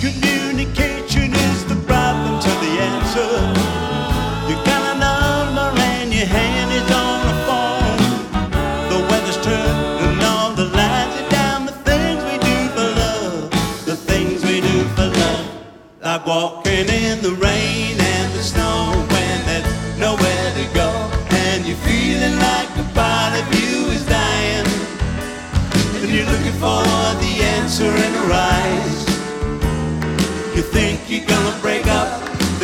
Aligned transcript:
Communication 0.00 0.99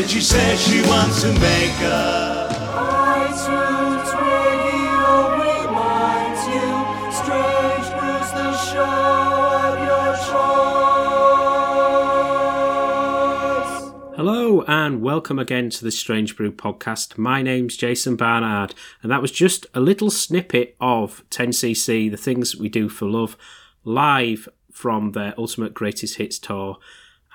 up, 0.07 0.13
but 0.13 0.13
she 0.13 0.21
says 0.21 0.61
she 0.61 0.83
wants 0.83 1.23
to 1.23 1.33
make 1.33 1.83
up. 1.83 2.51
iTunes 2.77 4.13
Radio 4.23 5.33
reminds 5.43 6.47
you, 6.47 6.71
Strange 7.13 7.89
Brews 7.99 8.31
the 8.33 8.57
show 8.57 8.85
of 9.65 9.79
your 9.85 10.17
choice. 13.57 14.17
Hello 14.17 14.63
and 14.69 15.03
welcome 15.03 15.39
again 15.39 15.71
to 15.71 15.85
the 15.85 15.91
Strange 15.91 16.37
Brew 16.37 16.53
podcast. 16.53 17.19
My 17.19 17.43
name's 17.43 17.77
Jason 17.77 18.17
Barnard, 18.17 18.75
and 19.03 19.11
that 19.11 19.23
was 19.23 19.33
just 19.33 19.67
a 19.75 19.81
little 19.81 20.11
snippet 20.11 20.77
of 20.81 21.25
10cc, 21.31 22.11
the 22.11 22.17
things 22.17 22.57
we 22.57 22.69
do 22.69 22.89
for 22.89 23.07
love, 23.07 23.37
live 23.85 24.49
from 24.71 25.13
their 25.13 25.35
Ultimate 25.39 25.75
Greatest 25.75 26.17
Hits 26.17 26.39
tour, 26.39 26.79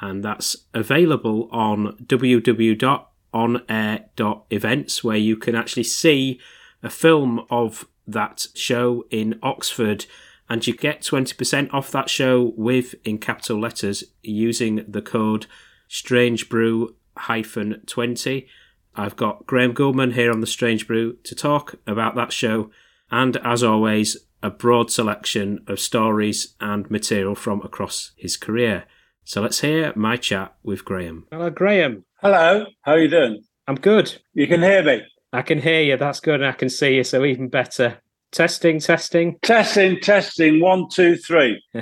and 0.02 0.24
that's 0.24 0.58
available 0.74 1.48
on 1.52 1.96
www.onair.events, 2.04 5.04
where 5.04 5.18
you 5.18 5.38
can 5.38 5.56
actually 5.56 5.84
see 5.84 6.40
a 6.84 6.90
film 6.90 7.46
of 7.52 7.88
that 8.08 8.48
show 8.56 9.06
in 9.12 9.38
Oxford. 9.44 10.08
And 10.50 10.66
you 10.68 10.76
get 10.76 11.02
20% 11.02 11.74
off 11.74 11.92
that 11.92 12.10
show 12.10 12.54
with, 12.58 12.96
in 13.06 13.20
capital 13.20 13.60
letters, 13.60 14.04
using 14.22 14.84
the 14.88 15.02
code 15.02 15.46
Strange 15.88 16.50
Brew 16.50 16.96
hyphen 17.16 17.82
20. 17.86 18.48
I've 18.96 19.16
got 19.16 19.46
Graham 19.46 19.74
Gouldman 19.74 20.14
here 20.14 20.32
on 20.32 20.42
the 20.42 20.48
Strange 20.48 20.88
Brew 20.88 21.18
to 21.24 21.36
talk 21.36 21.76
about 21.86 22.16
that 22.16 22.34
show, 22.34 22.72
and 23.10 23.38
as 23.38 23.64
always, 23.64 24.18
a 24.44 24.50
broad 24.50 24.92
selection 24.92 25.64
of 25.68 25.80
stories 25.80 26.56
and 26.60 26.90
material 26.90 27.36
from 27.36 27.62
across 27.62 28.12
his 28.16 28.36
career. 28.36 28.86
So 29.24 29.42
let's 29.42 29.62
hear 29.62 29.94
my 29.96 30.18
chat 30.18 30.56
with 30.64 30.84
Graham. 30.84 31.28
Hello, 31.32 31.50
Graham. 31.50 32.06
Hello, 32.22 32.66
how 32.82 32.94
are 32.94 33.00
you 33.00 33.10
doing? 33.10 33.44
I'm 33.68 33.76
good. 33.76 34.22
You 34.34 34.48
can 34.48 34.62
hear 34.62 34.84
me. 34.84 35.02
I 35.32 35.42
can 35.42 35.60
hear 35.60 35.82
you. 35.82 35.98
That's 35.98 36.20
good. 36.20 36.42
And 36.42 36.46
I 36.46 36.52
can 36.54 36.70
see 36.70 36.96
you. 36.96 37.04
So 37.04 37.24
even 37.24 37.48
better. 37.48 38.02
Testing, 38.32 38.80
testing. 38.80 39.38
Testing, 39.42 40.00
testing, 40.00 40.60
one, 40.60 40.88
two, 40.90 41.16
three. 41.16 41.64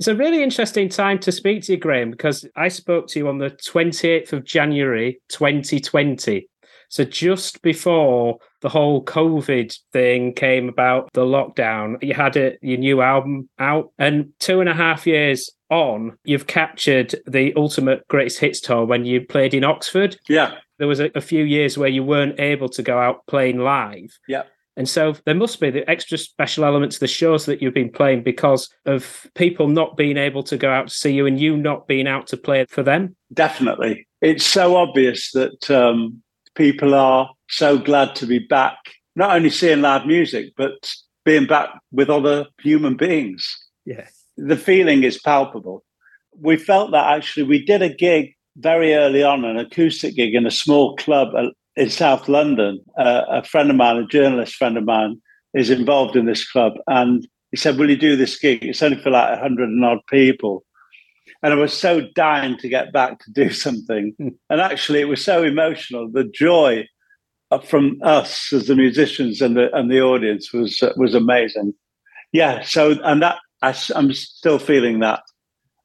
It's 0.00 0.08
a 0.08 0.16
really 0.16 0.42
interesting 0.42 0.88
time 0.88 1.18
to 1.18 1.30
speak 1.30 1.64
to 1.64 1.72
you, 1.72 1.78
Graham, 1.78 2.10
because 2.10 2.46
I 2.56 2.68
spoke 2.68 3.06
to 3.08 3.18
you 3.18 3.28
on 3.28 3.36
the 3.36 3.50
28th 3.50 4.32
of 4.32 4.46
January 4.46 5.20
2020. 5.28 6.48
So 6.88 7.04
just 7.04 7.60
before 7.60 8.38
the 8.62 8.70
whole 8.70 9.04
COVID 9.04 9.78
thing 9.92 10.32
came 10.32 10.70
about, 10.70 11.12
the 11.12 11.26
lockdown, 11.26 12.02
you 12.02 12.14
had 12.14 12.38
a, 12.38 12.56
your 12.62 12.78
new 12.78 13.02
album 13.02 13.50
out, 13.58 13.92
and 13.98 14.32
two 14.38 14.60
and 14.60 14.70
a 14.70 14.74
half 14.74 15.06
years 15.06 15.50
on, 15.70 16.18
you've 16.24 16.46
captured 16.46 17.14
the 17.26 17.52
ultimate 17.56 18.06
greatest 18.08 18.38
hits 18.40 18.60
tour 18.60 18.84
when 18.84 19.04
you 19.04 19.20
played 19.20 19.54
in 19.54 19.64
Oxford. 19.64 20.16
Yeah, 20.28 20.56
There 20.78 20.88
was 20.88 21.00
a, 21.00 21.10
a 21.14 21.20
few 21.20 21.44
years 21.44 21.78
where 21.78 21.88
you 21.88 22.02
weren't 22.02 22.38
able 22.40 22.68
to 22.70 22.82
go 22.82 22.98
out 22.98 23.26
playing 23.26 23.58
live. 23.58 24.18
yeah. 24.28 24.42
And 24.76 24.88
so 24.88 25.14
there 25.26 25.34
must 25.34 25.60
be 25.60 25.68
the 25.68 25.88
extra 25.90 26.16
special 26.16 26.64
elements 26.64 26.96
of 26.96 27.00
the 27.00 27.06
shows 27.08 27.44
that 27.46 27.60
you've 27.60 27.74
been 27.74 27.90
playing 27.90 28.22
because 28.22 28.70
of 28.86 29.26
people 29.34 29.68
not 29.68 29.96
being 29.96 30.16
able 30.16 30.42
to 30.44 30.56
go 30.56 30.70
out 30.70 30.88
to 30.88 30.94
see 30.94 31.12
you 31.12 31.26
and 31.26 31.38
you 31.38 31.56
not 31.56 31.86
being 31.86 32.06
out 32.06 32.28
to 32.28 32.36
play 32.38 32.64
for 32.66 32.82
them. 32.82 33.14
Definitely. 33.34 34.06
It's 34.22 34.44
so 34.46 34.76
obvious 34.76 35.32
that 35.32 35.70
um, 35.70 36.22
people 36.54 36.94
are 36.94 37.30
so 37.48 37.76
glad 37.78 38.14
to 38.16 38.26
be 38.26 38.38
back, 38.38 38.78
not 39.16 39.36
only 39.36 39.50
seeing 39.50 39.82
live 39.82 40.06
music, 40.06 40.52
but 40.56 40.94
being 41.26 41.46
back 41.46 41.70
with 41.92 42.08
other 42.08 42.46
human 42.62 42.96
beings. 42.96 43.54
Yeah. 43.84 44.06
The 44.46 44.56
feeling 44.56 45.02
is 45.02 45.18
palpable. 45.18 45.84
We 46.40 46.56
felt 46.56 46.92
that 46.92 47.12
actually 47.12 47.42
we 47.44 47.64
did 47.64 47.82
a 47.82 47.92
gig 47.92 48.34
very 48.56 48.94
early 48.94 49.22
on, 49.22 49.44
an 49.44 49.58
acoustic 49.58 50.14
gig 50.14 50.34
in 50.34 50.46
a 50.46 50.50
small 50.50 50.96
club 50.96 51.28
uh, 51.36 51.50
in 51.76 51.90
South 51.90 52.28
London. 52.28 52.80
Uh, 52.98 53.22
a 53.28 53.44
friend 53.44 53.70
of 53.70 53.76
mine, 53.76 53.96
a 53.96 54.06
journalist 54.06 54.54
friend 54.54 54.76
of 54.76 54.84
mine, 54.84 55.20
is 55.54 55.70
involved 55.70 56.16
in 56.16 56.26
this 56.26 56.48
club. 56.50 56.74
And 56.86 57.26
he 57.50 57.56
said, 57.56 57.76
Will 57.76 57.90
you 57.90 57.96
do 57.96 58.16
this 58.16 58.38
gig? 58.38 58.64
It's 58.64 58.82
only 58.82 59.00
for 59.00 59.10
like 59.10 59.30
100 59.30 59.68
and 59.68 59.84
odd 59.84 60.00
people. 60.08 60.64
And 61.42 61.52
I 61.52 61.56
was 61.56 61.72
so 61.72 62.06
dying 62.14 62.58
to 62.58 62.68
get 62.68 62.92
back 62.92 63.18
to 63.20 63.32
do 63.32 63.50
something. 63.50 64.14
and 64.18 64.60
actually, 64.60 65.00
it 65.00 65.08
was 65.08 65.24
so 65.24 65.42
emotional. 65.42 66.10
The 66.10 66.24
joy 66.24 66.86
uh, 67.50 67.58
from 67.58 67.98
us 68.02 68.52
as 68.52 68.66
the 68.66 68.76
musicians 68.76 69.40
and 69.40 69.56
the 69.56 69.74
and 69.76 69.90
the 69.90 70.00
audience 70.00 70.52
was 70.52 70.82
uh, 70.82 70.92
was 70.96 71.14
amazing. 71.14 71.74
Yeah. 72.32 72.62
So 72.62 72.96
and 73.02 73.22
that 73.22 73.38
I, 73.62 73.74
am 73.94 74.12
still 74.12 74.58
feeling 74.58 75.00
that 75.00 75.22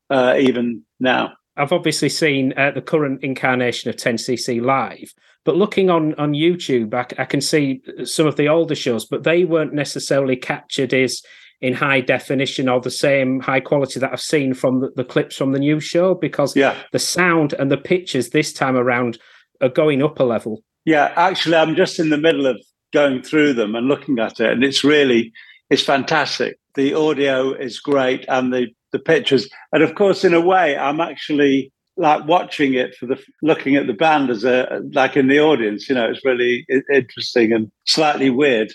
uh, 0.09 0.35
even 0.37 0.83
now. 0.99 1.33
I've 1.57 1.71
obviously 1.71 2.09
seen 2.09 2.53
uh, 2.57 2.71
the 2.71 2.81
current 2.81 3.23
incarnation 3.23 3.89
of 3.89 3.95
10cc 3.95 4.61
live, 4.61 5.13
but 5.45 5.55
looking 5.55 5.89
on 5.89 6.13
on 6.15 6.33
YouTube, 6.33 6.93
I 6.93 7.25
can 7.25 7.41
see 7.41 7.81
some 8.03 8.27
of 8.27 8.35
the 8.35 8.49
older 8.49 8.75
shows, 8.75 9.05
but 9.05 9.23
they 9.23 9.45
weren't 9.45 9.73
necessarily 9.73 10.35
captured 10.35 10.93
as 10.93 11.21
in 11.61 11.73
high 11.73 12.01
definition 12.01 12.67
or 12.67 12.81
the 12.81 12.91
same 12.91 13.39
high 13.39 13.61
quality 13.61 13.99
that 13.99 14.11
I've 14.11 14.21
seen 14.21 14.53
from 14.53 14.81
the, 14.81 14.91
the 14.95 15.05
clips 15.05 15.37
from 15.37 15.53
the 15.53 15.59
new 15.59 15.79
show 15.79 16.13
because 16.13 16.55
Yeah. 16.55 16.75
the 16.91 16.99
sound 16.99 17.53
and 17.53 17.71
the 17.71 17.77
pictures 17.77 18.29
this 18.29 18.51
time 18.51 18.75
around 18.75 19.17
are 19.61 19.69
going 19.69 20.03
up 20.03 20.19
a 20.19 20.23
level. 20.23 20.63
Yeah. 20.83 21.13
Actually, 21.15 21.55
I'm 21.55 21.75
just 21.75 21.99
in 21.99 22.09
the 22.09 22.17
middle 22.17 22.45
of 22.45 22.61
going 22.93 23.21
through 23.21 23.53
them 23.53 23.75
and 23.75 23.87
looking 23.87 24.19
at 24.19 24.39
it, 24.39 24.51
and 24.51 24.63
it's 24.63 24.83
really 24.83 25.31
it's 25.75 25.83
fantastic. 25.83 26.57
The 26.75 26.93
audio 26.93 27.51
is 27.51 27.81
great, 27.81 28.23
and 28.29 28.53
the 28.53 28.67
the 28.93 28.99
pictures, 28.99 29.49
and 29.73 29.83
of 29.83 29.95
course, 29.95 30.23
in 30.23 30.33
a 30.33 30.39
way, 30.39 30.77
I'm 30.77 31.01
actually 31.01 31.73
like 31.97 32.25
watching 32.25 32.75
it 32.75 32.95
for 32.95 33.07
the 33.07 33.21
looking 33.41 33.75
at 33.75 33.85
the 33.85 33.93
band 33.93 34.29
as 34.29 34.45
a 34.45 34.81
like 34.93 35.17
in 35.17 35.27
the 35.27 35.41
audience. 35.41 35.89
You 35.89 35.95
know, 35.95 36.09
it's 36.09 36.23
really 36.23 36.65
interesting 36.93 37.51
and 37.51 37.69
slightly 37.85 38.29
weird. 38.29 38.71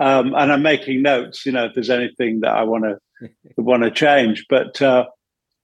Um, 0.00 0.34
and 0.34 0.50
I'm 0.50 0.62
making 0.62 1.02
notes. 1.02 1.46
You 1.46 1.52
know, 1.52 1.66
if 1.66 1.74
there's 1.74 1.88
anything 1.88 2.40
that 2.40 2.50
I 2.50 2.64
want 2.64 2.82
to 2.82 3.28
want 3.56 3.84
to 3.84 3.92
change, 3.92 4.46
but 4.50 4.82
uh, 4.82 5.04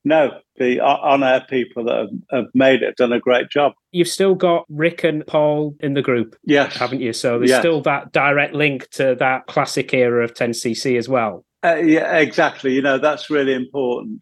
no, 0.06 0.38
the 0.56 0.78
on 0.78 1.24
air 1.24 1.44
people 1.50 1.84
that 1.84 1.96
have, 1.98 2.10
have 2.30 2.44
made 2.54 2.82
it 2.82 2.86
have 2.86 2.94
done 2.94 3.12
a 3.12 3.18
great 3.18 3.50
job. 3.50 3.72
You've 3.90 4.06
still 4.06 4.36
got 4.36 4.64
Rick 4.68 5.02
and 5.02 5.26
Paul 5.26 5.74
in 5.80 5.94
the 5.94 6.00
group, 6.00 6.36
Yes, 6.44 6.76
haven't 6.76 7.00
you? 7.00 7.12
So 7.12 7.38
there's 7.38 7.50
Yeah. 7.50 7.58
still 7.58 7.80
that 7.82 8.12
direct 8.12 8.54
link 8.54 8.88
to 8.90 9.16
that 9.18 9.46
classic 9.48 9.92
era 9.92 10.22
of 10.22 10.32
10cc 10.32 10.96
as 10.96 11.08
well. 11.08 11.44
Uh, 11.64 11.74
yeah, 11.82 12.18
exactly. 12.18 12.72
You 12.72 12.82
know, 12.82 12.98
that's 12.98 13.30
really 13.30 13.52
important. 13.52 14.20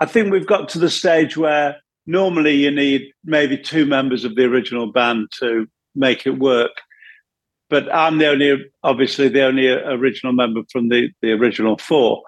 I 0.00 0.04
think 0.04 0.30
we've 0.30 0.46
got 0.46 0.68
to 0.70 0.78
the 0.78 0.90
stage 0.90 1.38
where 1.38 1.76
normally 2.06 2.54
you 2.54 2.70
need 2.70 3.10
maybe 3.24 3.56
two 3.56 3.86
members 3.86 4.26
of 4.26 4.34
the 4.34 4.44
original 4.44 4.92
band 4.92 5.28
to 5.40 5.66
make 5.94 6.26
it 6.26 6.38
work. 6.38 6.72
But 7.70 7.92
I'm 7.92 8.18
the 8.18 8.28
only, 8.28 8.70
obviously, 8.82 9.28
the 9.28 9.46
only 9.46 9.68
original 9.70 10.34
member 10.34 10.60
from 10.70 10.90
the, 10.90 11.08
the 11.22 11.32
original 11.32 11.78
four. 11.78 12.22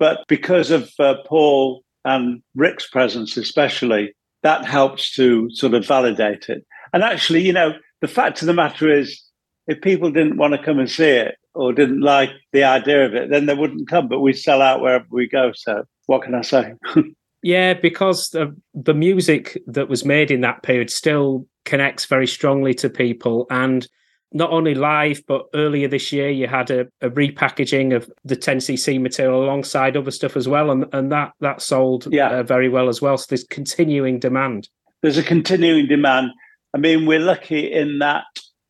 But 0.00 0.24
because 0.26 0.72
of 0.72 0.90
uh, 0.98 1.14
Paul 1.24 1.84
and 2.06 2.42
Rick's 2.54 2.88
presence, 2.88 3.36
especially, 3.36 4.14
that 4.42 4.64
helps 4.64 5.12
to 5.16 5.50
sort 5.50 5.74
of 5.74 5.86
validate 5.86 6.48
it. 6.48 6.64
And 6.92 7.02
actually, 7.02 7.42
you 7.42 7.52
know, 7.52 7.74
the 8.00 8.08
fact 8.08 8.40
of 8.40 8.46
the 8.46 8.54
matter 8.54 8.90
is, 8.90 9.20
if 9.66 9.80
people 9.80 10.12
didn't 10.12 10.36
want 10.36 10.54
to 10.54 10.62
come 10.62 10.78
and 10.78 10.88
see 10.88 11.10
it 11.10 11.34
or 11.52 11.72
didn't 11.72 12.00
like 12.00 12.30
the 12.52 12.62
idea 12.62 13.04
of 13.04 13.14
it, 13.14 13.30
then 13.30 13.46
they 13.46 13.54
wouldn't 13.54 13.88
come. 13.88 14.06
But 14.06 14.20
we 14.20 14.32
sell 14.32 14.62
out 14.62 14.80
wherever 14.80 15.06
we 15.10 15.28
go. 15.28 15.50
So 15.54 15.82
what 16.06 16.22
can 16.22 16.34
I 16.34 16.42
say? 16.42 16.72
Yeah, 17.42 17.74
because 17.74 18.30
the, 18.30 18.56
the 18.74 18.94
music 18.94 19.62
that 19.68 19.88
was 19.88 20.04
made 20.04 20.32
in 20.32 20.40
that 20.40 20.64
period 20.64 20.90
still 20.90 21.46
connects 21.64 22.04
very 22.04 22.26
strongly 22.26 22.74
to 22.74 22.90
people. 22.90 23.46
And 23.50 23.86
not 24.32 24.50
only 24.50 24.74
live, 24.74 25.22
but 25.26 25.46
earlier 25.54 25.88
this 25.88 26.12
year, 26.12 26.30
you 26.30 26.46
had 26.46 26.70
a, 26.70 26.86
a 27.00 27.08
repackaging 27.10 27.94
of 27.94 28.10
the 28.24 28.36
10cc 28.36 29.00
material 29.00 29.44
alongside 29.44 29.96
other 29.96 30.10
stuff 30.10 30.36
as 30.36 30.48
well. 30.48 30.70
And, 30.70 30.86
and 30.92 31.12
that, 31.12 31.32
that 31.40 31.62
sold 31.62 32.06
Yeah. 32.12 32.30
uh, 32.30 32.42
very 32.42 32.68
well 32.68 32.88
as 32.88 33.00
well. 33.00 33.16
So 33.16 33.26
there's 33.30 33.44
continuing 33.44 34.18
demand. 34.18 34.68
There's 35.02 35.18
a 35.18 35.22
continuing 35.22 35.86
demand. 35.86 36.30
I 36.74 36.78
mean, 36.78 37.06
we're 37.06 37.20
lucky 37.20 37.72
in 37.72 37.98
that 38.00 38.24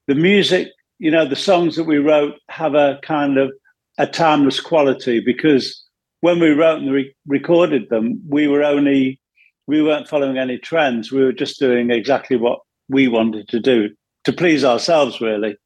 the 0.06 0.14
music, 0.14 0.68
you 0.98 1.10
know, 1.10 1.26
the 1.26 1.36
songs 1.36 1.76
that 1.76 1.84
we 1.84 1.98
wrote 1.98 2.34
have 2.48 2.74
a 2.74 2.98
kind 3.02 3.38
of 3.38 3.50
a 3.98 4.06
timeless 4.06 4.60
quality 4.60 5.20
because 5.20 5.82
when 6.20 6.38
we 6.38 6.50
wrote 6.50 6.82
and 6.82 6.92
re- 6.92 7.14
recorded 7.26 7.88
them, 7.88 8.20
we 8.28 8.46
were 8.46 8.62
only 8.62 9.20
we 9.66 9.82
weren't 9.82 10.06
following 10.08 10.38
any 10.38 10.58
trends. 10.58 11.10
We 11.10 11.24
were 11.24 11.32
just 11.32 11.58
doing 11.58 11.90
exactly 11.90 12.36
what 12.36 12.60
we 12.88 13.08
wanted 13.08 13.48
to 13.48 13.58
do 13.58 13.90
to 14.26 14.32
please 14.32 14.64
ourselves, 14.64 15.20
really. 15.20 15.56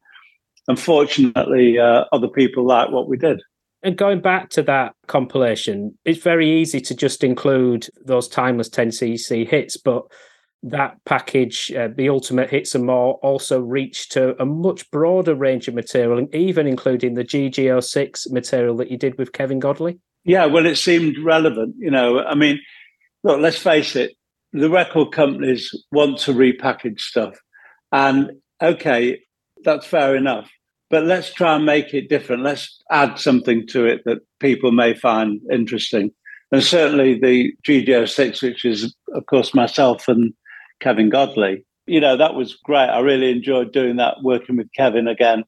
Unfortunately, 0.68 1.78
uh, 1.78 2.04
other 2.12 2.28
people 2.28 2.64
like 2.64 2.90
what 2.90 3.08
we 3.08 3.16
did. 3.16 3.40
And 3.82 3.96
going 3.96 4.20
back 4.20 4.50
to 4.50 4.62
that 4.64 4.94
compilation, 5.06 5.98
it's 6.04 6.22
very 6.22 6.60
easy 6.60 6.80
to 6.82 6.94
just 6.94 7.24
include 7.24 7.88
those 8.04 8.28
timeless 8.28 8.68
10cc 8.68 9.48
hits, 9.48 9.78
but 9.78 10.04
that 10.62 11.02
package, 11.06 11.72
uh, 11.72 11.88
the 11.96 12.10
Ultimate 12.10 12.50
Hits 12.50 12.74
and 12.74 12.84
More, 12.84 13.14
also 13.22 13.58
reached 13.60 14.12
to 14.12 14.40
a 14.40 14.44
much 14.44 14.90
broader 14.90 15.34
range 15.34 15.66
of 15.66 15.74
material, 15.74 16.28
even 16.34 16.66
including 16.66 17.14
the 17.14 17.24
GG06 17.24 18.30
material 18.30 18.76
that 18.76 18.90
you 18.90 18.98
did 18.98 19.16
with 19.16 19.32
Kevin 19.32 19.58
Godley. 19.58 19.98
Yeah, 20.24 20.44
well, 20.44 20.66
it 20.66 20.76
seemed 20.76 21.16
relevant. 21.24 21.76
You 21.78 21.90
know, 21.90 22.20
I 22.20 22.34
mean, 22.34 22.60
look, 23.24 23.40
let's 23.40 23.56
face 23.56 23.96
it, 23.96 24.12
the 24.52 24.68
record 24.68 25.12
companies 25.12 25.74
want 25.90 26.18
to 26.18 26.32
repackage 26.34 27.00
stuff. 27.00 27.38
And 27.90 28.32
okay, 28.62 29.20
that's 29.64 29.86
fair 29.86 30.16
enough. 30.16 30.50
But 30.90 31.04
let's 31.04 31.32
try 31.32 31.54
and 31.54 31.64
make 31.64 31.94
it 31.94 32.08
different. 32.08 32.42
Let's 32.42 32.82
add 32.90 33.18
something 33.18 33.66
to 33.68 33.86
it 33.86 34.02
that 34.06 34.18
people 34.40 34.72
may 34.72 34.94
find 34.94 35.40
interesting. 35.50 36.10
And 36.52 36.62
certainly 36.64 37.18
the 37.18 37.52
GG06, 37.64 38.42
which 38.42 38.64
is, 38.64 38.94
of 39.14 39.26
course, 39.26 39.54
myself 39.54 40.08
and 40.08 40.34
Kevin 40.80 41.08
Godley, 41.08 41.64
you 41.86 42.00
know, 42.00 42.16
that 42.16 42.34
was 42.34 42.56
great. 42.64 42.88
I 42.88 43.00
really 43.00 43.30
enjoyed 43.30 43.72
doing 43.72 43.96
that, 43.96 44.16
working 44.22 44.56
with 44.56 44.72
Kevin 44.76 45.06
again. 45.06 45.44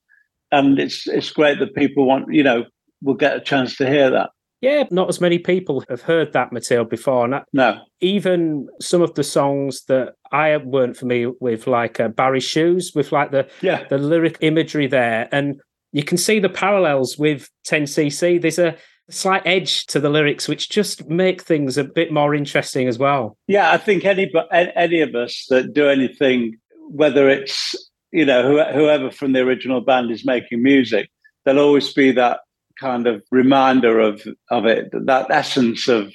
And 0.52 0.78
it's 0.78 1.08
it's 1.08 1.30
great 1.30 1.58
that 1.58 1.74
people 1.74 2.06
want, 2.06 2.32
you 2.32 2.42
know, 2.42 2.64
will 3.02 3.14
get 3.14 3.36
a 3.36 3.40
chance 3.40 3.76
to 3.78 3.88
hear 3.88 4.10
that. 4.10 4.30
Yeah, 4.62 4.84
not 4.92 5.08
as 5.08 5.20
many 5.20 5.38
people 5.38 5.84
have 5.90 6.02
heard 6.02 6.32
that 6.32 6.52
material 6.52 6.86
before. 6.86 7.24
And 7.26 7.42
No. 7.52 7.80
even 8.00 8.68
some 8.80 9.02
of 9.02 9.12
the 9.14 9.24
songs 9.24 9.84
that 9.88 10.14
I 10.30 10.56
weren't 10.56 10.96
familiar 10.96 11.32
with, 11.40 11.66
like 11.66 11.98
uh, 12.00 12.08
Barry 12.08 12.40
Shoes, 12.40 12.92
with 12.94 13.12
like 13.12 13.32
the 13.32 13.46
Yeah. 13.60 13.84
the 13.90 13.98
lyric 13.98 14.38
imagery 14.40 14.86
there, 14.86 15.28
and 15.32 15.60
you 15.92 16.04
can 16.04 16.16
see 16.16 16.38
the 16.38 16.48
parallels 16.48 17.18
with 17.18 17.50
10cc. 17.64 18.38
There's 18.40 18.58
a 18.60 18.76
slight 19.10 19.42
edge 19.44 19.84
to 19.86 19.98
the 20.00 20.08
lyrics, 20.08 20.48
which 20.48 20.70
just 20.70 21.08
make 21.10 21.42
things 21.42 21.76
a 21.76 21.84
bit 21.84 22.12
more 22.12 22.32
interesting 22.34 22.86
as 22.88 22.98
well. 22.98 23.36
Yeah, 23.48 23.72
I 23.72 23.76
think 23.76 24.04
any 24.04 24.30
but 24.32 24.46
any 24.52 25.00
of 25.00 25.14
us 25.16 25.44
that 25.50 25.74
do 25.74 25.88
anything, 25.88 26.56
whether 26.88 27.28
it's 27.28 27.74
you 28.12 28.24
know 28.24 28.42
whoever 28.72 29.10
from 29.10 29.32
the 29.32 29.40
original 29.40 29.80
band 29.80 30.10
is 30.12 30.24
making 30.24 30.62
music, 30.62 31.10
there'll 31.44 31.60
always 31.66 31.92
be 31.92 32.12
that 32.12 32.40
kind 32.82 33.06
of 33.06 33.22
reminder 33.30 34.00
of 34.00 34.14
of 34.50 34.66
it, 34.66 34.90
that 34.92 35.30
essence 35.30 35.88
of 35.88 36.12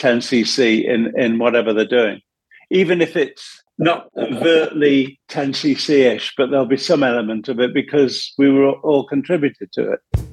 10cc 0.00 0.84
in 0.84 1.00
in 1.24 1.38
whatever 1.38 1.72
they're 1.72 1.96
doing, 2.00 2.20
even 2.70 3.00
if 3.00 3.16
it's 3.16 3.62
not 3.78 4.08
overtly 4.16 5.20
10cc 5.30 5.88
ish, 6.14 6.34
but 6.36 6.50
there'll 6.50 6.66
be 6.66 6.76
some 6.76 7.02
element 7.02 7.48
of 7.48 7.60
it 7.60 7.72
because 7.72 8.34
we 8.36 8.50
were 8.50 8.72
all 8.88 9.06
contributed 9.06 9.72
to 9.72 9.92
it. 9.92 10.29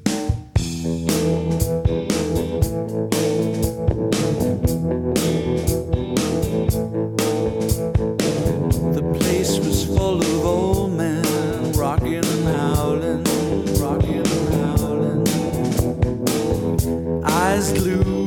Eyes 17.68 17.74
glued 17.84 18.27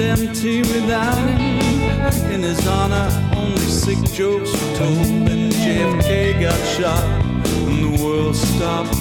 seemed 0.00 0.18
empty 0.18 0.60
without 0.60 1.16
him. 1.16 2.32
In 2.32 2.42
his 2.42 2.66
honor, 2.66 3.08
only 3.36 3.58
sick 3.58 3.98
jokes 4.12 4.52
were 4.52 4.76
told, 4.76 5.06
and 5.28 5.52
JFK 5.52 6.40
got 6.40 6.58
shot, 6.66 7.04
and 7.04 7.84
the 7.84 8.04
world 8.04 8.36
stopped. 8.36 8.96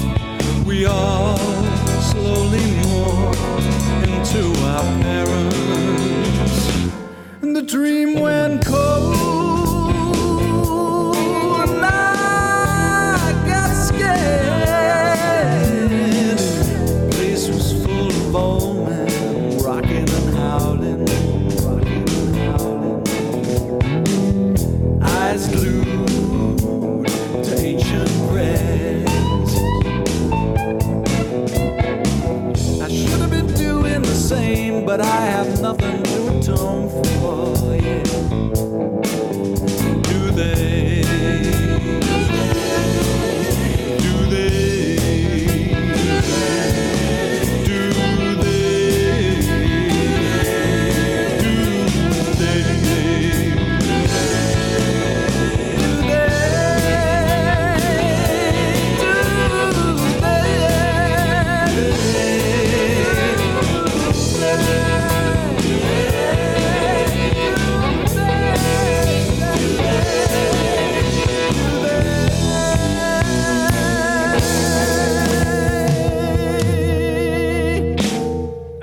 We 0.65 0.85
all 0.85 1.37
slowly 2.11 2.59
morphed 2.83 4.07
into 4.07 4.43
our 4.65 4.83
parents, 5.01 6.57
and 7.41 7.55
the 7.55 7.61
dream 7.61 8.19
went 8.19 8.65
cold. 8.65 8.98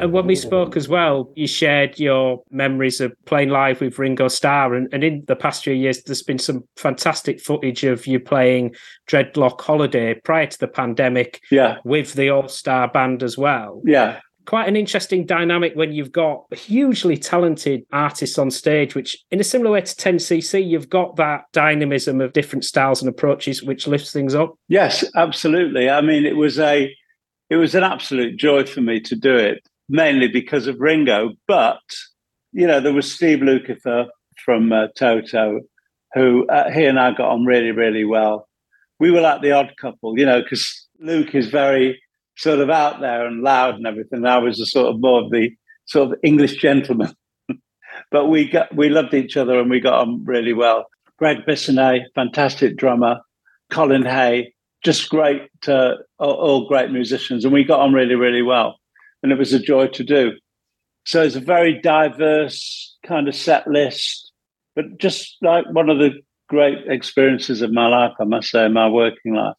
And 0.06 0.12
when 0.12 0.28
we 0.28 0.36
spoke 0.36 0.76
as 0.76 0.88
well, 0.88 1.32
you 1.34 1.48
shared 1.48 1.98
your 1.98 2.44
memories 2.52 3.00
of 3.00 3.12
playing 3.24 3.48
live 3.48 3.80
with 3.80 3.98
Ringo 3.98 4.28
Starr. 4.28 4.76
And, 4.76 4.88
and 4.92 5.02
in 5.02 5.24
the 5.26 5.34
past 5.34 5.64
few 5.64 5.72
years, 5.74 6.04
there's 6.04 6.22
been 6.22 6.38
some 6.38 6.62
fantastic 6.76 7.40
footage 7.40 7.82
of 7.82 8.06
you 8.06 8.20
playing 8.20 8.76
Dreadlock 9.08 9.60
Holiday 9.60 10.14
prior 10.14 10.46
to 10.46 10.58
the 10.60 10.68
pandemic 10.68 11.40
Yeah, 11.50 11.78
with 11.84 12.12
the 12.14 12.30
All 12.30 12.46
Star 12.46 12.86
Band 12.86 13.24
as 13.24 13.36
well. 13.36 13.82
yeah, 13.84 14.20
Quite 14.44 14.68
an 14.68 14.76
interesting 14.76 15.26
dynamic 15.26 15.72
when 15.74 15.92
you've 15.92 16.12
got 16.12 16.44
hugely 16.54 17.16
talented 17.16 17.82
artists 17.90 18.38
on 18.38 18.52
stage, 18.52 18.94
which, 18.94 19.18
in 19.32 19.40
a 19.40 19.44
similar 19.44 19.72
way 19.72 19.80
to 19.80 19.92
10cc, 19.96 20.64
you've 20.64 20.88
got 20.88 21.16
that 21.16 21.46
dynamism 21.52 22.20
of 22.20 22.32
different 22.32 22.64
styles 22.64 23.02
and 23.02 23.08
approaches, 23.08 23.60
which 23.64 23.88
lifts 23.88 24.12
things 24.12 24.36
up. 24.36 24.54
yes, 24.68 25.04
absolutely. 25.16 25.90
I 25.90 26.00
mean, 26.00 26.24
it 26.24 26.36
was 26.36 26.60
a, 26.60 26.94
it 27.50 27.56
was 27.56 27.74
an 27.74 27.82
absolute 27.82 28.36
joy 28.36 28.64
for 28.66 28.82
me 28.82 29.00
to 29.00 29.16
do 29.16 29.34
it, 29.34 29.66
mainly 29.88 30.28
because 30.28 30.66
of 30.66 30.80
Ringo. 30.80 31.32
But 31.46 31.80
you 32.52 32.66
know, 32.66 32.80
there 32.80 32.92
was 32.92 33.12
Steve 33.12 33.40
Lukather 33.40 34.08
from 34.44 34.72
uh, 34.72 34.88
Toto, 34.96 35.60
who 36.14 36.46
uh, 36.48 36.70
he 36.70 36.84
and 36.84 36.98
I 36.98 37.10
got 37.12 37.30
on 37.30 37.44
really, 37.44 37.70
really 37.70 38.04
well. 38.04 38.48
We 38.98 39.10
were 39.10 39.20
like 39.20 39.42
the 39.42 39.52
odd 39.52 39.74
couple, 39.78 40.18
you 40.18 40.24
know, 40.24 40.42
because 40.42 40.88
Luke 40.98 41.34
is 41.34 41.48
very 41.48 42.00
sort 42.36 42.60
of 42.60 42.70
out 42.70 43.00
there 43.00 43.26
and 43.26 43.42
loud 43.42 43.74
and 43.74 43.86
everything. 43.86 44.20
And 44.20 44.28
I 44.28 44.38
was 44.38 44.60
a 44.60 44.66
sort 44.66 44.88
of 44.88 45.00
more 45.00 45.22
of 45.22 45.30
the 45.30 45.54
sort 45.86 46.12
of 46.12 46.18
English 46.22 46.56
gentleman. 46.56 47.14
but 48.10 48.26
we 48.26 48.48
got 48.48 48.74
we 48.74 48.88
loved 48.88 49.14
each 49.14 49.36
other 49.36 49.58
and 49.58 49.70
we 49.70 49.80
got 49.80 50.00
on 50.00 50.24
really 50.24 50.52
well. 50.52 50.86
Gregg 51.18 51.38
Bissonette, 51.46 52.04
fantastic 52.14 52.76
drummer. 52.76 53.20
Colin 53.70 54.04
Hay, 54.04 54.54
just 54.84 55.08
great, 55.08 55.48
uh, 55.66 55.94
all 56.18 56.68
great 56.68 56.90
musicians, 56.90 57.44
and 57.44 57.52
we 57.52 57.64
got 57.64 57.80
on 57.80 57.92
really, 57.92 58.14
really 58.14 58.42
well. 58.42 58.78
And 59.26 59.32
it 59.32 59.40
was 59.40 59.52
a 59.52 59.58
joy 59.58 59.88
to 59.88 60.04
do. 60.04 60.34
So 61.04 61.20
it's 61.20 61.34
a 61.34 61.40
very 61.40 61.80
diverse 61.80 62.96
kind 63.04 63.26
of 63.26 63.34
set 63.34 63.66
list, 63.66 64.30
but 64.76 64.98
just 64.98 65.36
like 65.42 65.64
one 65.72 65.90
of 65.90 65.98
the 65.98 66.12
great 66.48 66.86
experiences 66.86 67.60
of 67.60 67.72
my 67.72 67.88
life, 67.88 68.12
I 68.20 68.24
must 68.24 68.50
say, 68.50 68.68
my 68.68 68.88
working 68.88 69.34
life. 69.34 69.56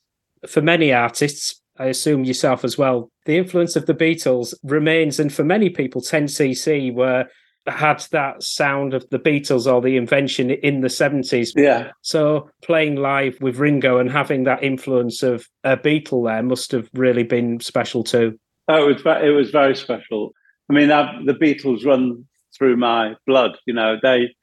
For 0.47 0.61
many 0.61 0.93
artists, 0.93 1.61
I 1.77 1.87
assume 1.87 2.23
yourself 2.23 2.63
as 2.63 2.77
well, 2.77 3.11
the 3.25 3.37
influence 3.37 3.75
of 3.75 3.87
the 3.87 3.93
Beatles 3.93 4.53
remains, 4.63 5.19
and 5.19 5.33
for 5.33 5.43
many 5.43 5.69
people, 5.69 5.99
10cc 5.99 6.95
were 6.95 7.25
had 7.65 8.05
that 8.11 8.41
sound 8.41 8.93
of 8.93 9.05
the 9.09 9.19
Beatles 9.19 9.69
or 9.69 9.81
the 9.81 9.97
invention 9.97 10.49
in 10.49 10.79
the 10.79 10.87
70s. 10.87 11.49
Yeah, 11.57 11.91
So 12.03 12.49
playing 12.63 12.95
live 12.95 13.37
with 13.41 13.57
Ringo 13.57 13.97
and 13.97 14.09
having 14.09 14.45
that 14.45 14.63
influence 14.63 15.23
of 15.23 15.45
a 15.65 15.75
Beatle 15.75 16.25
there 16.25 16.41
must 16.41 16.71
have 16.71 16.89
really 16.93 17.23
been 17.23 17.59
special 17.59 18.05
too. 18.05 18.39
Oh, 18.67 18.89
it 18.89 18.93
was 18.93 19.01
ve- 19.01 19.27
it 19.27 19.31
was 19.31 19.49
very 19.49 19.75
special. 19.75 20.33
I 20.69 20.73
mean, 20.73 20.89
the 20.89 21.33
Beatles 21.33 21.85
run 21.85 22.25
through 22.57 22.77
my 22.77 23.15
blood. 23.25 23.57
You 23.65 23.73
know, 23.73 23.97
they 24.01 24.33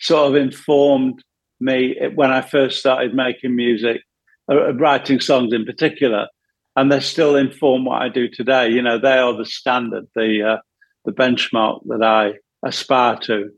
sort 0.00 0.28
of 0.28 0.36
informed 0.36 1.22
me 1.60 1.96
when 2.14 2.30
I 2.30 2.42
first 2.42 2.78
started 2.80 3.14
making 3.14 3.56
music, 3.56 4.02
uh, 4.50 4.74
writing 4.74 5.20
songs 5.20 5.52
in 5.52 5.64
particular, 5.64 6.28
and 6.76 6.90
they 6.90 7.00
still 7.00 7.36
inform 7.36 7.84
what 7.84 8.02
I 8.02 8.08
do 8.08 8.28
today. 8.28 8.68
You 8.68 8.82
know, 8.82 8.98
they 8.98 9.18
are 9.18 9.36
the 9.36 9.46
standard, 9.46 10.06
the 10.14 10.42
uh, 10.42 10.56
the 11.04 11.12
benchmark 11.12 11.80
that 11.86 12.02
I 12.02 12.34
aspire 12.66 13.16
to. 13.22 13.50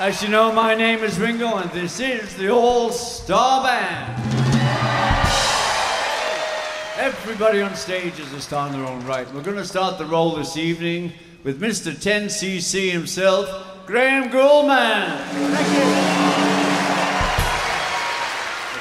As 0.00 0.22
you 0.22 0.28
know, 0.28 0.52
my 0.52 0.74
name 0.74 1.02
is 1.02 1.18
Ringo, 1.18 1.56
and 1.56 1.70
this 1.70 2.00
is 2.00 2.36
the 2.36 2.50
All 2.50 2.90
Star 2.90 3.64
Band. 3.64 4.37
Everybody 6.98 7.62
on 7.62 7.76
stage 7.76 8.18
is 8.18 8.32
a 8.32 8.40
star 8.40 8.66
in 8.66 8.72
their 8.72 8.84
own 8.84 9.06
right. 9.06 9.32
We're 9.32 9.44
going 9.44 9.56
to 9.56 9.64
start 9.64 9.98
the 9.98 10.04
roll 10.04 10.34
this 10.34 10.56
evening 10.56 11.12
with 11.44 11.60
Mr. 11.60 11.92
10cc 11.92 12.90
himself, 12.90 13.86
Graham 13.86 14.30
Gouldman. 14.30 15.16
Thank 15.28 15.68
you 15.76 15.84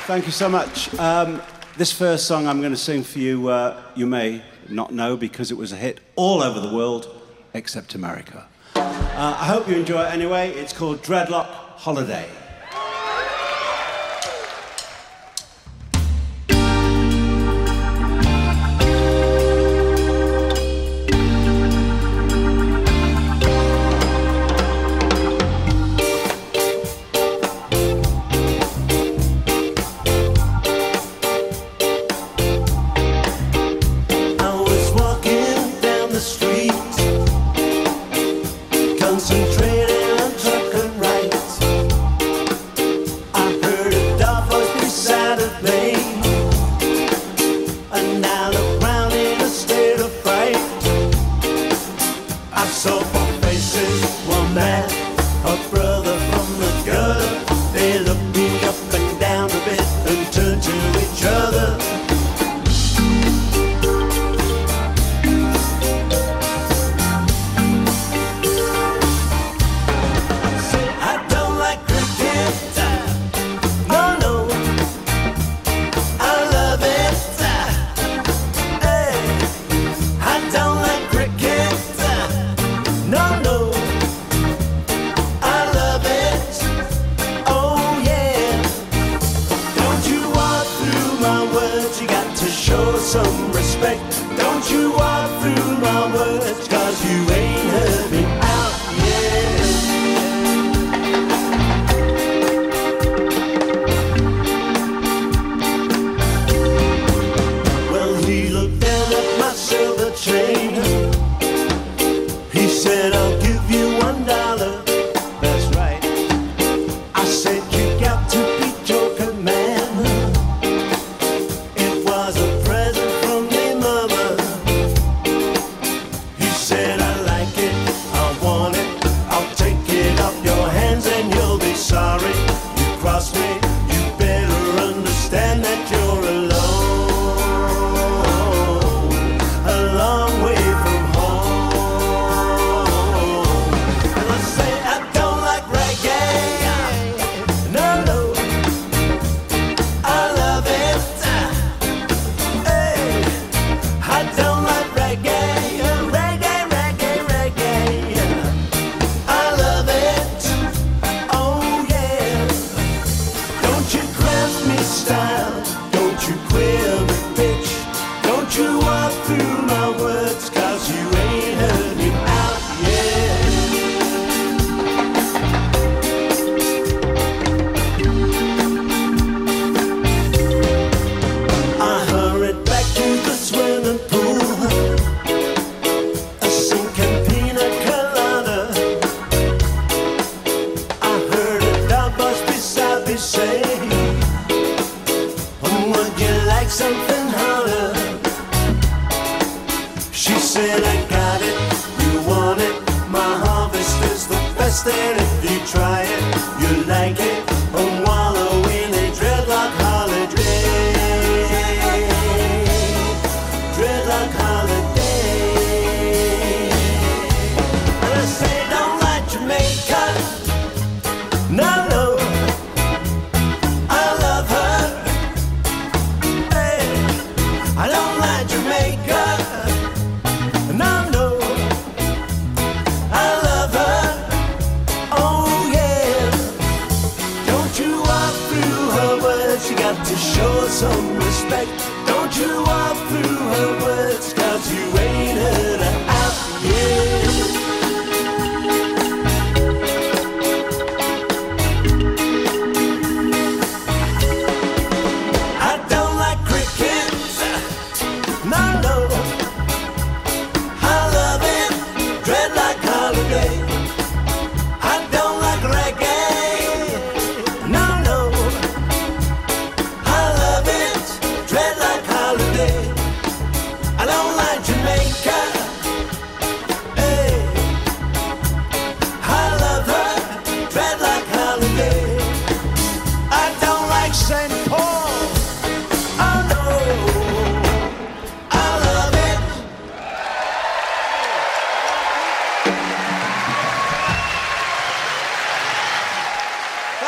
Thank 0.08 0.26
you 0.26 0.32
so 0.32 0.50
much. 0.50 0.92
Um, 0.96 1.44
this 1.78 1.92
first 1.92 2.26
song 2.26 2.48
I'm 2.48 2.60
going 2.60 2.72
to 2.72 2.78
sing 2.78 3.04
for 3.04 3.20
you, 3.20 3.50
uh, 3.50 3.80
you 3.94 4.08
may 4.08 4.42
not 4.68 4.92
know 4.92 5.16
because 5.16 5.52
it 5.52 5.58
was 5.58 5.72
a 5.72 5.78
hit 5.78 6.00
all 6.16 6.42
over 6.42 6.60
the 6.60 6.74
world 6.74 7.22
except 7.54 7.94
America. 7.94 8.48
Uh, 8.74 9.38
I 9.40 9.46
hope 9.46 9.70
you 9.70 9.76
enjoy 9.76 10.04
it 10.04 10.12
anyway. 10.12 10.50
It's 10.54 10.74
called 10.74 11.04
Dreadlock 11.04 11.46
Holiday. 11.46 12.28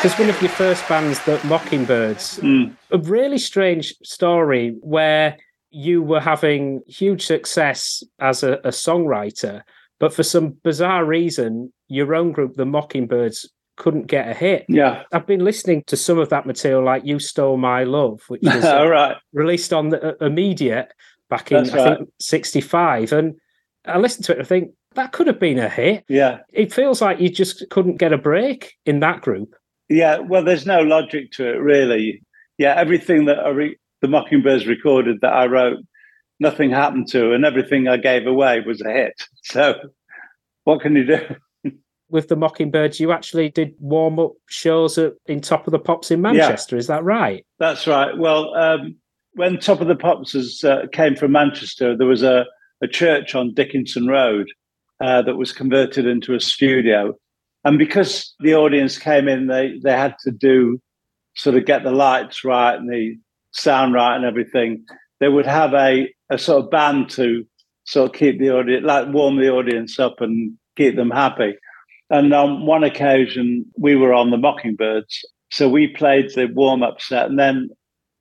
Because 0.02 0.18
one 0.18 0.30
of 0.30 0.40
your 0.40 0.50
first 0.52 0.88
bands, 0.88 1.22
the 1.26 1.38
Mockingbirds, 1.44 2.38
a 2.42 2.98
really 3.02 3.36
strange 3.36 3.94
story 4.02 4.74
where 4.80 5.36
you 5.70 6.00
were 6.02 6.20
having 6.20 6.80
huge 6.86 7.26
success 7.26 8.02
as 8.18 8.42
a, 8.42 8.54
a 8.64 8.68
songwriter, 8.70 9.60
but 9.98 10.14
for 10.14 10.22
some 10.22 10.56
bizarre 10.64 11.04
reason, 11.04 11.70
your 11.88 12.14
own 12.14 12.32
group, 12.32 12.54
the 12.54 12.64
Mockingbirds, 12.64 13.46
couldn't 13.76 14.06
get 14.06 14.26
a 14.26 14.32
hit. 14.32 14.64
Yeah. 14.70 15.02
I've 15.12 15.26
been 15.26 15.44
listening 15.44 15.84
to 15.88 15.98
some 15.98 16.18
of 16.18 16.30
that 16.30 16.46
material, 16.46 16.82
like 16.82 17.04
"You 17.04 17.18
Stole 17.18 17.58
My 17.58 17.84
Love," 17.84 18.22
which 18.28 18.40
was 18.44 18.64
uh, 18.64 18.78
All 18.78 18.88
right. 18.88 19.16
released 19.34 19.74
on 19.74 19.90
the 19.90 20.12
uh, 20.18 20.24
Immediate 20.24 20.94
back 21.28 21.52
in 21.52 21.64
That's 21.64 21.74
I 21.74 21.76
right. 21.76 21.98
think 21.98 22.10
'65, 22.20 23.12
and 23.12 23.34
I 23.84 23.98
listened 23.98 24.24
to 24.26 24.32
it. 24.32 24.38
and 24.38 24.46
I 24.46 24.48
think 24.48 24.70
that 24.94 25.12
could 25.12 25.26
have 25.26 25.38
been 25.38 25.58
a 25.58 25.68
hit. 25.68 26.04
Yeah. 26.08 26.38
It 26.52 26.72
feels 26.72 27.02
like 27.02 27.20
you 27.20 27.28
just 27.28 27.68
couldn't 27.68 27.98
get 27.98 28.14
a 28.14 28.18
break 28.18 28.74
in 28.86 29.00
that 29.00 29.20
group. 29.20 29.54
Yeah. 29.90 30.18
Well, 30.18 30.44
there's 30.44 30.64
no 30.64 30.80
logic 30.80 31.32
to 31.32 31.46
it, 31.50 31.58
really. 31.58 32.22
Yeah. 32.56 32.74
Everything 32.76 33.26
that 33.26 33.40
I 33.40 33.50
re- 33.50 33.76
the 34.00 34.08
Mockingbirds 34.08 34.66
recorded 34.66 35.20
that 35.20 35.32
I 35.32 35.46
wrote, 35.46 35.78
nothing 36.38 36.70
happened 36.70 37.08
to, 37.08 37.32
and 37.32 37.44
everything 37.44 37.86
I 37.86 37.98
gave 37.98 38.26
away 38.26 38.60
was 38.60 38.80
a 38.80 38.90
hit. 38.90 39.22
So, 39.42 39.74
what 40.64 40.80
can 40.80 40.94
you 40.94 41.04
do? 41.04 41.72
With 42.08 42.28
the 42.28 42.36
Mockingbirds, 42.36 43.00
you 43.00 43.10
actually 43.10 43.48
did 43.48 43.74
warm 43.78 44.18
up 44.18 44.32
shows 44.48 44.98
at, 44.98 45.14
in 45.26 45.40
Top 45.40 45.66
of 45.66 45.72
the 45.72 45.78
Pops 45.78 46.10
in 46.10 46.20
Manchester. 46.20 46.76
Is 46.76 46.86
that 46.88 47.04
right? 47.04 47.44
That's 47.58 47.86
right. 47.86 48.16
Well, 48.16 48.54
um, 48.54 48.96
when 49.32 49.58
Top 49.58 49.80
of 49.80 49.88
the 49.88 49.96
Pops 49.96 50.34
was, 50.34 50.62
uh, 50.62 50.86
came 50.92 51.16
from 51.16 51.32
Manchester, 51.32 51.96
there 51.96 52.06
was 52.06 52.22
a, 52.22 52.44
a 52.82 52.86
church 52.88 53.34
on 53.34 53.54
Dickinson 53.54 54.06
Road 54.06 54.48
uh, 55.00 55.22
that 55.22 55.36
was 55.36 55.52
converted 55.52 56.06
into 56.06 56.34
a 56.34 56.40
studio. 56.40 57.14
And 57.64 57.78
because 57.78 58.34
the 58.40 58.54
audience 58.54 58.98
came 58.98 59.28
in, 59.28 59.46
they, 59.46 59.78
they 59.82 59.92
had 59.92 60.16
to 60.24 60.30
do 60.30 60.80
sort 61.34 61.56
of 61.56 61.66
get 61.66 61.84
the 61.84 61.92
lights 61.92 62.44
right 62.44 62.74
and 62.74 62.90
the 62.90 63.16
sound 63.52 63.94
right 63.94 64.16
and 64.16 64.24
everything. 64.24 64.84
They 65.20 65.28
would 65.28 65.46
have 65.46 65.74
a, 65.74 66.12
a 66.30 66.38
sort 66.38 66.64
of 66.64 66.70
band 66.70 67.10
to 67.10 67.46
sort 67.84 68.10
of 68.10 68.16
keep 68.16 68.38
the 68.38 68.50
audience, 68.50 68.84
like 68.86 69.12
warm 69.12 69.36
the 69.36 69.50
audience 69.50 69.98
up 69.98 70.20
and 70.20 70.56
keep 70.76 70.96
them 70.96 71.10
happy. 71.10 71.54
And 72.08 72.32
on 72.32 72.66
one 72.66 72.82
occasion, 72.82 73.66
we 73.78 73.94
were 73.94 74.14
on 74.14 74.30
the 74.30 74.36
Mockingbirds. 74.36 75.24
So 75.50 75.68
we 75.68 75.88
played 75.88 76.30
the 76.34 76.46
warm 76.46 76.82
up 76.82 77.00
set, 77.00 77.28
and 77.28 77.38
then 77.38 77.70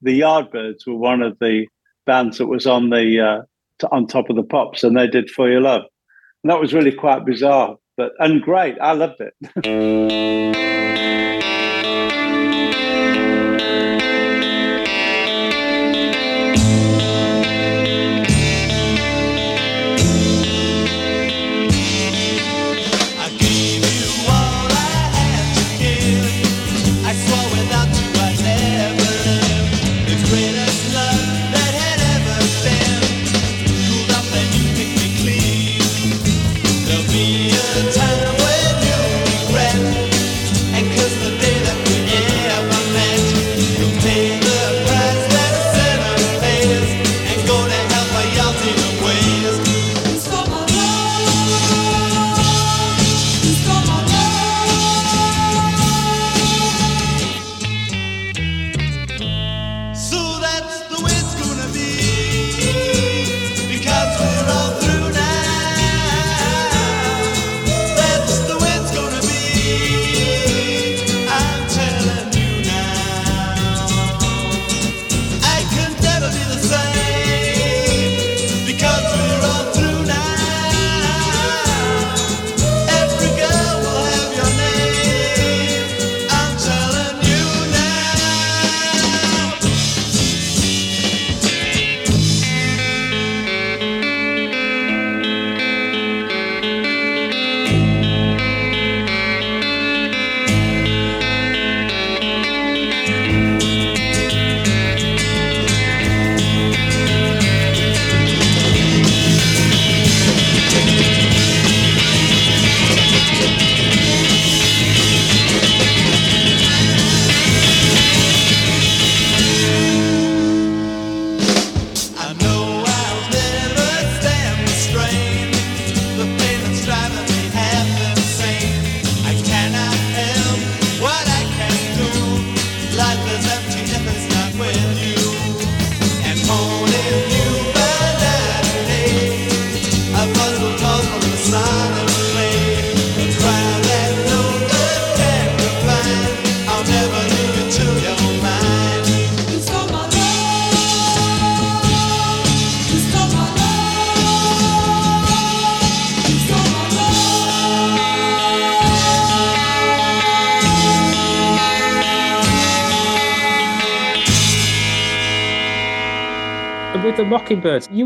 the 0.01 0.19
Yardbirds 0.19 0.85
were 0.85 0.95
one 0.95 1.21
of 1.21 1.37
the 1.39 1.67
bands 2.05 2.37
that 2.37 2.47
was 2.47 2.65
on 2.65 2.89
the 2.89 3.19
uh, 3.19 3.41
t- 3.79 3.87
on 3.91 4.07
top 4.07 4.29
of 4.29 4.35
the 4.35 4.43
pops, 4.43 4.83
and 4.83 4.97
they 4.97 5.07
did 5.07 5.29
"For 5.29 5.49
Your 5.49 5.61
Love." 5.61 5.83
And 6.43 6.51
that 6.51 6.59
was 6.59 6.73
really 6.73 6.91
quite 6.91 7.25
bizarre, 7.25 7.75
but 7.99 8.13
and 8.17 8.41
great. 8.41 8.77
I 8.79 8.93
loved 8.93 9.19
it. 9.19 10.85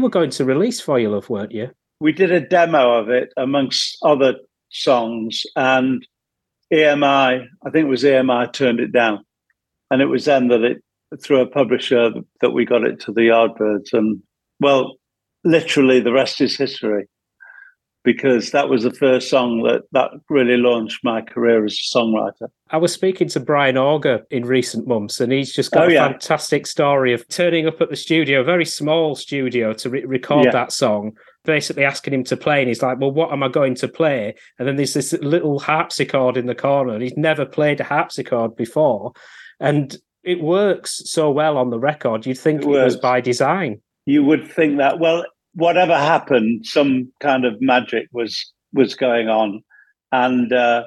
were 0.03 0.09
going 0.09 0.29
to 0.31 0.45
release 0.45 0.79
For 0.79 0.99
Your 0.99 1.11
Love, 1.11 1.29
weren't 1.29 1.51
you? 1.51 1.71
we 2.03 2.11
did 2.11 2.31
a 2.33 2.41
demo 2.41 2.99
of 2.99 3.07
it 3.07 3.31
amongst 3.37 3.97
other 4.03 4.35
songs, 4.69 5.43
and 5.55 6.05
EMI, 6.73 7.45
I 7.65 7.69
think 7.69 7.85
it 7.85 7.89
was 7.89 8.03
EMI, 8.03 8.51
turned 8.51 8.81
it 8.81 8.91
down, 8.91 9.23
and 9.89 10.01
it 10.01 10.07
was 10.07 10.25
then 10.25 10.49
that 10.49 10.63
it 10.63 10.83
through 11.21 11.39
a 11.39 11.47
publisher 11.47 12.09
that 12.41 12.51
we 12.51 12.65
got 12.65 12.83
it 12.83 12.99
to 12.99 13.13
the 13.13 13.21
Yardbirds, 13.21 13.93
and 13.93 14.21
well, 14.59 14.97
literally 15.45 16.01
the 16.01 16.11
rest 16.11 16.41
is 16.41 16.57
history, 16.57 17.05
because 18.03 18.51
that 18.51 18.69
was 18.69 18.83
the 18.83 18.91
first 18.91 19.29
song 19.29 19.63
that 19.63 19.83
that 19.91 20.11
really 20.29 20.57
launched 20.57 21.03
my 21.03 21.21
career 21.21 21.65
as 21.65 21.73
a 21.73 21.97
songwriter. 21.97 22.47
I 22.69 22.77
was 22.77 22.91
speaking 22.93 23.27
to 23.29 23.39
Brian 23.39 23.77
Auger 23.77 24.25
in 24.29 24.45
recent 24.45 24.87
months, 24.87 25.19
and 25.21 25.31
he's 25.31 25.53
just 25.53 25.71
got 25.71 25.85
Oh, 25.85 25.89
a 25.89 25.93
yeah. 25.93 26.07
fantastic 26.09 26.67
story 26.67 27.13
of 27.13 27.27
turning 27.29 27.67
up 27.67 27.79
at 27.81 27.89
the 27.89 27.95
studio, 27.95 28.41
a 28.41 28.43
very 28.43 28.65
small 28.65 29.15
studio, 29.15 29.73
to 29.73 29.89
re- 29.89 30.05
record 30.05 30.45
Yeah. 30.45 30.51
that 30.51 30.71
song. 30.71 31.13
Basically, 31.45 31.83
asking 31.83 32.13
him 32.13 32.23
to 32.25 32.37
play, 32.37 32.59
and 32.61 32.67
he's 32.69 32.81
like, 32.81 32.99
"Well, 32.99 33.11
what 33.11 33.31
am 33.31 33.43
I 33.43 33.49
going 33.49 33.75
to 33.75 33.87
play?" 33.87 34.33
And 34.59 34.67
then 34.67 34.75
there's 34.77 34.93
this 34.93 35.13
little 35.13 35.59
harpsichord 35.59 36.37
in 36.37 36.45
the 36.45 36.55
corner, 36.55 36.93
and 36.93 37.01
he's 37.03 37.17
never 37.17 37.45
played 37.45 37.79
a 37.81 37.83
harpsichord 37.83 38.55
before, 38.55 39.11
and 39.59 39.97
it 40.23 40.41
works 40.41 41.01
so 41.05 41.29
well 41.29 41.57
on 41.57 41.69
the 41.69 41.79
record. 41.79 42.25
You'd 42.25 42.37
think 42.37 42.61
It 42.61 42.67
it, 42.67 42.69
was 42.69 42.95
by 42.95 43.19
design. 43.19 43.81
you 44.05 44.23
would 44.23 44.49
think 44.49 44.77
that 44.77 44.99
well 44.99 45.25
whatever 45.53 45.97
happened 45.97 46.65
some 46.65 47.11
kind 47.19 47.45
of 47.45 47.61
magic 47.61 48.07
was 48.11 48.51
was 48.73 48.95
going 48.95 49.29
on. 49.29 49.63
And 50.11 50.51
uh, 50.51 50.83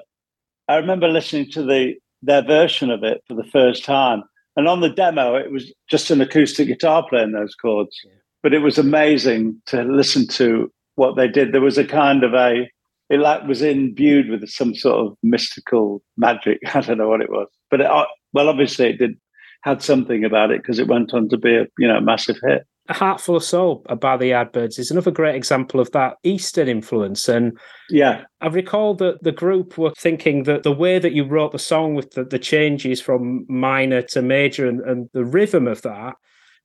i 0.69 0.77
remember 0.77 1.09
listening 1.09 1.51
to 1.53 1.63
the 1.63 1.95
their 2.23 2.43
version 2.43 2.91
of 2.91 3.05
it 3.05 3.23
for 3.27 3.35
the 3.35 3.45
first 3.45 3.85
time. 3.85 4.23
And 4.57 4.69
on 4.69 4.81
the 4.81 4.89
demo 4.89 5.35
it 5.35 5.51
was 5.51 5.73
just 5.89 6.11
an 6.11 6.21
acoustic 6.21 6.69
guitar 6.69 7.05
playing 7.09 7.33
those 7.33 7.55
chords. 7.55 7.97
But 8.43 8.55
it 8.55 8.61
was 8.61 8.79
amazing 8.79 9.61
to 9.67 9.83
listen 9.83 10.27
to 10.29 10.71
what 10.95 11.17
they 11.17 11.29
did. 11.29 11.53
There 11.53 11.61
was 11.61 11.79
a 11.79 11.85
kind 11.85 12.25
of 12.25 12.35
a 12.35 12.71
it 13.09 13.21
like 13.21 13.47
was 13.47 13.63
imbued 13.63 14.29
with 14.29 14.49
some 14.49 14.75
sort 14.75 15.07
of 15.07 15.17
mystical 15.23 16.03
magic. 16.17 16.59
I 16.75 16.81
don't 16.81 16.99
know 16.99 17.09
what 17.09 17.21
it 17.21 17.31
was. 17.31 17.49
But 17.71 17.83
it, 17.83 17.87
uh, 17.87 18.07
well 18.33 18.49
obviously 18.49 18.91
it 18.91 18.99
did 18.99 19.17
had 19.63 19.83
something 19.83 20.25
about 20.25 20.51
it 20.51 20.63
because 20.63 20.79
it 20.79 20.89
went 20.89 21.13
on 21.15 21.29
to 21.29 21.37
be 21.37 21.57
a 21.57 21.67
you 21.79 21.87
know 21.87 22.01
massive 22.01 22.39
hit 22.43 22.67
A 22.89 22.95
Heart 22.95 23.21
Full 23.21 23.37
of 23.37 23.45
Soul 23.45 23.85
by 24.01 24.17
the 24.17 24.31
Yardbirds 24.31 24.79
is 24.79 24.91
another 24.91 25.11
great 25.11 25.35
example 25.35 25.81
of 25.81 25.91
that 25.93 26.17
Eastern 26.23 26.69
influence. 26.69 27.29
And 27.29 27.59
yeah 27.91 28.25
I 28.41 28.49
recall 28.49 28.95
that 28.97 29.23
the 29.23 29.33
group 29.33 29.79
were 29.79 29.93
thinking 29.97 30.45
that 30.45 30.63
the 30.63 30.73
way 30.73 30.99
that 30.99 31.13
you 31.13 31.25
wrote 31.25 31.53
the 31.53 31.59
song 31.59 31.95
with 31.95 32.13
the, 32.13 32.25
the 32.25 32.39
changes 32.39 33.01
from 33.01 33.47
minor 33.49 34.03
to 34.03 34.23
major 34.23 34.67
and, 34.67 34.81
and 34.81 35.09
the 35.13 35.25
rhythm 35.25 35.67
of 35.67 35.83
that 35.83 36.15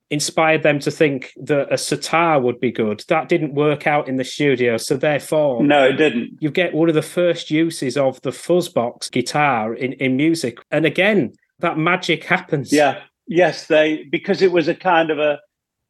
inspired 0.09 0.61
them 0.61 0.77
to 0.77 0.91
think 0.91 1.31
that 1.37 1.71
a 1.71 1.77
sitar 1.77 2.39
would 2.41 2.59
be 2.59 2.71
good. 2.71 3.03
That 3.07 3.29
didn't 3.29 3.53
work 3.53 3.87
out 3.87 4.09
in 4.09 4.17
the 4.17 4.25
studio. 4.25 4.75
So 4.77 4.97
therefore, 4.97 5.63
no 5.63 5.85
it 5.85 5.93
didn't 5.93 6.37
you 6.39 6.51
get 6.51 6.73
one 6.73 6.89
of 6.89 6.95
the 6.95 7.01
first 7.01 7.49
uses 7.49 7.97
of 7.97 8.21
the 8.21 8.31
fuzzbox 8.31 9.09
guitar 9.09 9.73
in, 9.73 9.93
in 9.93 10.17
music. 10.17 10.59
And 10.69 10.85
again, 10.85 11.33
that 11.59 11.77
magic 11.77 12.25
happens. 12.25 12.71
Yeah. 12.71 13.01
Yes, 13.27 13.67
they 13.67 14.03
because 14.11 14.41
it 14.41 14.51
was 14.51 14.67
a 14.67 14.75
kind 14.75 15.09
of 15.09 15.17
a 15.17 15.39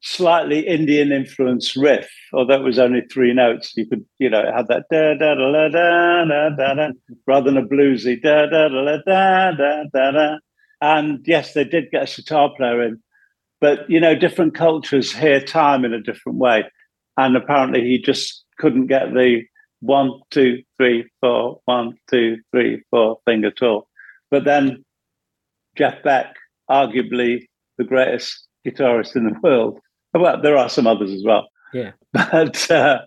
slightly 0.01 0.67
Indian-influenced 0.67 1.75
riff, 1.75 2.09
although 2.33 2.55
it 2.55 2.63
was 2.63 2.79
only 2.79 3.01
three 3.01 3.33
notes. 3.33 3.73
You 3.75 3.87
could, 3.87 4.05
you 4.19 4.29
know, 4.29 4.39
it 4.39 4.53
had 4.53 4.67
that 4.67 4.85
da 4.91 5.13
da 5.13 5.35
da 5.35 5.51
da 5.51 5.67
da 5.69 6.25
da 6.25 6.49
da, 6.55 6.73
da 6.73 6.89
rather 7.27 7.51
than 7.51 7.63
a 7.63 7.67
bluesy 7.67 8.21
da 8.21 8.47
da 8.47 8.67
da 8.67 8.97
da 9.05 9.51
da 9.51 9.83
da 9.93 10.11
da. 10.11 10.37
And 10.81 11.19
yes, 11.25 11.53
they 11.53 11.63
did 11.63 11.91
get 11.91 12.03
a 12.03 12.07
sitar 12.07 12.49
player 12.57 12.83
in, 12.83 13.01
but 13.59 13.87
you 13.89 13.99
know, 13.99 14.15
different 14.15 14.55
cultures 14.55 15.13
hear 15.13 15.39
time 15.39 15.85
in 15.85 15.93
a 15.93 16.01
different 16.01 16.39
way, 16.39 16.63
and 17.17 17.37
apparently 17.37 17.81
he 17.81 18.01
just 18.01 18.43
couldn't 18.57 18.87
get 18.87 19.13
the 19.13 19.43
one 19.81 20.11
two 20.31 20.63
three 20.77 21.07
four 21.19 21.59
one 21.65 21.93
two 22.09 22.37
three 22.51 22.81
four 22.89 23.19
thing 23.25 23.45
at 23.45 23.61
all. 23.61 23.87
But 24.31 24.45
then 24.45 24.83
Jeff 25.77 26.01
Beck, 26.03 26.35
arguably 26.69 27.45
the 27.77 27.83
greatest 27.83 28.47
guitarist 28.65 29.15
in 29.15 29.25
the 29.25 29.39
world, 29.43 29.79
well, 30.13 30.41
there 30.41 30.58
are 30.58 30.69
some 30.69 30.88
others 30.88 31.12
as 31.12 31.24
well, 31.26 31.47
Yeah. 31.74 31.91
but 32.13 32.69
uh, 32.71 33.00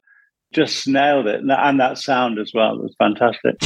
just 0.52 0.86
nailed 0.88 1.26
it, 1.26 1.40
and 1.40 1.50
that- 1.50 1.66
and 1.66 1.80
that 1.80 1.98
sound 1.98 2.38
as 2.38 2.52
well 2.54 2.78
was 2.78 2.94
fantastic. 2.98 3.56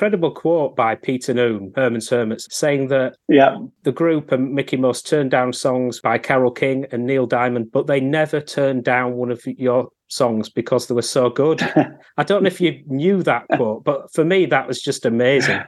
Incredible 0.00 0.30
quote 0.30 0.76
by 0.76 0.94
Peter 0.94 1.34
Noone, 1.34 1.74
Herman's 1.76 2.08
Hermits, 2.08 2.48
saying 2.50 2.88
that 2.88 3.16
Yeah, 3.28 3.58
the 3.82 3.92
group 3.92 4.32
and 4.32 4.54
Mickey 4.54 4.78
Most 4.78 5.06
turned 5.06 5.30
down 5.30 5.52
songs 5.52 6.00
by 6.00 6.16
Carole 6.16 6.50
King 6.50 6.86
and 6.90 7.04
Neil 7.04 7.26
Diamond, 7.26 7.70
but 7.70 7.86
they 7.86 8.00
never 8.00 8.40
turned 8.40 8.82
down 8.82 9.16
one 9.16 9.30
of 9.30 9.44
your 9.44 9.90
songs 10.08 10.48
because 10.48 10.86
they 10.86 10.94
were 10.94 11.02
so 11.02 11.28
good. 11.28 11.60
I 12.16 12.22
don't 12.22 12.42
know 12.42 12.46
if 12.46 12.62
you 12.62 12.82
knew 12.86 13.22
that 13.24 13.44
quote, 13.54 13.84
but 13.84 14.10
for 14.14 14.24
me, 14.24 14.46
that 14.46 14.66
was 14.66 14.80
just 14.80 15.04
amazing. 15.04 15.60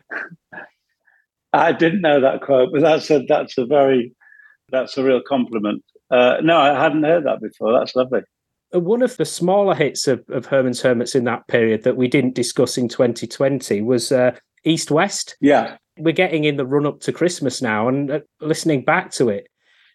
I 1.53 1.73
didn't 1.73 2.01
know 2.01 2.19
that 2.23 2.41
quote, 2.41 2.71
but 2.73 2.81
that's 2.81 3.11
a 3.11 3.27
that's 3.29 3.59
a 3.59 3.67
very 3.67 4.15
that's 4.71 4.97
a 4.97 5.05
real 5.05 5.21
compliment. 5.29 5.85
Uh, 6.11 6.39
no, 6.43 6.57
I 6.57 6.83
hadn't 6.83 7.05
heard 7.05 7.27
that 7.27 7.43
before. 7.43 7.79
That's 7.79 7.95
lovely. 7.95 8.23
Uh, 8.75 8.81
One 8.81 9.03
of 9.03 9.17
the 9.17 9.25
smaller 9.25 9.75
hits 9.75 10.09
of, 10.09 10.25
of 10.29 10.47
Herman's 10.47 10.83
Hermits 10.83 11.15
in 11.15 11.25
that 11.25 11.47
period 11.49 11.85
that 11.85 11.97
we 11.97 12.09
didn't 12.09 12.35
discuss 12.35 12.79
in 12.79 12.89
2020 12.89 13.83
was 13.83 14.13
uh, 14.13 14.37
East 14.65 14.91
West. 14.91 15.37
Yeah, 15.41 15.77
We're 15.99 16.13
getting 16.13 16.45
in 16.45 16.57
the 16.57 16.67
run 16.67 16.87
up 16.87 17.01
to 17.01 17.13
Christmas 17.13 17.63
now 17.63 17.89
and 17.89 18.11
uh, 18.11 18.21
listening 18.41 18.85
back 18.85 19.11
to 19.13 19.29
it. 19.29 19.47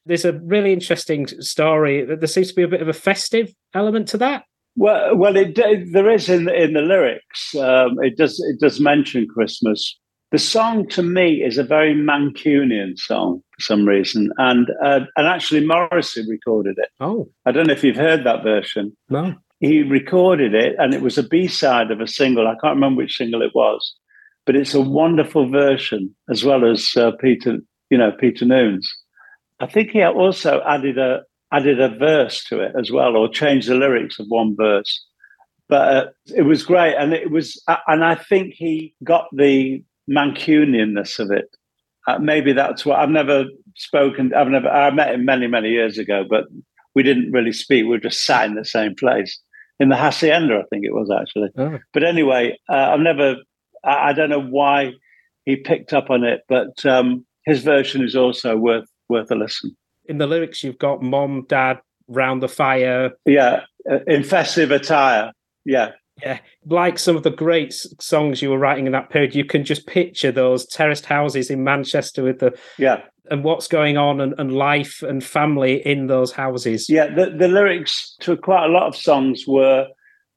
There's 0.05 0.25
a 0.25 0.39
really 0.39 0.71
interesting 0.71 1.27
story. 1.41 2.05
There 2.05 2.27
seems 2.27 2.49
to 2.49 2.55
be 2.55 2.63
a 2.63 2.67
bit 2.67 2.81
of 2.81 2.87
a 2.87 2.93
festive 2.93 3.53
element 3.73 4.07
to 4.09 4.17
that. 4.19 4.45
Well, 4.77 5.17
well, 5.17 5.35
it, 5.35 5.55
there 5.55 6.09
is 6.09 6.29
in 6.29 6.45
the, 6.45 6.63
in 6.63 6.73
the 6.73 6.81
lyrics. 6.81 7.55
Um, 7.55 7.97
it 8.01 8.15
does 8.15 8.39
it 8.39 8.59
does 8.59 8.79
mention 8.79 9.27
Christmas. 9.27 9.99
The 10.31 10.39
song 10.39 10.87
to 10.89 11.03
me 11.03 11.41
is 11.41 11.57
a 11.57 11.63
very 11.63 11.95
Mancunian 11.95 12.97
song 12.97 13.41
for 13.51 13.61
some 13.61 13.87
reason, 13.87 14.31
and 14.37 14.67
uh, 14.83 15.01
and 15.15 15.27
actually 15.27 15.65
Morrissey 15.65 16.25
recorded 16.27 16.75
it. 16.77 16.89
Oh, 16.99 17.29
I 17.45 17.51
don't 17.51 17.67
know 17.67 17.73
if 17.73 17.83
you've 17.83 17.95
heard 17.95 18.23
that 18.25 18.43
version. 18.43 18.95
no. 19.09 19.35
He 19.59 19.81
recorded 19.81 20.53
it, 20.53 20.75
and 20.77 20.93
it 20.93 21.01
was 21.01 21.17
a 21.17 21.23
B 21.23 21.47
side 21.47 21.89
of 21.89 21.99
a 21.99 22.07
single. 22.07 22.47
I 22.47 22.53
can't 22.61 22.75
remember 22.75 22.99
which 22.99 23.17
single 23.17 23.41
it 23.41 23.55
was, 23.55 23.95
but 24.45 24.55
it's 24.55 24.75
a 24.75 24.81
wonderful 24.81 25.49
version 25.49 26.15
as 26.29 26.43
well 26.43 26.63
as 26.63 26.91
uh, 26.95 27.11
Peter, 27.19 27.57
you 27.89 27.97
know, 27.97 28.11
Peter 28.11 28.45
Noone's. 28.45 28.87
I 29.59 29.65
think 29.65 29.89
he 29.89 30.03
also 30.03 30.61
added 30.61 30.99
a 30.99 31.21
added 31.51 31.79
a 31.79 31.89
verse 31.89 32.43
to 32.49 32.59
it 32.59 32.73
as 32.77 32.91
well, 32.91 33.15
or 33.15 33.29
changed 33.29 33.67
the 33.67 33.75
lyrics 33.75 34.19
of 34.19 34.27
one 34.27 34.55
verse. 34.55 35.05
But 35.69 35.95
uh, 35.95 36.09
it 36.35 36.43
was 36.43 36.63
great, 36.63 36.95
and 36.95 37.13
it 37.13 37.31
was, 37.31 37.59
uh, 37.67 37.77
and 37.87 38.03
I 38.03 38.15
think 38.15 38.53
he 38.53 38.93
got 39.03 39.25
the 39.33 39.83
Mancunianness 40.09 41.19
of 41.19 41.31
it. 41.31 41.49
Uh, 42.07 42.19
maybe 42.19 42.53
that's 42.53 42.85
what 42.85 42.99
I've 42.99 43.09
never 43.09 43.45
spoken. 43.75 44.33
I've 44.33 44.47
never. 44.47 44.69
I 44.69 44.91
met 44.91 45.13
him 45.13 45.25
many 45.25 45.47
many 45.47 45.69
years 45.69 45.97
ago, 45.97 46.23
but 46.29 46.45
we 46.95 47.03
didn't 47.03 47.31
really 47.31 47.51
speak. 47.51 47.83
We 47.83 47.89
were 47.89 47.97
just 47.97 48.23
sat 48.23 48.45
in 48.45 48.55
the 48.55 48.65
same 48.65 48.95
place 48.95 49.39
in 49.79 49.89
the 49.89 49.95
Hacienda, 49.95 50.59
I 50.59 50.63
think 50.69 50.85
it 50.85 50.93
was 50.93 51.11
actually. 51.11 51.49
Oh. 51.57 51.79
But 51.93 52.03
anyway, 52.03 52.57
uh, 52.69 52.91
I've 52.93 52.99
never. 52.99 53.37
I, 53.83 54.09
I 54.09 54.13
don't 54.13 54.29
know 54.29 54.41
why 54.41 54.93
he 55.45 55.55
picked 55.55 55.93
up 55.93 56.09
on 56.09 56.23
it, 56.23 56.41
but 56.49 56.85
um, 56.85 57.25
his 57.45 57.63
version 57.63 58.03
is 58.03 58.15
also 58.15 58.57
worth 58.57 58.89
worth 59.09 59.31
a 59.31 59.35
listen. 59.35 59.75
In 60.05 60.17
the 60.17 60.27
lyrics, 60.27 60.63
you've 60.63 60.79
got 60.79 61.01
mom, 61.01 61.45
dad, 61.47 61.79
round 62.07 62.41
the 62.41 62.47
fire. 62.47 63.11
Yeah, 63.25 63.61
uh, 63.89 63.99
in 64.07 64.23
festive 64.23 64.71
attire. 64.71 65.31
Yeah, 65.65 65.91
Yeah, 66.21 66.39
like 66.65 66.97
some 66.97 67.15
of 67.15 67.23
the 67.23 67.29
great 67.29 67.73
songs 67.99 68.41
you 68.41 68.49
were 68.49 68.57
writing 68.57 68.85
in 68.87 68.91
that 68.93 69.09
period, 69.09 69.35
you 69.35 69.45
can 69.45 69.63
just 69.63 69.85
picture 69.85 70.31
those 70.31 70.65
terraced 70.65 71.05
houses 71.05 71.49
in 71.49 71.63
Manchester 71.63 72.23
with 72.23 72.39
the 72.39 72.57
yeah, 72.77 73.01
and 73.29 73.43
what's 73.43 73.67
going 73.67 73.97
on 73.97 74.19
and, 74.21 74.33
and 74.37 74.51
life 74.53 75.03
and 75.03 75.23
family 75.23 75.85
in 75.85 76.07
those 76.07 76.31
houses. 76.31 76.89
yeah. 76.89 77.07
The 77.13 77.29
the 77.29 77.47
lyrics 77.47 78.15
to 78.21 78.35
quite 78.37 78.65
a 78.65 78.69
lot 78.69 78.87
of 78.87 78.95
songs 78.95 79.43
were 79.47 79.87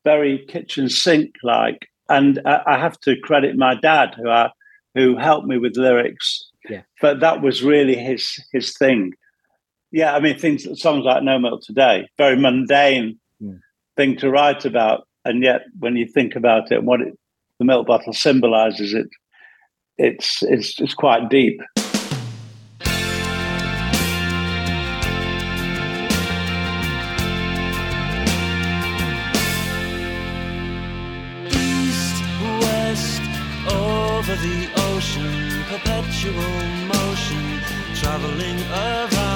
very 0.04 0.44
kitchen 0.48 0.88
sink 0.88 1.34
like, 1.42 1.88
and 2.08 2.40
I, 2.44 2.60
I 2.66 2.78
have 2.78 2.98
to 3.00 3.16
credit 3.22 3.56
my 3.56 3.74
dad 3.74 4.14
who 4.16 4.28
I, 4.28 4.50
who 4.94 5.16
helped 5.16 5.46
me 5.46 5.56
with 5.58 5.76
lyrics. 5.76 6.46
Yeah. 6.68 6.82
but 7.00 7.20
that 7.20 7.40
was 7.40 7.62
really 7.62 7.96
his 7.96 8.28
his 8.52 8.76
thing. 8.76 9.12
Yeah, 9.92 10.14
I 10.14 10.20
mean 10.20 10.38
things 10.38 10.66
songs 10.80 11.04
like 11.06 11.22
No 11.22 11.38
Milk 11.38 11.62
Today, 11.62 12.06
very 12.18 12.36
mundane 12.36 13.18
Hmm. 13.40 13.54
thing 13.96 14.16
to 14.18 14.30
write 14.30 14.66
about, 14.66 15.08
and 15.24 15.42
yet 15.42 15.62
when 15.78 15.96
you 15.96 16.06
think 16.06 16.36
about 16.36 16.72
it, 16.72 16.84
what 16.84 17.00
it, 17.00 17.18
the 17.58 17.64
milk 17.64 17.86
bottle 17.86 18.12
symbolizes, 18.12 18.94
it 18.94 19.08
it's 19.98 20.42
it's 20.42 20.80
it's 20.80 20.94
quite 20.94 21.28
deep. 21.28 21.60
East, 31.46 32.22
west, 32.62 33.22
over 33.68 34.36
the 34.36 34.70
ocean, 34.76 35.64
perpetual 35.68 36.64
motion, 36.88 37.60
traveling 37.94 38.60
around, 38.72 39.29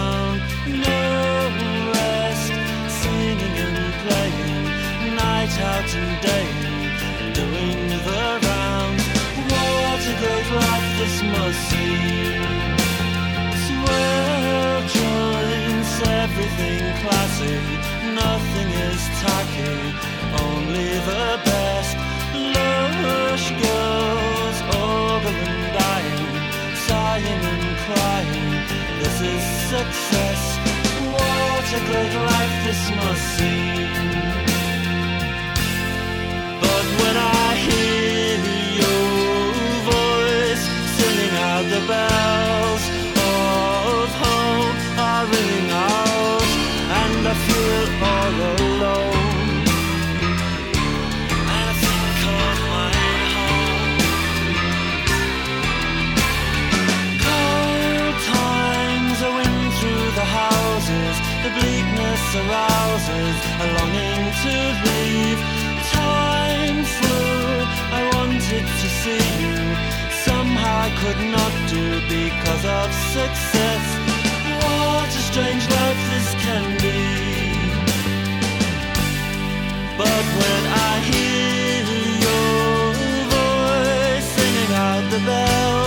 out 5.58 5.94
and 5.94 6.20
day, 6.20 6.46
in, 7.20 7.32
doing 7.32 7.88
the 7.88 8.40
rounds. 8.42 9.04
What 9.50 10.00
a 10.02 10.14
great 10.22 10.48
life 10.50 10.88
this 10.98 11.16
must 11.22 11.60
seem. 11.70 12.42
Swell 13.66 14.80
joints, 14.98 15.92
everything 16.24 16.82
classy, 17.02 17.56
nothing 18.14 18.68
is 18.88 19.02
tacky, 19.22 19.76
only 20.42 20.90
the 21.10 21.40
best. 21.44 21.96
Lush 22.34 23.50
girls, 23.62 24.58
ogle 24.74 25.38
and 25.48 25.66
dying, 25.78 26.34
sighing 26.86 27.42
and 27.52 27.66
crying. 27.86 28.52
This 29.00 29.16
is 29.20 29.42
success. 29.70 30.42
What 31.14 31.66
a 31.78 31.80
great 31.90 32.14
life 32.30 32.56
this 32.66 32.82
must 32.98 33.38
seem. 33.38 34.13
See. 69.04 69.20
Somehow 70.28 70.74
I 70.88 70.90
could 71.00 71.20
not 71.36 71.52
do 71.74 71.84
because 72.16 72.64
of 72.80 72.88
success. 73.16 73.84
What 74.64 75.08
a 75.20 75.22
strange 75.30 75.64
life 75.76 76.00
this 76.12 76.28
can 76.46 76.64
be. 76.84 77.02
But 80.00 80.24
when 80.40 80.62
I 80.90 80.92
hear 81.10 81.84
your 82.26 82.82
voice 83.36 84.26
singing 84.36 84.72
out 84.88 85.04
the 85.14 85.20
bells 85.28 85.83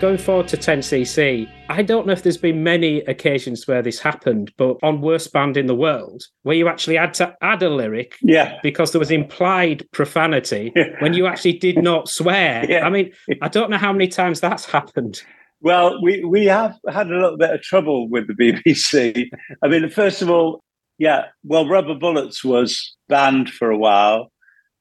Going 0.00 0.16
forward 0.16 0.48
to 0.48 0.56
10cc, 0.56 1.46
I 1.68 1.82
don't 1.82 2.06
know 2.06 2.14
if 2.14 2.22
there's 2.22 2.38
been 2.38 2.62
many 2.62 3.00
occasions 3.02 3.66
where 3.68 3.82
this 3.82 4.00
happened, 4.00 4.50
but 4.56 4.78
on 4.82 5.02
Worst 5.02 5.30
Band 5.30 5.58
in 5.58 5.66
the 5.66 5.74
World, 5.74 6.22
where 6.42 6.56
you 6.56 6.68
actually 6.68 6.96
had 6.96 7.12
to 7.14 7.36
add 7.42 7.62
a 7.62 7.68
lyric 7.68 8.16
Yeah. 8.22 8.58
because 8.62 8.92
there 8.92 8.98
was 8.98 9.10
implied 9.10 9.86
profanity 9.92 10.72
when 11.00 11.12
you 11.12 11.26
actually 11.26 11.52
did 11.58 11.82
not 11.82 12.08
swear. 12.08 12.64
Yeah. 12.70 12.86
I 12.86 12.90
mean, 12.90 13.12
I 13.42 13.48
don't 13.48 13.68
know 13.68 13.76
how 13.76 13.92
many 13.92 14.08
times 14.08 14.40
that's 14.40 14.64
happened. 14.64 15.20
Well, 15.60 16.00
we, 16.02 16.24
we 16.24 16.46
have 16.46 16.76
had 16.88 17.08
a 17.10 17.14
little 17.14 17.36
bit 17.36 17.50
of 17.50 17.60
trouble 17.60 18.08
with 18.08 18.26
the 18.26 18.32
BBC. 18.32 19.28
I 19.62 19.68
mean, 19.68 19.90
first 19.90 20.22
of 20.22 20.30
all, 20.30 20.62
yeah, 20.96 21.26
well, 21.44 21.68
Rubber 21.68 21.94
Bullets 21.94 22.42
was 22.42 22.96
banned 23.10 23.50
for 23.50 23.70
a 23.70 23.76
while. 23.76 24.32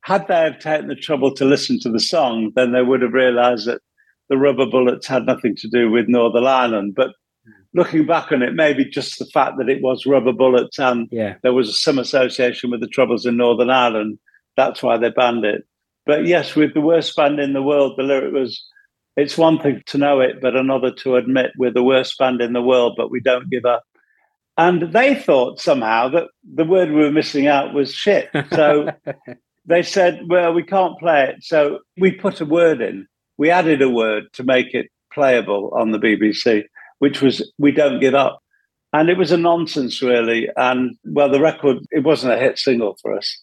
Had 0.01 0.29
they 0.29 0.35
have 0.35 0.59
taken 0.59 0.87
the 0.87 0.95
trouble 0.95 1.33
to 1.35 1.43
listen 1.43 1.77
to 1.81 1.91
the 1.91 1.99
song, 1.99 2.51
then 2.55 2.71
they 2.71 2.83
would 2.83 3.01
have 3.01 3.11
realised 3.13 3.67
that 3.67 3.81
the 4.29 4.37
Rubber 4.37 4.65
Bullets 4.65 5.07
had 5.07 5.25
nothing 5.25 5.55
to 5.57 5.67
do 5.67 5.89
with 5.89 6.07
Northern 6.07 6.45
Ireland. 6.45 6.93
But 6.95 7.11
looking 7.73 8.05
back 8.05 8.31
on 8.31 8.41
it, 8.41 8.53
maybe 8.53 8.85
just 8.85 9.19
the 9.19 9.25
fact 9.25 9.57
that 9.57 9.69
it 9.69 9.81
was 9.81 10.05
Rubber 10.05 10.33
Bullets 10.33 10.79
and 10.79 11.07
Yeah. 11.11 11.35
there 11.43 11.53
was 11.53 11.81
some 11.81 11.99
association 11.99 12.71
with 12.71 12.81
the 12.81 12.87
Troubles 12.87 13.25
in 13.25 13.37
Northern 13.37 13.69
Ireland, 13.69 14.19
that's 14.55 14.81
why 14.83 14.97
they 14.97 15.09
banned 15.09 15.45
it. 15.45 15.63
But 16.05 16.25
yes, 16.25 16.55
with 16.55 16.73
the 16.73 16.81
worst 16.81 17.15
band 17.15 17.39
in 17.39 17.53
the 17.53 17.61
world, 17.63 17.93
the 17.97 18.03
lyric 18.03 18.33
was 18.33 18.63
it's 19.15 19.37
one 19.37 19.59
thing 19.59 19.81
to 19.87 19.97
know 19.97 20.21
it, 20.21 20.39
but 20.41 20.55
another 20.55 20.91
to 20.91 21.15
admit 21.17 21.51
we're 21.57 21.71
the 21.73 21.83
worst 21.83 22.17
band 22.17 22.41
in 22.41 22.53
the 22.53 22.61
world, 22.61 22.93
but 22.95 23.11
we 23.11 23.19
don't 23.19 23.49
give 23.49 23.65
up. 23.65 23.83
And 24.57 24.93
they 24.93 25.15
thought 25.15 25.59
somehow 25.59 26.07
that 26.09 26.27
the 26.43 26.63
word 26.65 26.89
we 26.89 27.01
were 27.01 27.11
missing 27.11 27.47
out 27.47 27.73
was 27.73 27.93
shit. 27.93 28.29
So 28.51 28.89
they 29.65 29.83
said, 29.83 30.21
well, 30.27 30.53
we 30.53 30.63
can't 30.63 30.97
play 30.99 31.29
it. 31.29 31.43
So 31.43 31.79
we 31.97 32.11
put 32.11 32.39
a 32.41 32.45
word 32.45 32.81
in. 32.81 33.07
We 33.39 33.49
added 33.49 33.81
a 33.81 33.89
word 33.89 34.25
to 34.33 34.43
make 34.43 34.73
it 34.73 34.87
playable 35.13 35.71
on 35.73 35.91
the 35.91 35.97
BBC, 35.97 36.65
which 36.99 37.21
was 37.21 37.51
we 37.57 37.71
don't 37.71 37.99
give 38.01 38.13
up. 38.13 38.39
And 38.91 39.09
it 39.09 39.17
was 39.17 39.31
a 39.31 39.37
nonsense, 39.37 40.01
really. 40.01 40.49
And 40.57 40.95
well, 41.05 41.29
the 41.29 41.39
record, 41.39 41.77
it 41.91 42.03
wasn't 42.03 42.33
a 42.33 42.37
hit 42.37 42.59
single 42.59 42.97
for 43.01 43.15
us, 43.15 43.41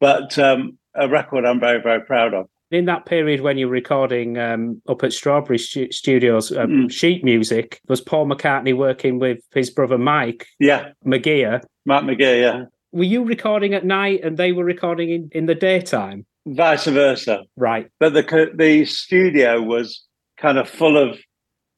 but 0.00 0.38
um, 0.38 0.76
a 0.94 1.08
record 1.08 1.46
I'm 1.46 1.60
very, 1.60 1.80
very 1.80 2.02
proud 2.04 2.34
of. 2.34 2.46
In 2.70 2.84
that 2.84 3.06
period 3.06 3.40
when 3.40 3.56
you 3.56 3.66
were 3.68 3.72
recording 3.72 4.36
um, 4.36 4.82
up 4.86 5.02
at 5.02 5.14
Strawberry 5.14 5.58
stu- 5.58 5.90
Studios, 5.92 6.52
um, 6.54 6.68
Mm. 6.70 6.92
sheet 6.92 7.24
music, 7.24 7.80
was 7.88 8.02
Paul 8.02 8.26
McCartney 8.26 8.76
working 8.76 9.18
with 9.18 9.38
his 9.54 9.70
brother 9.70 9.96
Mike 9.96 10.46
Yeah, 10.60 10.90
McGear. 11.06 11.62
Matt 11.86 12.02
McGear, 12.04 12.40
yeah. 12.42 12.64
Were 12.92 13.04
you 13.04 13.24
recording 13.24 13.72
at 13.72 13.86
night 13.86 14.20
and 14.22 14.36
they 14.36 14.52
were 14.52 14.64
recording 14.64 15.08
in, 15.10 15.28
in 15.32 15.46
the 15.46 15.54
daytime? 15.54 16.26
Vice 16.54 16.86
versa. 16.86 17.42
Right. 17.56 17.90
but 18.00 18.14
the 18.14 18.50
the 18.54 18.84
studio 18.84 19.60
was 19.62 20.04
kind 20.40 20.58
of 20.58 20.68
full 20.68 20.96
of 20.96 21.18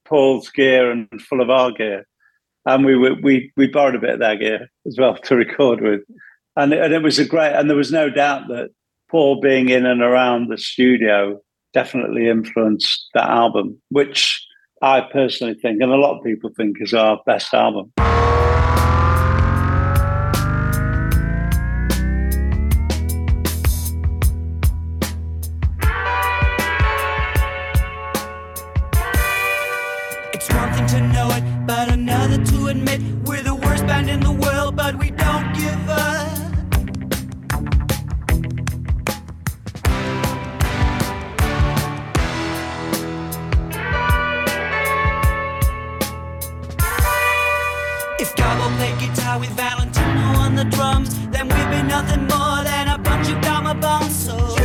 Paul's 0.07 0.51
gear 0.51 0.91
and 0.91 1.09
full 1.23 1.41
of 1.41 1.51
our 1.51 1.73
gear, 1.73 2.07
and 2.67 2.85
we 2.85 2.97
were 2.97 3.15
we 3.23 3.53
we 3.57 3.67
borrowed 3.67 3.95
a 3.95 4.01
bit 4.01 4.15
of 4.15 4.19
their 4.21 4.37
gear 4.37 4.69
as 4.87 4.97
well 4.99 5.17
to 5.17 5.37
record 5.37 5.81
with, 5.81 6.01
and 6.57 6.73
it, 6.73 6.83
and 6.83 6.93
it 6.93 7.03
was 7.03 7.19
a 7.19 7.25
great 7.25 7.53
and 7.53 7.69
there 7.69 7.77
was 7.77 7.93
no 7.93 8.11
doubt 8.11 8.49
that 8.49 8.71
Paul 9.11 9.41
being 9.41 9.69
in 9.69 9.87
and 9.87 10.03
around 10.03 10.49
the 10.49 10.59
studio 10.59 11.41
definitely 11.73 12.29
influenced 12.29 13.09
that 13.15 13.29
album, 13.29 13.81
which 13.91 14.45
I 14.83 15.01
personally 15.01 15.55
think 15.55 15.81
and 15.81 15.93
a 15.93 15.97
lot 15.97 16.19
of 16.19 16.25
people 16.25 16.51
think 16.57 16.77
is 16.81 16.95
our 16.95 17.21
best 17.27 17.55
album. 17.55 17.93
Admit 32.81 33.03
we're 33.29 33.43
the 33.43 33.55
worst 33.55 33.87
band 33.87 34.09
in 34.09 34.21
the 34.21 34.33
world, 34.33 34.75
but 34.75 34.99
we 34.99 35.11
don't 35.11 35.55
give 35.55 35.89
up. 35.91 36.29
If 48.19 48.35
Garbo 48.35 48.75
played 48.79 48.99
guitar 48.99 49.39
with 49.39 49.51
Valentino 49.51 50.39
on 50.39 50.55
the 50.55 50.65
drums, 50.65 51.15
then 51.29 51.49
we'd 51.49 51.71
be 51.71 51.83
nothing 51.87 52.27
more 52.29 52.65
than 52.65 52.89
a 52.89 52.97
bunch 52.97 53.29
of 53.29 53.43
gamma 53.43 53.75
bums. 53.75 54.25
So 54.25 54.60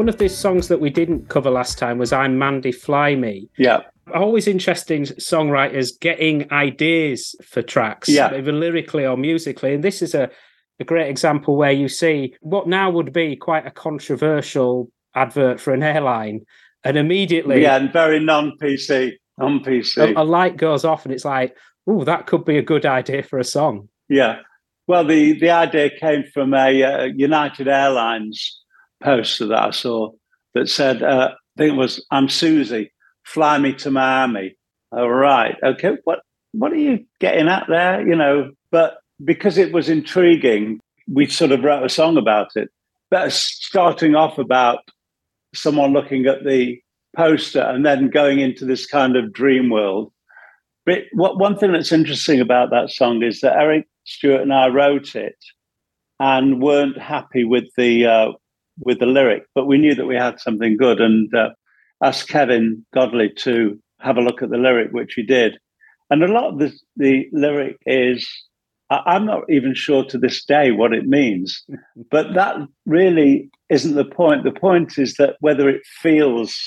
One 0.00 0.08
of 0.08 0.16
the 0.16 0.30
songs 0.30 0.68
that 0.68 0.80
we 0.80 0.88
didn't 0.88 1.28
cover 1.28 1.50
last 1.50 1.76
time 1.76 1.98
was 1.98 2.10
I'm 2.10 2.38
Mandy 2.38 2.72
Fly 2.72 3.16
Me. 3.16 3.50
Yeah, 3.58 3.80
Always 4.14 4.48
interesting 4.48 5.02
songwriters 5.02 5.90
getting 6.00 6.50
ideas 6.50 7.34
for 7.44 7.60
tracks, 7.60 8.08
Yeah. 8.08 8.32
either 8.32 8.50
lyrically 8.50 9.04
or 9.04 9.18
musically. 9.18 9.74
And 9.74 9.84
this 9.84 10.00
is 10.00 10.14
a, 10.14 10.30
a 10.80 10.84
great 10.84 11.10
example 11.10 11.54
where 11.54 11.70
you 11.70 11.86
see 11.86 12.34
what 12.40 12.66
now 12.66 12.88
would 12.90 13.12
be 13.12 13.36
quite 13.36 13.66
a 13.66 13.70
controversial 13.70 14.90
advert 15.14 15.60
for 15.60 15.74
an 15.74 15.82
airline. 15.82 16.46
And 16.82 16.96
immediately 16.96 17.60
yeah, 17.60 17.76
and 17.76 17.92
very 17.92 18.20
non-PC, 18.20 19.12
non-PC. 19.36 20.16
a, 20.16 20.22
a 20.22 20.24
light 20.24 20.56
goes 20.56 20.82
off 20.82 21.04
and 21.04 21.12
it's 21.12 21.26
like, 21.26 21.54
oh, 21.86 22.04
that 22.04 22.26
could 22.26 22.46
be 22.46 22.56
a 22.56 22.62
good 22.62 22.86
idea 22.86 23.22
for 23.22 23.38
a 23.38 23.44
song. 23.44 23.90
Yeah. 24.08 24.38
Well, 24.86 25.04
the, 25.04 25.38
the 25.38 25.50
idea 25.50 25.90
came 25.90 26.24
from 26.32 26.54
a 26.54 26.82
uh, 26.82 27.04
United 27.14 27.68
Airlines 27.68 28.59
poster 29.02 29.46
that 29.46 29.62
I 29.62 29.70
saw 29.70 30.12
that 30.54 30.68
said, 30.68 31.02
uh, 31.02 31.30
I 31.34 31.58
think 31.58 31.72
it 31.74 31.76
was 31.76 32.04
I'm 32.10 32.28
Susie, 32.28 32.92
fly 33.24 33.58
me 33.58 33.72
to 33.74 33.90
Miami. 33.90 34.56
All 34.92 35.10
right, 35.10 35.56
okay, 35.62 35.96
what 36.04 36.20
what 36.52 36.72
are 36.72 36.76
you 36.76 37.04
getting 37.20 37.48
at 37.48 37.66
there? 37.68 38.06
You 38.06 38.16
know, 38.16 38.50
but 38.70 38.98
because 39.24 39.58
it 39.58 39.72
was 39.72 39.88
intriguing, 39.88 40.80
we 41.12 41.26
sort 41.26 41.52
of 41.52 41.62
wrote 41.62 41.84
a 41.84 41.88
song 41.88 42.16
about 42.16 42.56
it. 42.56 42.70
But 43.10 43.32
starting 43.32 44.14
off 44.14 44.38
about 44.38 44.80
someone 45.54 45.92
looking 45.92 46.26
at 46.26 46.44
the 46.44 46.80
poster 47.16 47.60
and 47.60 47.84
then 47.84 48.08
going 48.08 48.40
into 48.40 48.64
this 48.64 48.86
kind 48.86 49.16
of 49.16 49.32
dream 49.32 49.70
world. 49.70 50.12
But 50.86 51.02
what 51.12 51.38
one 51.38 51.56
thing 51.56 51.72
that's 51.72 51.92
interesting 51.92 52.40
about 52.40 52.70
that 52.70 52.90
song 52.90 53.22
is 53.22 53.40
that 53.40 53.56
Eric 53.56 53.86
Stewart 54.04 54.42
and 54.42 54.52
I 54.52 54.68
wrote 54.68 55.14
it 55.14 55.36
and 56.18 56.62
weren't 56.62 56.98
happy 56.98 57.44
with 57.44 57.64
the 57.76 58.06
uh, 58.06 58.32
with 58.80 58.98
the 58.98 59.06
lyric, 59.06 59.44
but 59.54 59.66
we 59.66 59.78
knew 59.78 59.94
that 59.94 60.06
we 60.06 60.16
had 60.16 60.40
something 60.40 60.76
good 60.76 61.00
and 61.00 61.32
uh, 61.34 61.50
asked 62.02 62.28
Kevin 62.28 62.84
Godley 62.94 63.30
to 63.38 63.78
have 64.00 64.16
a 64.16 64.22
look 64.22 64.42
at 64.42 64.50
the 64.50 64.56
lyric, 64.58 64.92
which 64.92 65.14
he 65.14 65.22
did. 65.22 65.58
And 66.10 66.22
a 66.22 66.28
lot 66.28 66.52
of 66.52 66.58
the, 66.58 66.72
the 66.96 67.28
lyric 67.32 67.76
is, 67.86 68.28
I- 68.90 69.02
I'm 69.06 69.26
not 69.26 69.42
even 69.50 69.74
sure 69.74 70.04
to 70.06 70.18
this 70.18 70.44
day 70.44 70.70
what 70.70 70.92
it 70.92 71.06
means, 71.06 71.62
but 72.10 72.34
that 72.34 72.56
really 72.86 73.50
isn't 73.68 73.94
the 73.94 74.04
point. 74.04 74.44
The 74.44 74.52
point 74.52 74.98
is 74.98 75.14
that 75.14 75.36
whether 75.40 75.68
it 75.68 75.82
feels 76.02 76.58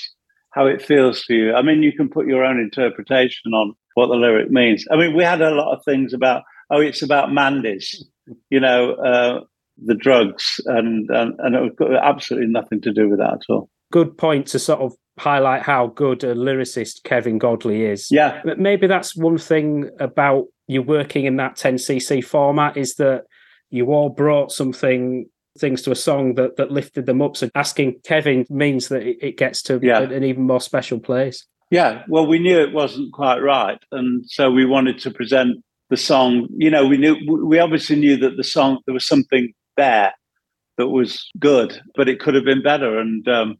how 0.54 0.68
it 0.68 0.82
feels 0.82 1.24
to 1.26 1.34
you. 1.34 1.54
I 1.54 1.62
mean, 1.62 1.82
you 1.82 1.92
can 1.92 2.10
put 2.10 2.28
your 2.28 2.44
own 2.44 2.60
interpretation 2.60 3.54
on 3.54 3.74
what 3.96 4.08
the 4.08 4.16
lyric 4.16 4.52
means. 4.52 4.86
I 4.92 4.96
mean, 4.96 5.16
we 5.16 5.24
had 5.24 5.42
a 5.42 5.50
lot 5.52 5.76
of 5.76 5.84
things 5.84 6.14
about, 6.14 6.44
oh, 6.70 6.80
it's 6.80 7.02
about 7.02 7.34
Mandy's, 7.34 8.06
you 8.50 8.60
know, 8.60 8.94
uh, 8.94 9.40
the 9.84 9.96
drugs, 9.96 10.60
and, 10.66 11.10
and 11.10 11.34
and 11.40 11.56
it 11.56 11.76
got 11.76 11.94
absolutely 11.96 12.50
nothing 12.50 12.82
to 12.82 12.92
do 12.94 13.10
with 13.10 13.20
that 13.20 13.34
at 13.34 13.42
all. 13.50 13.70
Good 13.92 14.18
point 14.18 14.48
to 14.48 14.60
sort 14.60 14.82
of 14.82 14.94
highlight 15.20 15.62
how 15.62 15.88
good 15.88 16.24
a 16.24 16.34
lyricist 16.34 17.04
Kevin 17.04 17.38
Godley 17.38 17.86
is. 17.86 18.08
Yeah, 18.10 18.42
But 18.44 18.60
maybe 18.60 18.88
that's 18.88 19.16
one 19.16 19.38
thing 19.38 19.90
about 20.00 20.46
you 20.68 20.82
working 20.82 21.26
in 21.26 21.36
that 21.38 21.56
10cc 21.56 22.24
format 22.26 22.78
is 22.78 22.96
that 22.96 23.26
you 23.70 23.88
all 23.92 24.10
brought 24.10 24.52
something 24.52 25.26
things 25.60 25.84
to 25.84 25.92
a 25.92 25.96
song 25.96 26.34
that 26.34 26.56
that 26.58 26.72
lifted 26.72 27.06
them 27.06 27.22
up 27.22 27.38
so 27.38 27.48
asking 27.54 27.94
kevin 28.04 28.44
means 28.50 28.88
that 28.88 29.04
it, 29.04 29.38
gets 29.38 29.62
to 29.62 29.80
Yeah. 29.84 30.00
an 30.02 30.24
even 30.24 30.44
more 30.48 30.62
special 30.62 31.00
place 31.00 31.46
Yeah, 31.70 32.04
well, 32.08 32.26
we 32.26 32.40
knew 32.40 32.60
it 32.60 32.74
wasn't 32.74 33.14
quite 33.14 33.40
right, 33.40 33.78
and 33.92 34.24
so 34.28 34.50
we 34.50 34.66
wanted 34.66 34.98
to 35.00 35.12
present 35.12 35.58
the 35.90 35.98
song. 35.98 36.48
You 36.58 36.70
know, 36.72 36.88
we 36.88 36.98
knew 36.98 37.16
we 37.46 37.60
obviously 37.60 37.98
knew 37.98 38.16
that 38.18 38.38
the 38.38 38.44
song 38.44 38.80
there 38.86 38.94
was 38.94 39.08
something 39.08 39.52
there 39.78 40.14
that 40.78 40.88
was 40.88 41.30
good, 41.40 41.80
but 41.96 42.10
it 42.10 42.20
could 42.20 42.36
have 42.36 42.46
been 42.46 42.64
better, 42.64 43.00
and 43.00 43.28
um, 43.28 43.58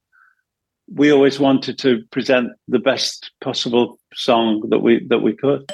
we 0.92 1.12
always 1.12 1.40
wanted 1.40 1.78
to 1.80 2.04
present 2.12 2.50
the 2.68 2.80
best 2.80 3.32
possible 3.42 4.00
song 4.14 4.64
that 4.70 4.80
we 4.80 5.06
that 5.10 5.20
we 5.20 5.34
could. 5.34 5.70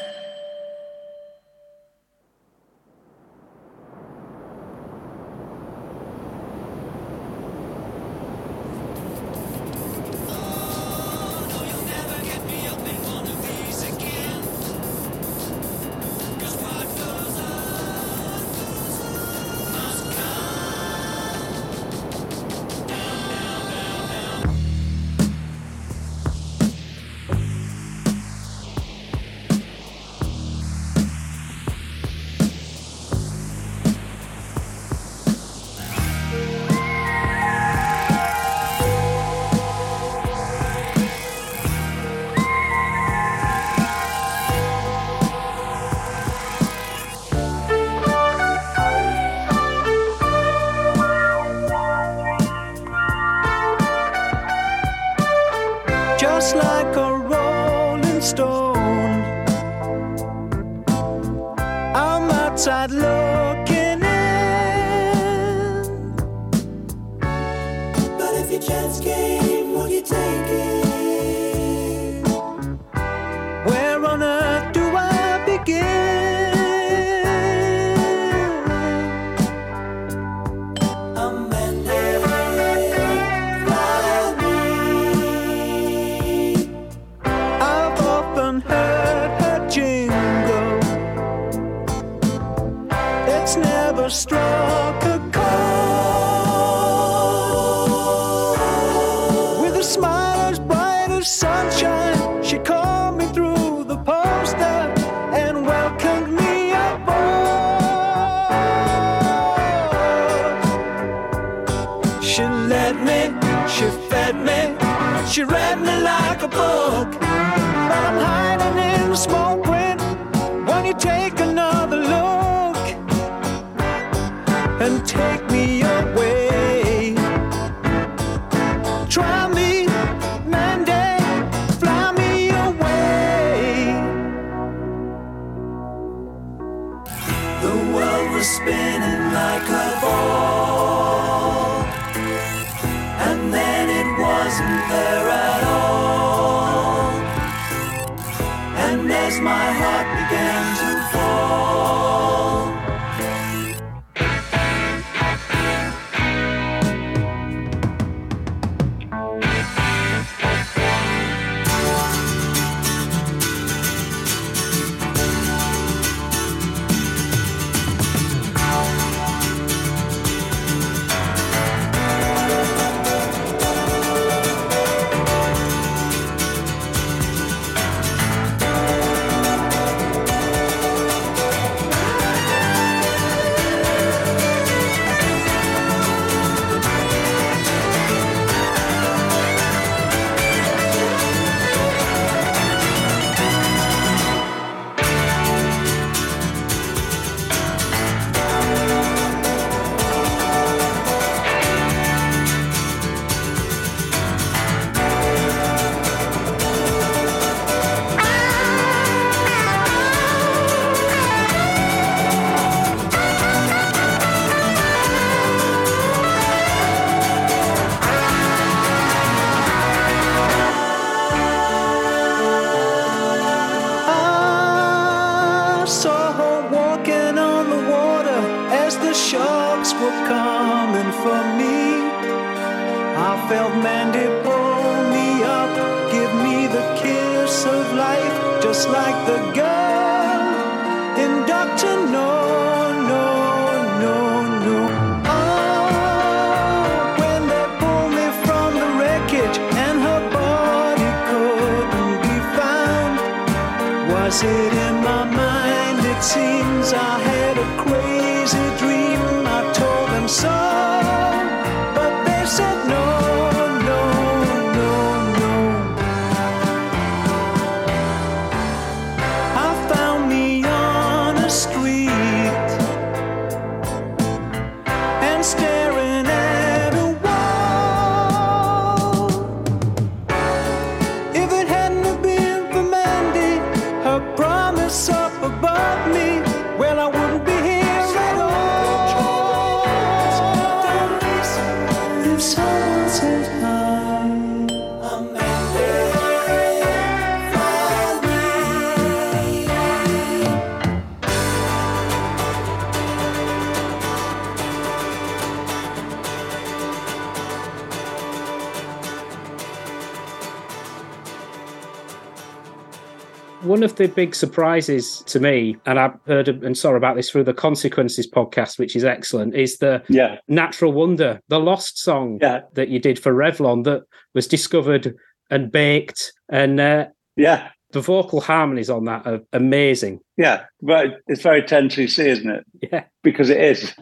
One 313.62 313.84
of 313.84 313.95
the 313.97 314.07
big 314.07 314.36
surprises 314.36 315.22
to 315.28 315.39
me, 315.39 315.76
and 315.86 315.99
I've 315.99 316.18
heard 316.26 316.47
and 316.47 316.78
saw 316.78 316.95
about 316.95 317.18
this 317.18 317.30
through 317.30 317.43
the 317.43 317.53
Consequences 317.53 318.30
podcast, 318.30 318.80
which 318.80 318.95
is 318.95 319.03
excellent, 319.03 319.53
is 319.53 319.80
the 319.80 320.01
Yeah, 320.07 320.38
Natural 320.47 320.93
Wonder, 320.93 321.41
the 321.49 321.60
Lost 321.60 321.99
song 321.99 322.39
yeah, 322.41 322.62
that 322.74 322.88
you 322.88 322.99
did 322.99 323.20
for 323.20 323.34
Revlon 323.34 323.84
that 323.84 324.03
was 324.34 324.47
discovered 324.47 325.14
and 325.49 325.72
baked. 325.72 326.32
And 326.49 326.80
uh, 326.80 327.07
yeah, 327.36 327.70
the 327.91 327.99
vocal 328.01 328.39
harmonies 328.39 328.89
on 328.89 329.03
that 329.05 329.28
are 329.28 329.41
amazing. 329.51 330.22
yeah. 330.38 330.64
But 330.82 331.18
it's 331.28 331.41
very 331.41 331.62
10cc, 331.62 332.18
isn't 332.26 332.49
it? 332.49 332.66
Yeah. 332.91 333.03
because 333.24 333.49
it 333.49 333.60
is. 333.60 333.93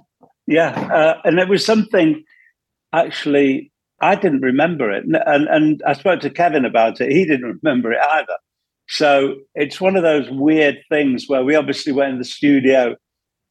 Yeah, 0.45 0.69
uh, 0.93 1.21
and 1.25 1.39
it 1.39 1.49
was 1.49 1.65
something 1.65 2.23
actually 2.93 3.71
I 3.99 4.15
didn't 4.15 4.41
remember 4.41 4.91
it, 4.91 5.03
and, 5.03 5.15
and 5.25 5.47
and 5.47 5.83
I 5.85 5.93
spoke 5.93 6.19
to 6.21 6.29
Kevin 6.29 6.63
about 6.63 7.01
it. 7.01 7.11
He 7.11 7.25
didn't 7.25 7.59
remember 7.63 7.91
it 7.91 7.99
either. 8.11 8.37
So 8.89 9.35
it's 9.55 9.81
one 9.81 9.95
of 9.95 10.03
those 10.03 10.29
weird 10.29 10.77
things 10.89 11.25
where 11.27 11.43
we 11.43 11.55
obviously 11.55 11.91
went 11.93 12.13
in 12.13 12.19
the 12.19 12.25
studio. 12.25 12.95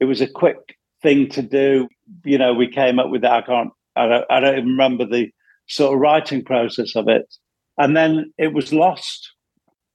It 0.00 0.06
was 0.06 0.20
a 0.20 0.26
quick 0.26 0.76
thing 1.02 1.28
to 1.30 1.42
do. 1.42 1.88
You 2.24 2.38
know, 2.38 2.54
we 2.54 2.68
came 2.68 2.98
up 2.98 3.10
with 3.10 3.22
that. 3.22 3.32
I 3.32 3.42
can't. 3.42 3.70
I 3.96 4.06
don't. 4.06 4.24
I 4.30 4.40
don't 4.40 4.54
even 4.58 4.70
remember 4.70 5.06
the 5.06 5.30
sort 5.68 5.94
of 5.94 6.00
writing 6.00 6.44
process 6.44 6.94
of 6.96 7.08
it, 7.08 7.26
and 7.78 7.96
then 7.96 8.32
it 8.38 8.52
was 8.52 8.72
lost. 8.72 9.32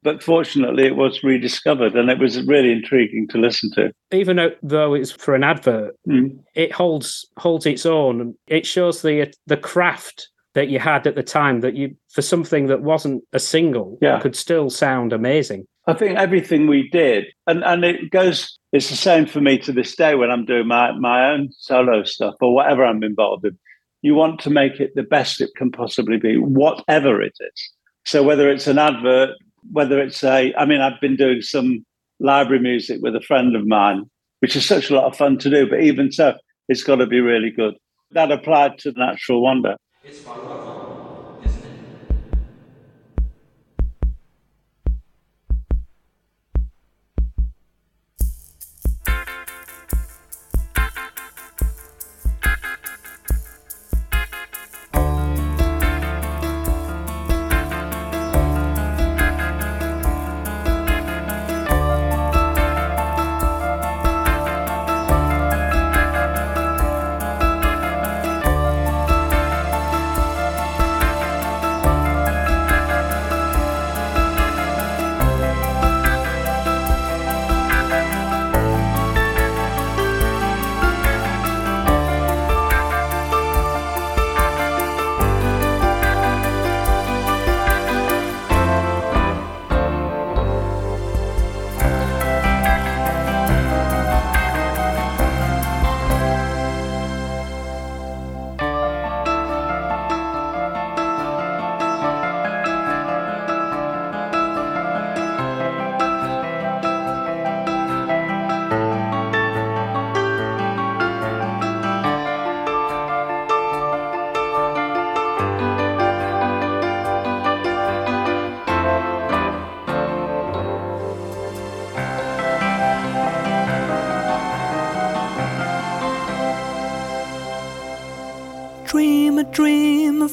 But 0.03 0.23
fortunately, 0.23 0.85
it 0.87 0.95
was 0.95 1.23
rediscovered, 1.23 1.95
and 1.95 2.09
it 2.09 2.17
was 2.17 2.41
really 2.47 2.71
intriguing 2.71 3.27
to 3.29 3.37
listen 3.37 3.69
to. 3.75 3.91
Even 4.11 4.51
though, 4.63 4.95
it's 4.95 5.11
for 5.11 5.35
an 5.35 5.43
advert, 5.43 5.95
Mm. 6.07 6.39
it 6.55 6.71
holds 6.71 7.25
holds 7.37 7.65
its 7.67 7.85
own. 7.85 8.35
It 8.47 8.65
shows 8.65 9.01
the 9.03 9.31
the 9.45 9.57
craft 9.57 10.27
that 10.53 10.69
you 10.69 10.79
had 10.79 11.07
at 11.07 11.15
the 11.15 11.23
time 11.23 11.61
that 11.61 11.75
you 11.75 11.95
for 12.09 12.21
something 12.21 12.67
that 12.67 12.81
wasn't 12.81 13.23
a 13.33 13.39
single 13.39 13.97
Yeah. 14.01 14.19
could 14.19 14.35
still 14.35 14.69
sound 14.69 15.13
amazing. 15.13 15.65
I 15.87 15.93
think 15.93 16.17
everything 16.17 16.67
we 16.67 16.89
did, 16.89 17.25
and, 17.47 17.63
and 17.63 17.83
it 17.83 18.11
goes, 18.11 18.59
it's 18.71 18.89
the 18.89 18.95
same 18.95 19.25
for 19.25 19.41
me 19.41 19.57
to 19.59 19.71
this 19.71 19.95
day 19.95 20.13
when 20.13 20.29
I'm 20.29 20.45
doing 20.45 20.67
my, 20.67 20.91
my 20.91 21.31
own 21.31 21.49
solo 21.57 22.03
stuff 22.03 22.35
or 22.39 22.53
whatever 22.53 22.85
I'm 22.85 23.03
involved 23.03 23.45
in. 23.45 23.57
You 24.03 24.13
want 24.15 24.39
to 24.41 24.49
make 24.49 24.79
it 24.79 24.91
the 24.95 25.03
best 25.03 25.41
it 25.41 25.49
can 25.55 25.71
possibly 25.71 26.17
be, 26.17 26.37
whatever 26.37 27.21
it 27.21 27.33
is. 27.39 27.71
So 28.05 28.21
whether 28.23 28.49
it's 28.49 28.67
an 28.67 28.77
advert, 28.77 29.31
whether 29.71 29.99
it's 29.99 30.23
a, 30.23 30.53
I 30.55 30.65
mean, 30.65 30.81
I've 30.81 31.01
been 31.01 31.15
doing 31.15 31.41
some 31.41 31.85
library 32.19 32.61
music 32.61 32.99
with 33.01 33.15
a 33.15 33.21
friend 33.21 33.55
of 33.55 33.65
mine, 33.67 34.09
which 34.39 34.55
is 34.55 34.65
such 34.65 34.89
a 34.89 34.95
lot 34.95 35.05
of 35.05 35.17
fun 35.17 35.37
to 35.39 35.49
do, 35.49 35.67
but 35.69 35.81
even 35.81 36.11
so, 36.11 36.35
it's 36.69 36.83
got 36.83 36.97
to 36.97 37.07
be 37.07 37.19
really 37.19 37.51
good. 37.51 37.73
That 38.11 38.31
applied 38.31 38.77
to 38.79 38.91
Natural 38.95 39.41
Wonder. 39.41 39.75
Dream 40.03 40.80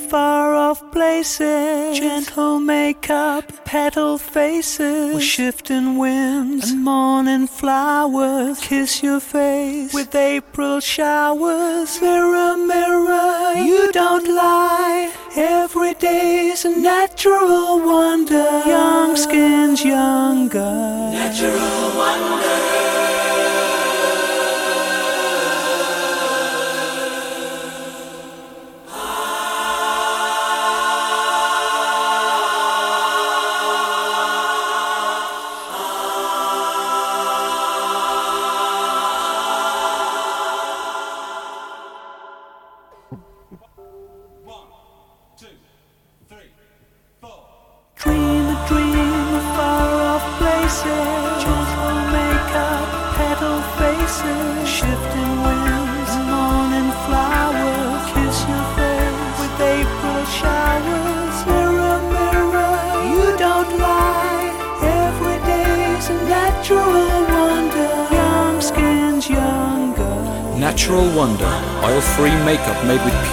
far 0.08 0.54
off 0.54 0.80
places. 0.90 1.98
Gentle 1.98 2.58
makeup, 2.60 3.44
petal 3.64 4.16
faces. 4.18 5.14
With 5.14 5.22
shifting 5.22 5.98
winds 5.98 6.70
and 6.70 6.82
morning 6.82 7.46
flowers. 7.46 8.58
Kiss 8.60 9.02
your 9.02 9.20
face 9.20 9.92
with 9.92 10.14
April 10.14 10.80
showers. 10.80 12.00
Mirror, 12.00 12.56
mirror, 12.56 13.54
you 13.56 13.92
don't 13.92 14.28
lie. 14.28 15.12
Every 15.36 15.94
day's 15.94 16.64
a 16.64 16.70
natural 16.70 17.78
wonder. 17.78 18.62
Young 18.66 19.16
skins 19.16 19.84
younger. 19.84 20.72
Natural 21.12 21.78
two. 21.90 22.67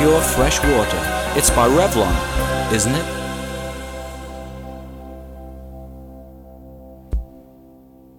Pure 0.05 0.21
fresh 0.21 0.59
water. 0.59 1.01
It's 1.35 1.49
by 1.49 1.67
Revlon, 1.67 2.71
isn't 2.71 2.93
it? 2.93 3.05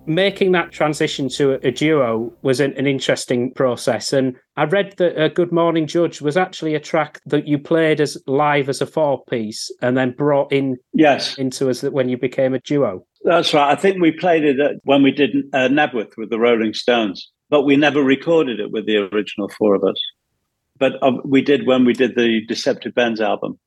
making 0.08 0.50
that 0.52 0.72
transition 0.72 1.28
to 1.28 1.52
a, 1.52 1.68
a 1.68 1.70
duo 1.70 2.32
was 2.42 2.58
an, 2.58 2.72
an 2.76 2.88
interesting 2.88 3.52
process. 3.52 4.12
And 4.12 4.34
I 4.56 4.64
read 4.64 4.94
that 4.98 5.16
uh, 5.16 5.28
Good 5.28 5.52
Morning 5.52 5.86
Judge 5.86 6.20
was 6.20 6.36
actually 6.36 6.74
a 6.74 6.80
track 6.80 7.20
that 7.26 7.46
you 7.46 7.56
played 7.56 8.00
as 8.00 8.16
live 8.26 8.68
as 8.68 8.80
a 8.80 8.86
four 8.86 9.24
piece 9.24 9.70
and 9.82 9.96
then 9.96 10.10
brought 10.12 10.52
in 10.52 10.76
Yes, 10.92 11.36
into 11.38 11.70
us 11.70 11.82
when 11.82 12.08
you 12.08 12.18
became 12.18 12.54
a 12.54 12.60
duo. 12.60 13.04
that's 13.24 13.54
right. 13.54 13.70
I 13.70 13.76
think 13.76 14.00
we 14.00 14.10
played 14.10 14.44
it 14.44 14.58
at, 14.58 14.76
when 14.82 15.02
we 15.04 15.12
did 15.12 15.36
uh, 15.52 15.68
Knebworth 15.68 16.16
with 16.16 16.30
the 16.30 16.38
Rolling 16.38 16.74
Stones, 16.74 17.30
but 17.48 17.62
we 17.62 17.76
never 17.76 18.02
recorded 18.02 18.58
it 18.58 18.72
with 18.72 18.86
the 18.86 19.08
original 19.12 19.48
four 19.56 19.74
of 19.76 19.84
us. 19.84 20.00
But 20.78 20.94
we 21.26 21.42
did 21.42 21.66
when 21.66 21.84
we 21.84 21.92
did 21.92 22.16
the 22.16 22.44
Deceptive 22.46 22.94
Bends 22.94 23.20
album, 23.20 23.58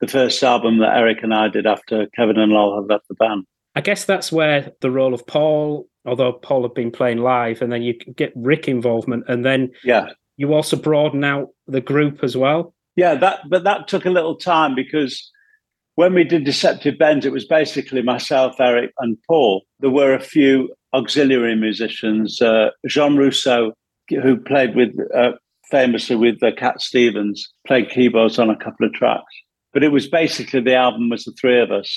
the 0.00 0.08
first 0.08 0.42
album 0.42 0.78
that 0.78 0.96
Eric 0.96 1.18
and 1.22 1.34
I 1.34 1.48
did 1.48 1.66
after 1.66 2.06
Kevin 2.16 2.38
and 2.38 2.52
Lol 2.52 2.80
had 2.80 2.88
left 2.90 3.08
the 3.08 3.14
band. 3.14 3.44
I 3.74 3.80
guess 3.80 4.04
that's 4.04 4.30
where 4.30 4.72
the 4.80 4.90
role 4.90 5.14
of 5.14 5.26
Paul, 5.26 5.88
although 6.04 6.32
Paul 6.32 6.62
had 6.62 6.74
been 6.74 6.90
playing 6.90 7.18
live, 7.18 7.60
and 7.60 7.72
then 7.72 7.82
you 7.82 7.94
get 7.94 8.32
Rick 8.36 8.68
involvement, 8.68 9.24
and 9.28 9.44
then 9.44 9.70
Yeah. 9.82 10.10
you 10.36 10.52
also 10.54 10.76
broaden 10.76 11.24
out 11.24 11.48
the 11.66 11.80
group 11.80 12.22
as 12.22 12.36
well. 12.36 12.74
Yeah, 12.96 13.14
that 13.16 13.40
but 13.48 13.64
that 13.64 13.88
took 13.88 14.06
a 14.06 14.10
little 14.10 14.36
time 14.36 14.74
because 14.76 15.30
when 15.96 16.14
we 16.14 16.24
did 16.24 16.44
Deceptive 16.44 16.98
Bends, 16.98 17.26
it 17.26 17.32
was 17.32 17.44
basically 17.44 18.02
myself, 18.02 18.60
Eric, 18.60 18.92
and 18.98 19.16
Paul. 19.28 19.62
There 19.80 19.90
were 19.90 20.14
a 20.14 20.20
few 20.20 20.72
auxiliary 20.92 21.56
musicians. 21.56 22.40
Uh, 22.40 22.70
Jean 22.86 23.16
Roussel, 23.16 23.72
who 24.08 24.36
played 24.36 24.76
with 24.76 24.90
uh, 25.14 25.32
famously 25.74 26.14
with 26.14 26.40
uh, 26.40 26.52
Cat 26.56 26.80
Stevens, 26.80 27.52
played 27.66 27.90
keyboards 27.90 28.38
on 28.38 28.48
a 28.48 28.56
couple 28.56 28.86
of 28.86 28.92
tracks. 28.92 29.34
But 29.72 29.82
it 29.82 29.90
was 29.90 30.06
basically 30.06 30.60
the 30.60 30.76
album 30.76 31.08
was 31.08 31.24
the 31.24 31.32
three 31.32 31.60
of 31.60 31.72
us, 31.72 31.90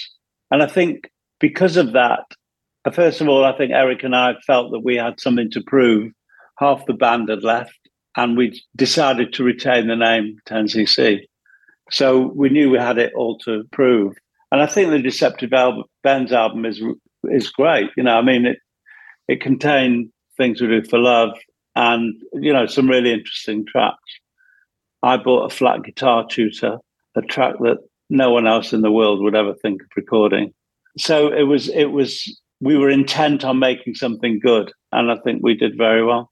and 0.49 0.63
I 0.63 0.65
think 0.65 1.11
because 1.39 1.77
of 1.77 1.93
that, 1.93 2.25
uh, 2.85 2.89
first 2.89 3.21
of 3.21 3.27
all, 3.29 3.45
I 3.45 3.55
think 3.55 3.71
Eric 3.71 4.03
and 4.03 4.15
I 4.15 4.33
felt 4.47 4.71
that 4.71 4.79
we 4.83 4.95
had 4.95 5.19
something 5.19 5.51
to 5.51 5.61
prove. 5.61 6.11
Half 6.57 6.87
the 6.87 6.93
band 6.93 7.29
had 7.29 7.43
left, 7.43 7.77
and 8.15 8.35
we 8.35 8.59
decided 8.75 9.31
to 9.33 9.43
retain 9.43 9.85
the 9.85 9.95
name 9.95 10.39
10cc. 10.49 11.19
So 11.91 12.31
we 12.35 12.49
knew 12.49 12.71
we 12.71 12.79
had 12.79 12.97
it 12.97 13.13
all 13.15 13.37
to 13.45 13.63
prove. 13.71 14.15
And 14.51 14.59
I 14.59 14.65
think 14.65 14.89
the 14.89 14.99
Deceptive 14.99 15.53
album, 15.53 15.83
Bends 16.01 16.31
album 16.31 16.65
is 16.65 16.81
is 17.25 17.51
great. 17.51 17.91
You 17.95 18.01
know, 18.01 18.17
I 18.17 18.23
mean, 18.23 18.47
it 18.47 18.57
it 19.27 19.39
contained 19.39 20.09
things 20.35 20.61
we 20.61 20.67
do 20.67 20.83
for 20.83 20.97
love, 20.97 21.37
and 21.77 22.15
you 22.33 22.51
know, 22.51 22.65
some 22.65 22.89
really 22.89 23.13
interesting 23.13 23.63
tracks. 23.65 23.97
I 25.03 25.15
bought 25.17 25.51
a 25.51 25.55
flat 25.55 25.83
guitar 25.83 26.25
tutor, 26.27 26.79
a 27.15 27.21
track 27.21 27.55
that 27.59 27.77
no 28.09 28.31
one 28.31 28.47
else 28.47 28.73
in 28.73 28.81
the 28.81 28.91
world 28.91 29.21
would 29.21 29.35
ever 29.35 29.53
think 29.53 29.81
of 29.83 29.87
recording. 29.95 30.53
So 30.97 31.31
it 31.31 31.43
was 31.43 31.69
it 31.69 31.91
was 31.91 32.41
we 32.59 32.77
were 32.77 32.89
intent 32.89 33.45
on 33.45 33.59
making 33.59 33.93
something 33.93 34.39
good, 34.39 34.71
and 34.91 35.11
I 35.11 35.17
think 35.23 35.43
we 35.43 35.53
did 35.53 35.77
very 35.77 36.03
well. 36.03 36.31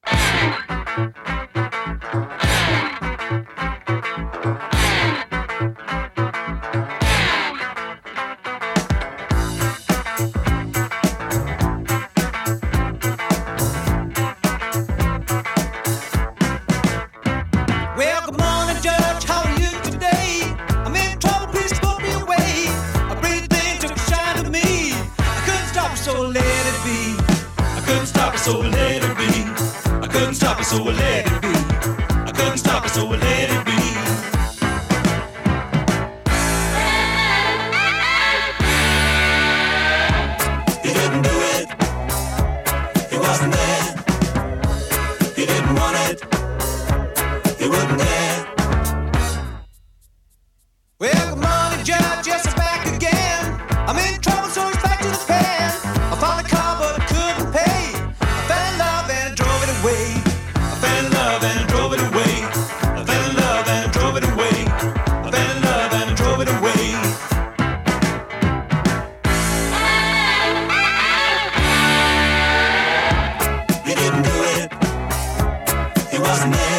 He 76.35 76.74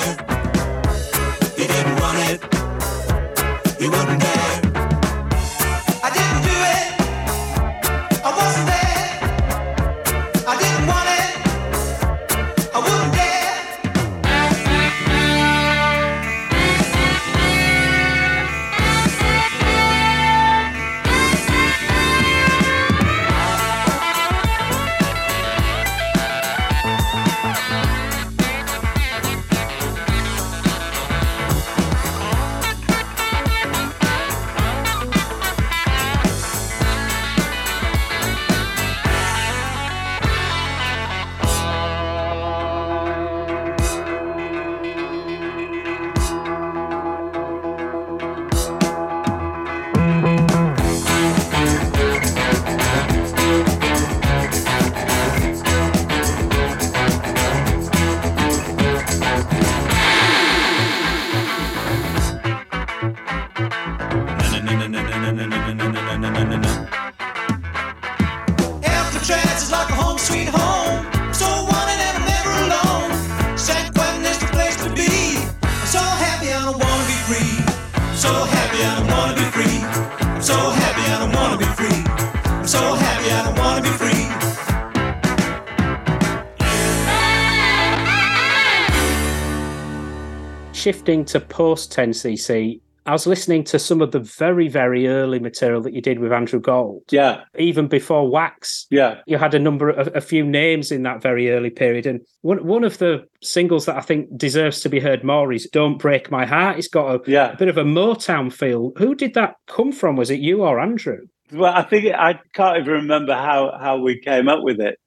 Shifting 91.17 91.41
to 91.41 91.47
post 91.47 91.93
10cc, 91.97 92.81
I 93.07 93.13
was 93.13 93.27
listening 93.27 93.65
to 93.65 93.79
some 93.79 94.03
of 94.03 94.11
the 94.13 94.19
very, 94.21 94.69
very 94.69 95.07
early 95.09 95.39
material 95.39 95.81
that 95.83 95.95
you 95.95 96.03
did 96.03 96.19
with 96.19 96.31
Andrew 96.31 96.61
Gold. 96.61 97.05
Yeah, 97.11 97.45
Even 97.57 97.89
before 97.89 98.29
Wax, 98.29 98.87
yeah. 98.91 99.21
you 99.27 99.39
had 99.39 99.55
a 99.55 99.59
number 99.59 99.89
of 99.89 100.15
a 100.15 100.21
few 100.21 100.45
names 100.45 100.93
in 100.93 101.05
that 101.05 101.23
very 101.23 101.51
early 101.53 101.71
period. 101.71 102.05
And 102.05 102.21
one 102.43 102.67
one 102.67 102.85
of 102.85 102.99
the 102.99 103.25
singles 103.43 103.87
that 103.87 103.97
I 103.97 104.01
think 104.03 104.37
deserves 104.37 104.81
to 104.83 104.91
be 104.91 105.01
heard 105.01 105.25
more 105.25 105.53
is 105.55 105.67
Don't 105.73 105.97
Break 105.99 106.31
My 106.31 106.45
Heart. 106.45 106.77
It's 106.79 106.89
got 106.89 107.15
a, 107.15 107.31
Yeah. 107.31 107.53
a 107.53 107.57
bit 107.57 107.69
of 107.69 107.79
a 107.79 107.85
Motown 107.85 108.53
feel. 108.53 108.93
Who 108.99 109.15
did 109.15 109.33
that 109.35 109.55
come 109.67 109.93
from? 109.93 110.17
Was 110.17 110.31
it 110.31 110.41
you 110.41 110.65
or 110.65 110.79
Andrew? 110.81 111.21
Well, 111.51 111.73
I 111.73 111.83
think 111.83 112.13
I 112.15 112.41
can't 112.53 112.77
even 112.81 112.93
remember 112.93 113.33
how 113.33 113.79
how 113.81 113.97
we 114.03 114.21
came 114.21 114.49
up 114.51 114.63
with 114.63 114.81
it. 114.81 114.99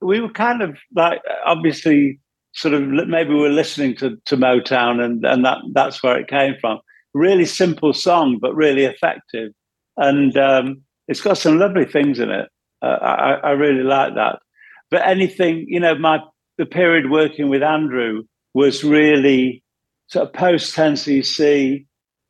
We 0.00 0.18
were 0.20 0.30
kind 0.32 0.62
of 0.62 0.76
like 0.96 1.20
obviously 1.44 2.18
sort 2.54 2.74
of 2.74 2.82
maybe 2.82 3.30
we 3.30 3.40
were 3.40 3.48
listening 3.48 3.96
to, 3.96 4.16
to 4.26 4.36
Motown 4.36 5.00
and 5.00 5.24
and 5.24 5.44
that 5.44 5.58
that's 5.72 6.02
where 6.02 6.18
it 6.18 6.28
came 6.28 6.54
from. 6.60 6.78
Really 7.12 7.44
simple 7.44 7.92
song, 7.92 8.38
but 8.40 8.54
really 8.54 8.84
effective, 8.84 9.52
and 9.96 10.36
um, 10.36 10.82
it's 11.08 11.20
got 11.20 11.38
some 11.38 11.58
lovely 11.58 11.84
things 11.84 12.18
in 12.18 12.30
it. 12.30 12.48
Uh, 12.82 12.98
I, 13.00 13.32
I 13.34 13.50
really 13.52 13.82
like 13.84 14.14
that. 14.14 14.40
But 14.90 15.06
anything, 15.06 15.66
you 15.68 15.80
know, 15.80 15.96
my 15.96 16.20
the 16.58 16.66
period 16.66 17.10
working 17.10 17.48
with 17.48 17.62
Andrew 17.62 18.24
was 18.52 18.84
really 18.84 19.62
sort 20.08 20.28
of 20.28 20.34
post 20.34 20.76
10cc 20.76 21.86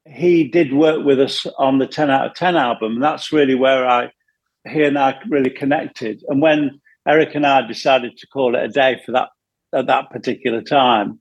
he 0.06 0.48
did 0.48 0.72
work 0.72 1.04
with 1.04 1.18
us 1.18 1.46
on 1.58 1.78
the 1.78 1.86
10 1.86 2.10
out 2.10 2.26
of 2.26 2.34
10 2.34 2.56
album. 2.56 2.94
And 2.94 3.02
that's 3.02 3.32
really 3.32 3.54
where 3.54 3.86
I, 3.88 4.10
he 4.68 4.82
and 4.84 4.98
I 4.98 5.18
really 5.28 5.50
connected. 5.50 6.22
And 6.28 6.42
when 6.42 6.80
Eric 7.08 7.34
and 7.34 7.46
I 7.46 7.66
decided 7.66 8.16
to 8.18 8.26
call 8.26 8.54
it 8.54 8.64
a 8.64 8.68
day 8.68 9.00
for 9.04 9.12
that, 9.12 9.30
at 9.74 9.86
that 9.86 10.10
particular 10.10 10.62
time, 10.62 11.20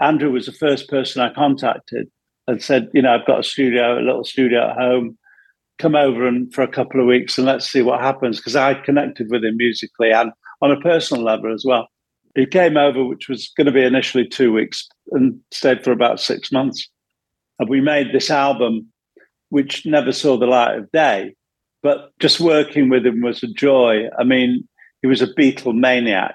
Andrew 0.00 0.32
was 0.32 0.46
the 0.46 0.52
first 0.52 0.88
person 0.88 1.22
I 1.22 1.32
contacted 1.32 2.08
and 2.46 2.62
said, 2.62 2.88
you 2.94 3.02
know, 3.02 3.14
I've 3.14 3.26
got 3.26 3.40
a 3.40 3.44
studio, 3.44 3.98
a 3.98 4.00
little 4.00 4.24
studio 4.24 4.70
at 4.70 4.76
home. 4.76 5.18
Come 5.78 5.94
over 5.94 6.26
and 6.26 6.52
for 6.52 6.62
a 6.62 6.68
couple 6.68 7.00
of 7.00 7.06
weeks 7.06 7.38
and 7.38 7.46
let's 7.46 7.70
see 7.70 7.82
what 7.82 8.00
happens. 8.00 8.38
Because 8.38 8.56
I 8.56 8.74
connected 8.74 9.30
with 9.30 9.44
him 9.44 9.56
musically 9.56 10.10
and 10.10 10.32
on 10.62 10.70
a 10.70 10.80
personal 10.80 11.22
level 11.22 11.52
as 11.52 11.64
well. 11.66 11.88
He 12.34 12.46
came 12.46 12.76
over, 12.76 13.04
which 13.04 13.28
was 13.28 13.50
going 13.56 13.66
to 13.66 13.72
be 13.72 13.82
initially 13.82 14.26
two 14.26 14.52
weeks, 14.52 14.88
and 15.10 15.40
stayed 15.50 15.82
for 15.82 15.90
about 15.90 16.20
six 16.20 16.52
months 16.52 16.88
and 17.60 17.68
we 17.68 17.80
made 17.80 18.12
this 18.12 18.30
album 18.30 18.90
which 19.50 19.86
never 19.86 20.10
saw 20.10 20.36
the 20.36 20.46
light 20.46 20.76
of 20.76 20.90
day 20.90 21.34
but 21.82 22.10
just 22.18 22.40
working 22.40 22.88
with 22.88 23.06
him 23.06 23.20
was 23.20 23.42
a 23.44 23.48
joy 23.48 24.04
i 24.18 24.24
mean 24.24 24.66
he 25.02 25.06
was 25.06 25.22
a 25.22 25.32
beatle 25.34 25.74
maniac 25.74 26.34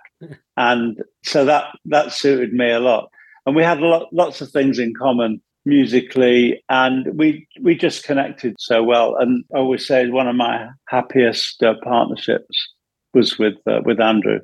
and 0.58 0.98
so 1.24 1.46
that 1.46 1.66
that 1.86 2.12
suited 2.12 2.54
me 2.54 2.72
a 2.72 2.80
lot. 2.80 3.10
And 3.46 3.56
we 3.56 3.64
had 3.64 3.80
a 3.80 3.86
lot, 3.86 4.08
lots 4.12 4.42
of 4.42 4.50
things 4.50 4.80
in 4.80 4.94
common 4.98 5.42
musically 5.66 6.64
and 6.70 7.08
we 7.18 7.48
we 7.62 7.76
just 7.76 8.04
connected 8.04 8.56
so 8.60 8.84
well. 8.84 9.16
And 9.18 9.44
i 9.54 9.58
always 9.58 9.86
say 9.86 10.10
one 10.10 10.28
of 10.28 10.36
my 10.36 10.68
happiest 10.88 11.62
uh, 11.64 11.74
partnerships 11.84 12.74
was 13.14 13.38
with 13.40 13.56
uh, 13.68 13.80
with 13.86 14.00
andrew 14.00 14.40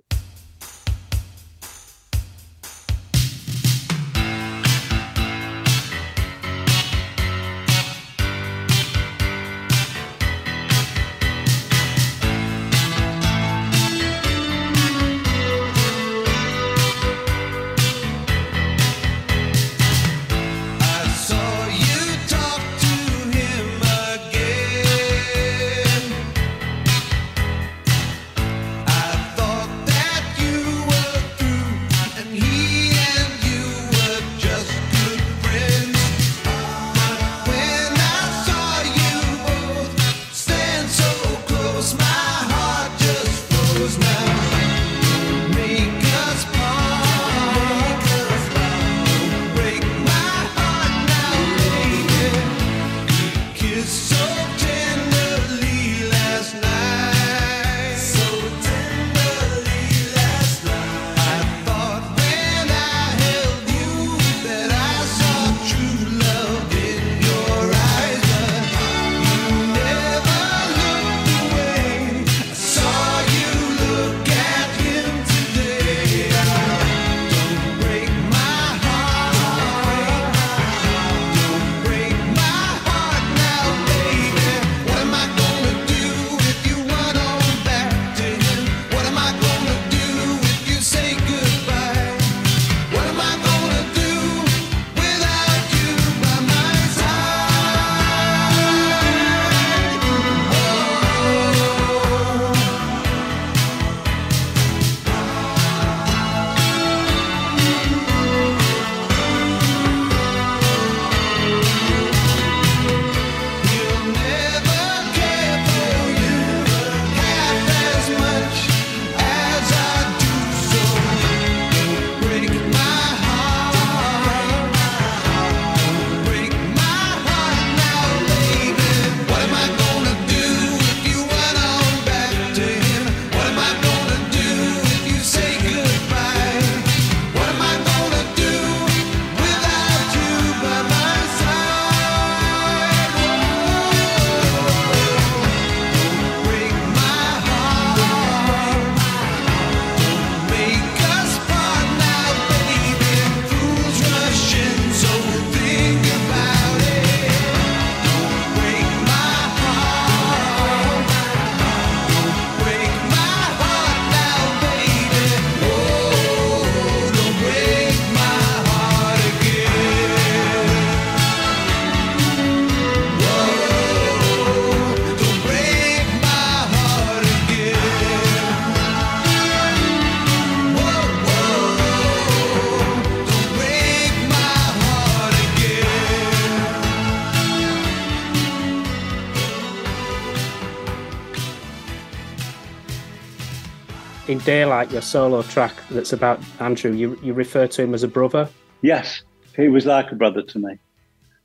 Daylight, 194.45 194.91
your 194.91 195.01
solo 195.01 195.41
track 195.43 195.73
that's 195.89 196.13
about 196.13 196.39
Andrew, 196.59 196.91
you, 196.91 197.17
you 197.21 197.33
refer 197.33 197.67
to 197.67 197.83
him 197.83 197.93
as 197.93 198.03
a 198.03 198.07
brother. 198.07 198.49
Yes, 198.81 199.21
he 199.55 199.67
was 199.67 199.85
like 199.85 200.11
a 200.11 200.15
brother 200.15 200.41
to 200.41 200.59
me. 200.59 200.77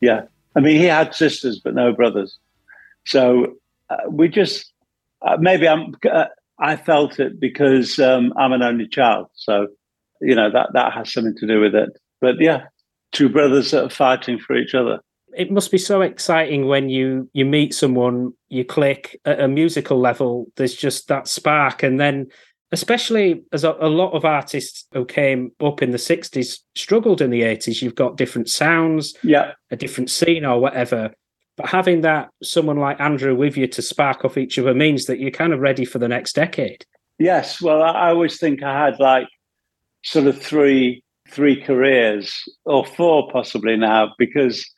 Yeah, 0.01 0.23
I 0.55 0.61
mean, 0.61 0.79
he 0.79 0.85
had 0.85 1.15
sisters 1.15 1.61
but 1.63 1.75
no 1.75 1.93
brothers, 1.93 2.39
so 3.05 3.57
uh, 3.91 3.97
we 4.09 4.29
just 4.29 4.73
uh, 5.23 5.37
maybe 5.39 5.69
I'm. 5.69 5.95
Uh, 6.11 6.27
I 6.59 6.77
felt 6.77 7.21
it 7.21 7.39
because 7.39 7.99
um, 7.99 8.33
I'm 8.37 8.53
an 8.53 8.63
only 8.63 8.89
child, 8.89 9.29
so 9.35 9.69
you 10.21 10.35
know 10.35 10.51
that 10.51 10.71
that 10.73 10.93
has 10.93 11.13
something 11.13 11.37
to 11.37 11.47
do 11.47 11.61
with 11.61 11.75
it. 11.75 11.91
But 12.21 12.41
yeah, 12.41 12.65
two 13.13 13.29
brothers 13.29 13.71
that 13.71 13.85
are 13.85 13.91
fighting 13.91 14.39
for 14.39 14.57
each 14.57 14.75
other. 14.75 15.01
It 15.37 15.51
must 15.51 15.71
be 15.71 15.79
so 15.79 16.01
exciting 16.01 16.67
when 16.67 16.89
you 16.89 17.29
you 17.33 17.45
meet 17.45 17.75
someone, 17.75 18.33
you 18.49 18.65
click 18.65 19.21
at 19.25 19.41
a 19.41 19.49
musical 19.49 19.99
level. 19.99 20.47
There's 20.57 20.75
just 20.75 21.09
that 21.09 21.29
spark, 21.29 21.83
and 21.83 22.01
then 22.01 22.29
especially 22.73 23.43
as 23.53 23.65
a, 23.65 23.77
a 23.81 23.89
lot 23.89 24.13
of 24.13 24.25
artists 24.25 24.87
who 24.93 25.05
came 25.05 25.53
up 25.63 25.83
in 25.83 25.93
the 25.93 25.99
60s 25.99 26.59
struggled 26.75 27.21
in 27.21 27.31
the 27.31 27.43
80s 27.43 27.81
you've 27.81 27.95
got 27.95 28.17
different 28.17 28.49
sounds 28.49 29.15
Yeah, 29.23 29.53
a 29.71 29.77
different 29.77 30.11
scene 30.11 30.45
or 30.45 30.61
whatever. 30.61 31.13
But 31.57 31.69
having 31.69 32.03
that 32.03 32.31
someone 32.43 32.79
like 32.79 33.01
andrew 33.01 33.35
with 33.35 33.57
you 33.57 33.67
to 33.69 33.83
spark 33.83 34.25
off 34.25 34.37
each 34.37 34.59
other 34.59 34.75
means 34.75 35.07
that 35.07 35.21
you're 35.21 35.31
kind 35.31 35.53
of 35.53 35.61
ready 35.61 35.85
for 35.85 35.99
the 35.99 36.09
next 36.09 36.35
decade. 36.35 36.85
Yes, 37.19 37.63
well, 37.63 37.83
I 37.83 37.91
I 37.91 38.09
always 38.11 38.39
think 38.39 38.63
I 38.63 38.85
had 38.85 38.99
like 39.01 39.29
sort 40.05 40.27
of 40.27 40.41
three 40.41 41.03
three 41.31 41.61
careers 41.61 42.33
or 42.65 42.85
four 42.85 43.29
possibly 43.33 43.77
now 43.77 44.13
because 44.19 44.69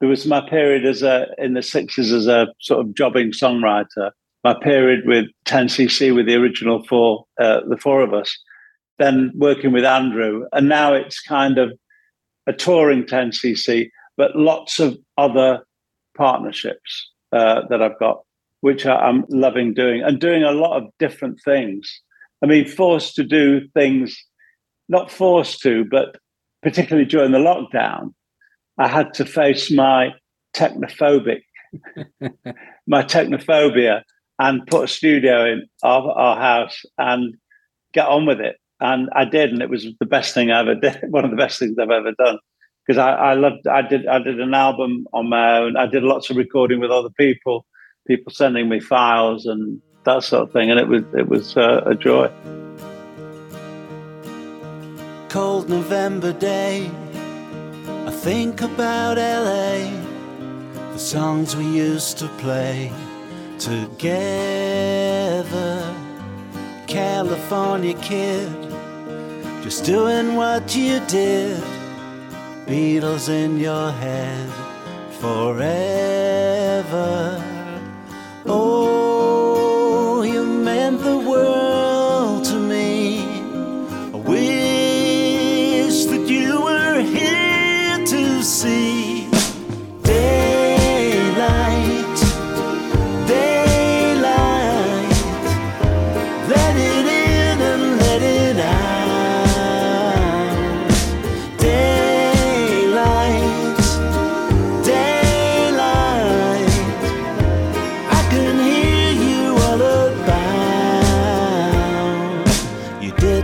there 0.00 0.08
was 0.08 0.26
my 0.26 0.46
period 0.48 0.84
as 0.84 1.02
a 1.02 1.26
in 1.38 1.54
the 1.54 1.62
sixties 1.62 2.12
as 2.12 2.26
a 2.26 2.48
sort 2.60 2.80
of 2.84 2.94
jobbing 2.94 3.30
songwriter, 3.30 4.10
my 4.46 4.54
period 4.62 5.00
with 5.06 5.24
10cc 5.46 6.14
with 6.14 6.26
the 6.26 6.36
original 6.36 6.84
four, 6.84 7.24
uh, 7.40 7.62
the 7.68 7.76
four 7.76 8.00
of 8.00 8.14
us, 8.14 8.30
then 8.96 9.32
working 9.34 9.72
with 9.72 9.84
Andrew, 9.84 10.44
and 10.52 10.68
now 10.68 10.94
it's 10.94 11.20
kind 11.20 11.58
of 11.58 11.72
a 12.46 12.52
touring 12.52 13.02
10cc, 13.02 13.88
but 14.16 14.36
lots 14.36 14.78
of 14.78 14.96
other 15.18 15.64
partnerships 16.16 17.10
uh, 17.32 17.62
that 17.70 17.82
I've 17.82 17.98
got, 17.98 18.20
which 18.60 18.86
I'm 18.86 19.24
loving 19.30 19.74
doing 19.74 20.04
and 20.04 20.20
doing 20.20 20.44
a 20.44 20.52
lot 20.52 20.80
of 20.80 20.90
different 21.00 21.40
things. 21.44 21.90
I 22.40 22.46
mean, 22.46 22.68
forced 22.68 23.16
to 23.16 23.24
do 23.24 23.66
things, 23.74 24.16
not 24.88 25.10
forced 25.10 25.60
to, 25.62 25.84
but 25.90 26.18
particularly 26.62 27.08
during 27.08 27.32
the 27.32 27.38
lockdown, 27.38 28.14
I 28.78 28.86
had 28.86 29.12
to 29.14 29.24
face 29.24 29.72
my 29.72 30.10
technophobic, 30.54 31.40
my 32.86 33.02
technophobia, 33.02 34.02
and 34.38 34.66
put 34.66 34.84
a 34.84 34.88
studio 34.88 35.44
in 35.44 35.66
our, 35.82 36.10
our 36.12 36.36
house 36.36 36.84
and 36.98 37.34
get 37.92 38.06
on 38.06 38.26
with 38.26 38.40
it. 38.40 38.56
And 38.80 39.08
I 39.14 39.24
did, 39.24 39.50
and 39.50 39.62
it 39.62 39.70
was 39.70 39.86
the 39.98 40.06
best 40.06 40.34
thing 40.34 40.50
I 40.50 40.60
ever 40.60 40.74
did. 40.86 41.00
One 41.08 41.24
of 41.24 41.30
the 41.30 41.36
best 41.36 41.58
things 41.58 41.78
I've 41.78 41.90
ever 41.90 42.12
done 42.18 42.38
because 42.86 42.98
I, 42.98 43.12
I 43.12 43.34
loved. 43.34 43.66
I 43.66 43.82
did. 43.82 44.06
I 44.06 44.18
did 44.18 44.40
an 44.40 44.54
album 44.54 45.06
on 45.12 45.28
my 45.28 45.58
own. 45.58 45.76
I 45.76 45.86
did 45.86 46.02
lots 46.02 46.30
of 46.30 46.36
recording 46.36 46.80
with 46.80 46.90
other 46.90 47.10
people, 47.18 47.66
people 48.06 48.32
sending 48.32 48.68
me 48.68 48.80
files 48.80 49.46
and 49.46 49.80
that 50.04 50.22
sort 50.22 50.42
of 50.42 50.52
thing, 50.52 50.70
and 50.70 50.78
it 50.78 50.88
was 50.88 51.04
it 51.16 51.28
was 51.28 51.56
uh, 51.56 51.82
a 51.86 51.94
joy. 51.94 52.30
cold 55.36 55.68
November 55.68 56.32
day. 56.32 56.90
I 58.06 58.10
think 58.10 58.62
about 58.62 59.18
LA, 59.18 59.90
the 60.92 60.98
songs 60.98 61.54
we 61.54 61.66
used 61.66 62.16
to 62.20 62.28
play 62.38 62.90
together. 63.58 65.46
California 66.86 67.94
kid, 67.94 68.48
just 69.62 69.84
doing 69.84 70.36
what 70.36 70.74
you 70.76 71.00
did. 71.06 71.62
Beatles 72.66 73.28
in 73.28 73.58
your 73.58 73.92
head 73.92 74.48
forever. 75.20 76.40
Oh, 78.46 80.22
you 80.22 80.44
meant 80.44 81.02
the 81.02 81.18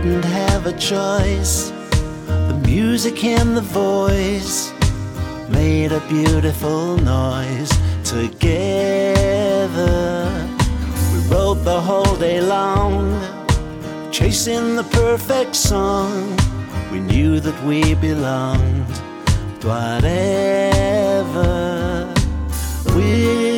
didn't 0.03 0.25
have 0.25 0.65
a 0.65 0.73
choice. 0.73 1.71
The 2.27 2.61
music 2.65 3.23
and 3.23 3.55
the 3.55 3.61
voice 3.61 4.73
made 5.47 5.93
a 5.93 6.01
beautiful 6.09 6.97
noise 6.97 7.71
together. 8.03 8.41
We 11.13 11.19
wrote 11.29 11.63
the 11.63 11.79
whole 11.79 12.17
day 12.17 12.41
long, 12.41 13.17
chasing 14.11 14.75
the 14.75 14.83
perfect 14.83 15.55
song. 15.55 16.35
We 16.91 16.99
knew 16.99 17.39
that 17.39 17.63
we 17.63 17.93
belonged, 17.95 18.93
to 19.61 19.67
whatever. 19.67 21.23
Wish 22.93 23.52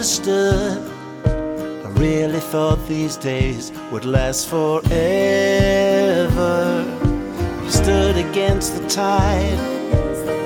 understood. 0.00 0.80
I 1.26 1.88
really 2.00 2.40
thought 2.40 2.78
these 2.88 3.18
days 3.18 3.70
would 3.92 4.06
last 4.06 4.48
forever. 4.48 4.86
We 7.60 7.68
stood 7.68 8.16
against 8.16 8.80
the 8.80 8.88
tide, 8.88 9.58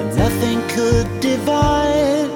and 0.01 0.17
nothing 0.17 0.61
could 0.71 1.07
divide 1.21 2.33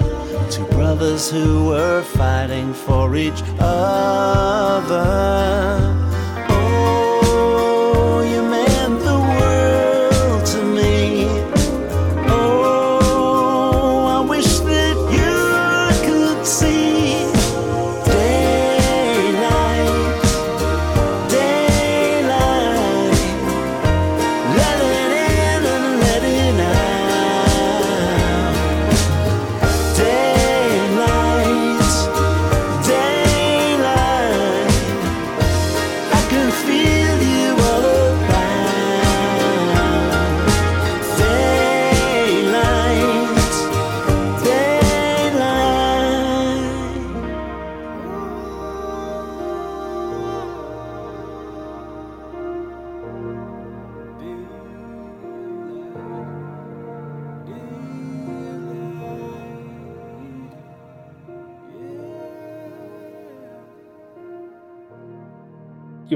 two 0.49 0.67
brothers 0.67 1.29
who 1.29 1.67
were 1.71 2.05
fighting 2.05 2.73
for 2.73 3.17
each 3.17 3.43
other. 3.59 4.99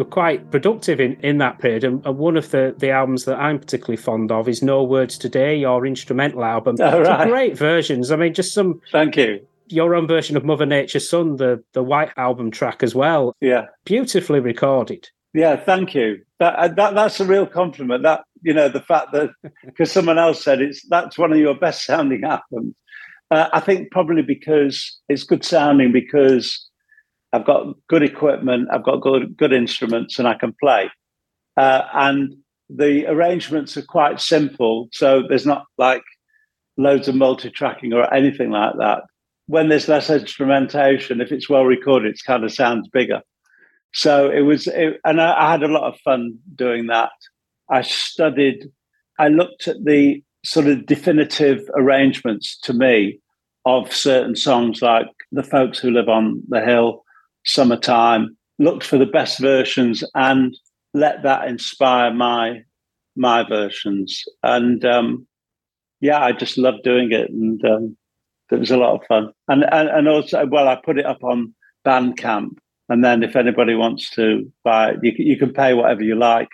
Were 0.02 0.10
quite 0.10 0.50
productive 0.50 1.00
in, 1.00 1.14
in 1.20 1.38
that 1.38 1.58
period. 1.58 1.84
And, 1.84 2.04
and 2.04 2.18
one 2.18 2.36
of 2.36 2.50
the, 2.50 2.74
the 2.76 2.90
albums 2.90 3.24
that 3.24 3.38
I'm 3.38 3.58
particularly 3.58 3.96
fond 3.96 4.32
of 4.32 4.48
is 4.48 4.62
No 4.62 4.82
Words 4.82 5.16
Today, 5.16 5.56
your 5.56 5.86
instrumental 5.86 6.44
album. 6.44 6.76
Oh, 6.80 7.00
right. 7.00 7.28
great 7.28 7.56
versions. 7.56 8.10
I 8.10 8.16
mean, 8.16 8.34
just 8.34 8.52
some 8.52 8.80
Thank 8.90 9.16
you. 9.16 9.46
your 9.68 9.94
own 9.94 10.06
version 10.06 10.36
of 10.36 10.44
Mother 10.44 10.66
Nature's 10.66 11.08
Son, 11.08 11.36
the 11.36 11.62
the 11.72 11.82
White 11.82 12.10
album 12.16 12.50
track 12.50 12.82
as 12.82 12.94
well. 12.94 13.34
Yeah. 13.40 13.66
Beautifully 13.84 14.40
recorded. 14.40 15.08
Yeah, 15.34 15.56
thank 15.56 15.94
you. 15.94 16.22
That, 16.40 16.54
uh, 16.56 16.68
that 16.68 16.94
that's 16.94 17.20
a 17.20 17.24
real 17.24 17.46
compliment. 17.46 18.02
That 18.02 18.24
you 18.42 18.52
know 18.52 18.68
the 18.68 18.82
fact 18.82 19.12
that 19.12 19.30
because 19.64 19.90
someone 19.90 20.18
else 20.18 20.42
said 20.42 20.60
it's 20.60 20.86
that's 20.88 21.16
one 21.16 21.32
of 21.32 21.38
your 21.38 21.54
best 21.54 21.86
sounding 21.86 22.24
albums. 22.24 22.74
Uh, 23.30 23.48
I 23.52 23.60
think 23.60 23.90
probably 23.90 24.20
because 24.20 25.00
it's 25.08 25.24
good 25.24 25.42
sounding 25.42 25.90
because 25.90 26.68
I've 27.32 27.46
got 27.46 27.74
good 27.88 28.02
equipment, 28.02 28.68
I've 28.72 28.84
got 28.84 29.00
good 29.00 29.36
good 29.36 29.52
instruments, 29.52 30.18
and 30.18 30.28
I 30.28 30.34
can 30.34 30.54
play. 30.60 30.90
Uh, 31.56 31.82
and 31.94 32.34
the 32.68 33.06
arrangements 33.06 33.76
are 33.76 33.82
quite 33.82 34.20
simple, 34.20 34.88
so 34.92 35.22
there's 35.28 35.46
not 35.46 35.64
like 35.78 36.02
loads 36.76 37.08
of 37.08 37.14
multi-tracking 37.14 37.92
or 37.92 38.12
anything 38.12 38.50
like 38.50 38.74
that. 38.78 39.02
When 39.46 39.68
there's 39.68 39.88
less 39.88 40.08
instrumentation, 40.08 41.20
if 41.20 41.32
it's 41.32 41.48
well 41.48 41.64
recorded, 41.64 42.14
it 42.14 42.20
kind 42.26 42.44
of 42.44 42.52
sounds 42.52 42.88
bigger. 42.88 43.20
So 43.92 44.30
it 44.30 44.40
was, 44.40 44.66
it, 44.66 45.00
and 45.04 45.20
I, 45.20 45.48
I 45.48 45.50
had 45.50 45.62
a 45.62 45.68
lot 45.68 45.84
of 45.84 46.00
fun 46.00 46.38
doing 46.54 46.86
that. 46.86 47.10
I 47.70 47.82
studied, 47.82 48.70
I 49.18 49.28
looked 49.28 49.68
at 49.68 49.84
the 49.84 50.22
sort 50.44 50.66
of 50.66 50.86
definitive 50.86 51.60
arrangements 51.74 52.58
to 52.60 52.72
me 52.72 53.20
of 53.66 53.92
certain 53.92 54.34
songs 54.34 54.80
like 54.80 55.08
The 55.30 55.42
Folks 55.42 55.78
Who 55.78 55.90
Live 55.90 56.08
on 56.08 56.42
the 56.48 56.60
Hill, 56.60 57.04
Summertime, 57.44 58.36
looked 58.58 58.84
for 58.84 58.98
the 58.98 59.06
best 59.06 59.38
versions 59.38 60.04
and 60.14 60.56
let 60.94 61.22
that 61.22 61.48
inspire 61.48 62.12
my 62.12 62.62
my 63.16 63.46
versions. 63.46 64.24
And 64.42 64.84
um, 64.84 65.26
yeah, 66.00 66.22
I 66.22 66.32
just 66.32 66.58
loved 66.58 66.82
doing 66.82 67.12
it. 67.12 67.30
And 67.30 67.62
um, 67.64 67.96
it 68.50 68.58
was 68.58 68.70
a 68.70 68.76
lot 68.76 68.94
of 68.94 69.06
fun. 69.06 69.32
And, 69.48 69.64
and 69.72 69.88
and 69.88 70.08
also, 70.08 70.46
well, 70.46 70.68
I 70.68 70.76
put 70.76 70.98
it 70.98 71.06
up 71.06 71.24
on 71.24 71.54
Bandcamp, 71.86 72.58
and 72.88 73.04
then 73.04 73.22
if 73.22 73.34
anybody 73.34 73.74
wants 73.74 74.10
to 74.10 74.50
buy 74.62 74.90
it, 74.90 74.98
you 75.02 75.14
can, 75.14 75.26
you 75.26 75.36
can 75.36 75.52
pay 75.52 75.74
whatever 75.74 76.02
you 76.02 76.14
like, 76.14 76.48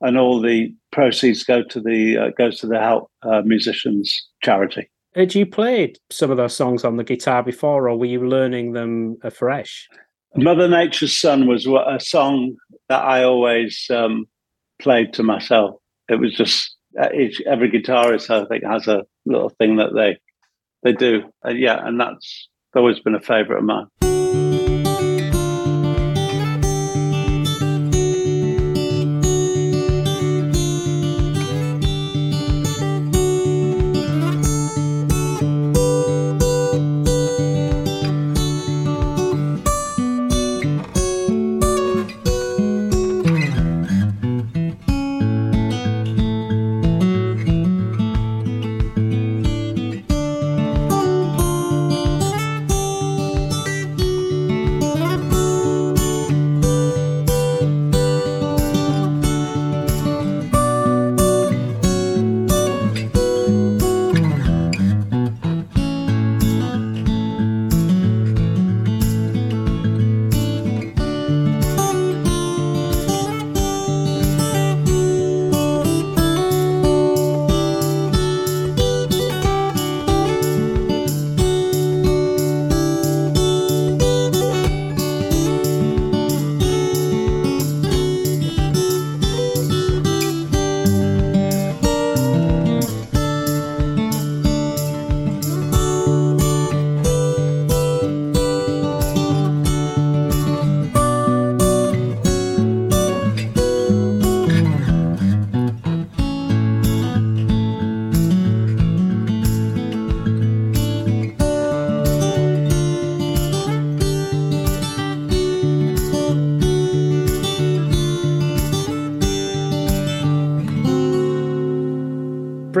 and 0.00 0.18
all 0.18 0.40
the 0.40 0.74
proceeds 0.90 1.44
go 1.44 1.62
to 1.62 1.80
the 1.80 2.16
uh, 2.18 2.30
goes 2.38 2.60
to 2.60 2.66
the 2.66 2.80
Help 2.80 3.10
uh, 3.22 3.42
Musicians 3.44 4.26
charity. 4.42 4.90
Had 5.14 5.34
you 5.34 5.46
played 5.46 5.98
some 6.10 6.30
of 6.30 6.38
those 6.38 6.56
songs 6.56 6.82
on 6.82 6.96
the 6.96 7.04
guitar 7.04 7.42
before, 7.42 7.88
or 7.88 7.96
were 7.96 8.06
you 8.06 8.26
learning 8.26 8.72
them 8.72 9.16
afresh? 9.22 9.88
Mother 10.36 10.68
Nature's 10.68 11.16
Son 11.16 11.46
was 11.46 11.66
a 11.66 12.00
song 12.00 12.56
that 12.88 13.04
I 13.04 13.22
always 13.22 13.86
um, 13.90 14.26
played 14.80 15.12
to 15.14 15.22
myself. 15.22 15.76
It 16.08 16.16
was 16.16 16.34
just 16.34 16.74
uh, 17.00 17.08
each, 17.12 17.40
every 17.42 17.70
guitarist, 17.70 18.30
I 18.30 18.44
think, 18.46 18.64
has 18.64 18.88
a 18.88 19.04
little 19.26 19.50
thing 19.50 19.76
that 19.76 19.94
they 19.94 20.18
they 20.82 20.92
do. 20.92 21.32
Uh, 21.46 21.50
yeah, 21.50 21.86
and 21.86 22.00
that's 22.00 22.48
always 22.74 22.98
been 23.00 23.14
a 23.14 23.20
favourite 23.20 23.60
of 23.60 23.64
mine. 23.64 23.86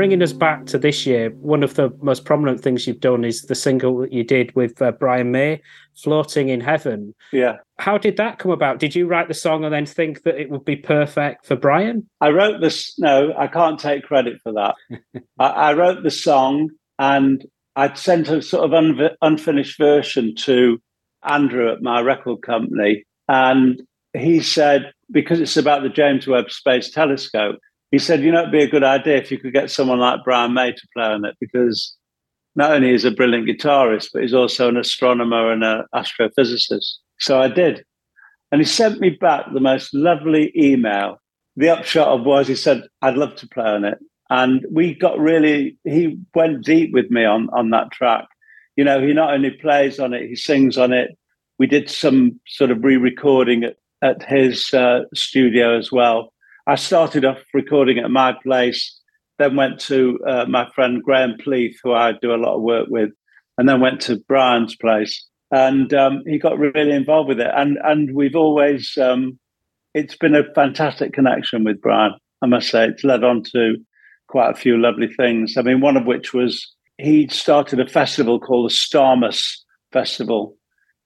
Bringing 0.04 0.22
us 0.22 0.34
back 0.34 0.66
to 0.66 0.76
this 0.76 1.06
year, 1.06 1.30
one 1.30 1.62
of 1.62 1.76
the 1.76 1.88
most 2.02 2.26
prominent 2.26 2.60
things 2.60 2.86
you've 2.86 3.00
done 3.00 3.24
is 3.24 3.40
the 3.40 3.54
single 3.54 3.96
that 4.00 4.12
you 4.12 4.22
did 4.22 4.54
with 4.54 4.82
uh, 4.82 4.92
Brian 4.92 5.30
May, 5.30 5.62
"Floating 5.94 6.50
in 6.50 6.60
Heaven." 6.60 7.14
Yeah. 7.32 7.56
How 7.78 7.96
did 7.96 8.18
that 8.18 8.38
come 8.38 8.50
about? 8.50 8.78
Did 8.78 8.94
you 8.94 9.06
write 9.06 9.28
the 9.28 9.32
song 9.32 9.64
and 9.64 9.72
then 9.72 9.86
think 9.86 10.24
that 10.24 10.38
it 10.38 10.50
would 10.50 10.66
be 10.66 10.76
perfect 10.76 11.46
for 11.46 11.56
Brian? 11.56 12.06
I 12.20 12.28
wrote 12.28 12.60
this. 12.60 12.98
No, 12.98 13.32
I 13.34 13.46
can't 13.46 13.80
take 13.80 14.02
credit 14.02 14.42
for 14.42 14.52
that. 14.52 14.74
I, 15.38 15.46
I 15.46 15.72
wrote 15.72 16.02
the 16.02 16.10
song 16.10 16.68
and 16.98 17.42
I'd 17.74 17.96
sent 17.96 18.28
a 18.28 18.42
sort 18.42 18.64
of 18.64 18.72
unv 18.72 19.10
unfinished 19.22 19.78
version 19.78 20.34
to 20.40 20.82
Andrew 21.22 21.72
at 21.72 21.80
my 21.80 22.02
record 22.02 22.42
company. 22.42 23.06
And 23.26 23.80
he 24.12 24.40
said, 24.40 24.92
because 25.10 25.40
it's 25.40 25.56
about 25.56 25.82
the 25.82 25.88
James 25.88 26.26
Webb 26.26 26.50
Space 26.50 26.90
Telescope, 26.90 27.58
he 27.90 27.98
said, 27.98 28.22
you 28.22 28.32
know, 28.32 28.40
it'd 28.40 28.52
be 28.52 28.62
a 28.62 28.68
good 28.68 28.84
idea 28.84 29.16
if 29.16 29.30
you 29.30 29.38
could 29.38 29.52
get 29.52 29.70
someone 29.70 30.00
like 30.00 30.24
Brian 30.24 30.52
May 30.52 30.72
to 30.72 30.88
play 30.94 31.04
on 31.04 31.24
it 31.24 31.36
because 31.40 31.96
not 32.56 32.72
only 32.72 32.90
is 32.90 33.04
a 33.04 33.10
brilliant 33.10 33.48
guitarist, 33.48 34.08
but 34.12 34.22
he's 34.22 34.34
also 34.34 34.68
an 34.68 34.76
astronomer 34.76 35.52
and 35.52 35.64
an 35.64 35.84
astrophysicist. 35.94 36.94
So 37.18 37.40
I 37.40 37.48
did. 37.48 37.84
And 38.52 38.60
he 38.60 38.64
sent 38.64 39.00
me 39.00 39.10
back 39.10 39.46
the 39.52 39.60
most 39.60 39.92
lovely 39.94 40.52
email. 40.56 41.18
The 41.56 41.70
upshot 41.70 42.08
of 42.08 42.24
was 42.24 42.48
he 42.48 42.54
said, 42.54 42.82
I'd 43.02 43.16
love 43.16 43.36
to 43.36 43.48
play 43.48 43.64
on 43.64 43.84
it. 43.84 43.98
And 44.30 44.64
we 44.70 44.94
got 44.94 45.18
really, 45.18 45.76
he 45.84 46.18
went 46.34 46.64
deep 46.64 46.92
with 46.92 47.10
me 47.10 47.24
on, 47.24 47.48
on 47.52 47.70
that 47.70 47.90
track. 47.92 48.26
You 48.76 48.84
know, 48.84 49.00
he 49.00 49.12
not 49.12 49.34
only 49.34 49.50
plays 49.50 50.00
on 50.00 50.14
it, 50.14 50.28
he 50.28 50.36
sings 50.36 50.78
on 50.78 50.92
it. 50.92 51.16
We 51.58 51.66
did 51.66 51.88
some 51.88 52.40
sort 52.48 52.70
of 52.70 52.82
re 52.82 52.96
recording 52.96 53.64
at, 53.64 53.76
at 54.02 54.22
his 54.24 54.72
uh, 54.74 55.00
studio 55.14 55.78
as 55.78 55.92
well. 55.92 56.32
I 56.66 56.76
started 56.76 57.24
off 57.24 57.42
recording 57.52 57.98
at 57.98 58.10
my 58.10 58.34
place, 58.42 59.00
then 59.38 59.56
went 59.56 59.80
to 59.80 60.18
uh, 60.26 60.46
my 60.48 60.68
friend 60.74 61.02
Graham 61.02 61.36
Pleeth, 61.38 61.76
who 61.82 61.92
I 61.92 62.12
do 62.12 62.34
a 62.34 62.36
lot 62.36 62.56
of 62.56 62.62
work 62.62 62.86
with, 62.88 63.10
and 63.58 63.68
then 63.68 63.80
went 63.80 64.00
to 64.02 64.22
Brian's 64.28 64.74
place. 64.76 65.26
And 65.50 65.92
um, 65.92 66.22
he 66.26 66.38
got 66.38 66.58
really 66.58 66.92
involved 66.92 67.28
with 67.28 67.40
it. 67.40 67.50
And 67.54 67.78
and 67.84 68.14
we've 68.14 68.34
always, 68.34 68.96
um, 68.96 69.38
it's 69.92 70.16
been 70.16 70.34
a 70.34 70.52
fantastic 70.54 71.12
connection 71.12 71.64
with 71.64 71.80
Brian. 71.80 72.14
I 72.42 72.46
must 72.46 72.70
say, 72.70 72.86
it's 72.86 73.04
led 73.04 73.24
on 73.24 73.42
to 73.52 73.76
quite 74.28 74.50
a 74.50 74.58
few 74.58 74.78
lovely 74.78 75.08
things. 75.08 75.56
I 75.56 75.62
mean, 75.62 75.80
one 75.80 75.96
of 75.96 76.06
which 76.06 76.32
was 76.32 76.66
he 76.98 77.28
started 77.28 77.78
a 77.78 77.86
festival 77.86 78.40
called 78.40 78.70
the 78.70 78.74
Starmus 78.74 79.58
Festival, 79.92 80.56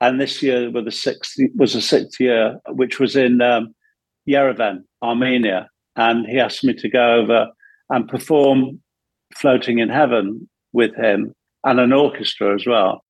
and 0.00 0.20
this 0.20 0.42
year 0.42 0.70
was 0.70 0.84
the 0.84 0.92
sixth 0.92 1.36
was 1.56 1.74
the 1.74 1.82
sixth 1.82 2.20
year, 2.20 2.58
which 2.68 3.00
was 3.00 3.16
in 3.16 3.42
um, 3.42 3.74
Yerevan, 4.28 4.82
Armenia, 5.02 5.68
and 5.96 6.26
he 6.26 6.38
asked 6.38 6.64
me 6.64 6.74
to 6.74 6.88
go 6.88 7.14
over 7.14 7.48
and 7.90 8.08
perform 8.08 8.80
"Floating 9.34 9.78
in 9.78 9.88
Heaven" 9.88 10.48
with 10.72 10.94
him 10.96 11.34
and 11.64 11.80
an 11.80 11.92
orchestra 11.92 12.54
as 12.54 12.66
well. 12.66 13.04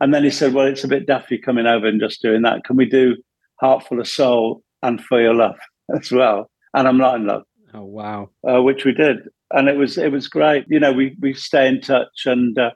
And 0.00 0.12
then 0.14 0.24
he 0.24 0.30
said, 0.30 0.52
"Well, 0.54 0.66
it's 0.66 0.84
a 0.84 0.88
bit 0.88 1.06
daffy 1.06 1.38
coming 1.38 1.66
over 1.66 1.86
and 1.86 2.00
just 2.00 2.22
doing 2.22 2.42
that. 2.42 2.64
Can 2.64 2.76
we 2.76 2.86
do 2.86 3.16
Heart 3.60 3.86
Full 3.88 4.00
of 4.00 4.08
Soul 4.08 4.62
and 4.82 5.02
for 5.02 5.20
your 5.20 5.34
love 5.34 5.56
as 5.94 6.10
well. 6.10 6.50
And 6.74 6.86
I'm 6.86 6.98
not 6.98 7.16
in 7.16 7.26
love, 7.26 7.42
Oh 7.74 7.84
wow. 7.84 8.30
uh, 8.48 8.62
which 8.62 8.84
we 8.84 8.92
did, 8.92 9.18
and 9.52 9.68
it 9.68 9.76
was 9.76 9.98
it 9.98 10.12
was 10.12 10.28
great. 10.28 10.64
You 10.68 10.80
know, 10.80 10.92
we 10.92 11.16
we 11.20 11.32
stay 11.34 11.66
in 11.66 11.80
touch, 11.80 12.26
and 12.26 12.58
uh, 12.58 12.70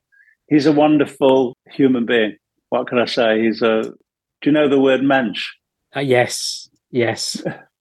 he's 0.49 0.67
a 0.67 0.73
wonderful 0.73 1.57
human 1.71 2.07
being. 2.07 2.37
What 2.71 2.89
can 2.89 2.99
I 2.99 3.05
say? 3.05 3.43
He's 3.43 3.63
a. 3.63 3.83
Do 3.83 4.51
you 4.51 4.53
know 4.53 4.69
the 4.69 4.81
word 4.81 5.03
mensch? 5.03 5.47
Uh, 5.95 6.01
yes, 6.01 6.69
yes, 6.91 7.43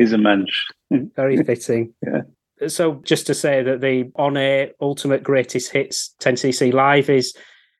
He's 0.00 0.12
a 0.14 0.18
mensch. 0.18 0.50
very 0.90 1.42
fitting. 1.44 1.94
Yeah. 2.06 2.68
So 2.68 3.00
just 3.04 3.26
to 3.28 3.32
say 3.34 3.62
that 3.62 3.80
the 3.80 4.10
on 4.16 4.36
air 4.36 4.72
ultimate 4.82 5.22
greatest 5.22 5.72
hits 5.72 6.14
10cc 6.20 6.74
live 6.74 7.08
is 7.08 7.34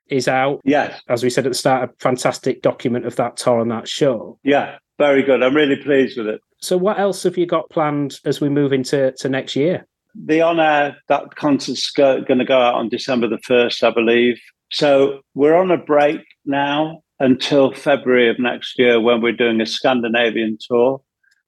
is 0.08 0.26
out. 0.26 0.60
Yes, 0.64 1.00
As 1.08 1.22
we 1.22 1.28
said 1.28 1.44
at 1.46 1.52
the 1.52 1.58
start, 1.58 1.90
a 1.90 1.92
fantastic 2.02 2.62
document 2.62 3.04
of 3.06 3.14
that 3.16 3.36
tour 3.36 3.60
and 3.60 3.70
that 3.70 3.88
show. 3.88 4.38
yeah, 4.42 4.76
very 4.98 5.22
good. 5.22 5.42
I'm 5.42 5.54
really 5.54 5.76
pleased 5.76 6.16
with 6.16 6.28
it. 6.28 6.40
So 6.62 6.76
what 6.78 6.98
else 6.98 7.22
have 7.24 7.36
you 7.36 7.44
got 7.46 7.68
planned 7.70 8.20
as 8.24 8.40
we 8.40 8.48
move 8.48 8.72
into 8.72 9.12
to 9.18 9.28
next 9.28 9.54
year? 9.56 9.86
the 10.14 10.40
on 10.40 10.58
air 10.58 10.96
that 11.08 11.36
concert's 11.36 11.90
going 11.90 12.24
to 12.38 12.44
go 12.44 12.58
out 12.60 12.74
on 12.74 12.88
December 12.88 13.28
the 13.28 13.38
first, 13.44 13.84
I 13.84 13.90
believe. 13.90 14.38
So 14.72 15.20
we're 15.34 15.54
on 15.56 15.70
a 15.70 15.76
break 15.78 16.20
now 16.44 17.02
until 17.20 17.72
February 17.72 18.28
of 18.30 18.38
next 18.38 18.78
year 18.78 18.98
when 19.00 19.20
we're 19.20 19.32
doing 19.32 19.60
a 19.60 19.66
Scandinavian 19.66 20.58
tour. 20.68 21.00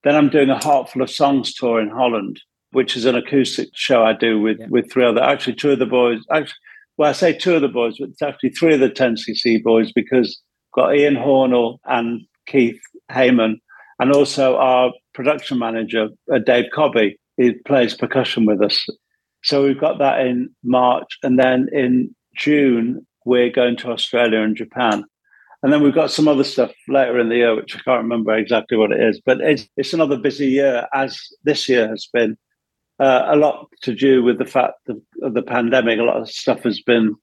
Then 0.04 0.16
I'm 0.16 0.28
doing 0.28 0.50
a 0.50 0.62
Heart 0.62 0.90
Full 0.90 1.02
of 1.02 1.10
Songs 1.10 1.54
tour 1.54 1.80
in 1.80 1.88
Holland, 1.88 2.40
which 2.72 2.96
is 2.96 3.04
an 3.04 3.14
acoustic 3.14 3.68
show 3.74 4.02
I 4.04 4.12
do 4.12 4.40
with 4.40 4.58
Yeah. 4.60 4.66
with 4.68 4.90
three 4.92 5.04
other 5.04 5.22
actually 5.22 5.54
two 5.54 5.70
of 5.70 5.78
the 5.78 5.86
boys. 5.86 6.20
Actually, 6.30 6.54
well, 6.96 7.10
I 7.10 7.12
say 7.12 7.32
two 7.32 7.54
of 7.54 7.62
the 7.62 7.68
boys, 7.68 7.96
but 7.98 8.10
it's 8.10 8.22
actually 8.22 8.50
three 8.50 8.74
of 8.74 8.80
the 8.80 8.90
10cc 8.90 9.62
boys 9.62 9.92
because 9.92 10.40
I've 10.70 10.82
got 10.82 10.90
Iain 10.90 11.14
Hornal 11.16 11.78
and 11.86 12.22
Keith 12.46 12.80
Hayman, 13.10 13.60
and 13.98 14.12
also 14.12 14.56
our 14.56 14.92
production 15.14 15.58
manager, 15.58 16.08
uh, 16.32 16.38
Dave 16.38 16.66
Cobby. 16.74 17.18
He 17.36 17.52
plays 17.52 17.94
percussion 17.94 18.44
with 18.46 18.60
us. 18.60 18.86
So 19.42 19.64
we've 19.64 19.80
got 19.80 19.98
that 19.98 20.20
in 20.26 20.50
March. 20.62 21.18
And 21.22 21.38
then 21.38 21.68
in 21.72 22.14
June, 22.36 23.06
we're 23.24 23.50
going 23.50 23.76
to 23.78 23.90
Australia 23.90 24.40
and 24.40 24.56
Japan. 24.56 25.04
And 25.62 25.72
then 25.72 25.82
we've 25.82 25.94
got 25.94 26.10
some 26.10 26.26
other 26.26 26.44
stuff 26.44 26.72
later 26.88 27.18
in 27.20 27.28
the 27.28 27.36
year, 27.36 27.54
which 27.54 27.76
I 27.76 27.80
can't 27.80 28.02
remember 28.02 28.34
exactly 28.34 28.76
what 28.76 28.90
it 28.90 29.00
is. 29.00 29.20
But 29.24 29.40
it's, 29.40 29.68
it's 29.76 29.92
another 29.92 30.16
busy 30.16 30.48
year, 30.48 30.86
as 30.92 31.20
this 31.44 31.68
year 31.68 31.88
has 31.88 32.08
been. 32.12 32.36
Uh, 32.98 33.24
a 33.26 33.36
lot 33.36 33.68
to 33.82 33.94
do 33.94 34.22
with 34.22 34.38
the 34.38 34.44
fact 34.44 34.74
of, 34.88 35.00
the 35.34 35.42
pandemic. 35.42 35.98
A 35.98 36.02
lot 36.02 36.20
of 36.20 36.28
stuff 36.28 36.62
has 36.64 36.80
been 36.80 37.14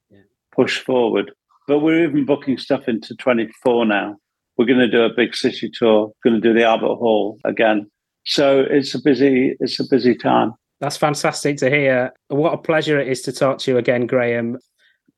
pushed 0.54 0.84
forward. 0.84 1.32
But 1.68 1.80
we're 1.80 2.04
even 2.04 2.26
booking 2.26 2.58
stuff 2.58 2.88
into 2.88 3.16
24 3.16 3.86
now. 3.86 4.16
We're 4.58 4.66
going 4.66 4.80
to 4.80 4.88
do 4.88 5.04
a 5.04 5.14
big 5.14 5.36
city 5.36 5.70
tour. 5.74 6.12
Going 6.24 6.36
to 6.36 6.42
do 6.42 6.54
the 6.54 6.66
Albert 6.66 6.96
Hall 6.96 7.38
again. 7.46 7.90
So 8.26 8.60
it's 8.60 8.94
a 8.94 9.02
busy 9.02 9.56
it's 9.60 9.80
a 9.80 9.86
busy 9.90 10.16
time. 10.16 10.54
That's 10.82 10.98
fantastic 10.98 11.58
to 11.58 11.70
hear. 11.70 12.14
What 12.28 12.54
a 12.54 12.58
pleasure 12.58 13.00
it 13.00 13.08
is 13.08 13.22
to 13.24 13.32
talk 13.32 13.60
to 13.60 13.72
you 13.72 13.78
again, 13.78 14.06
Graham. 14.06 14.58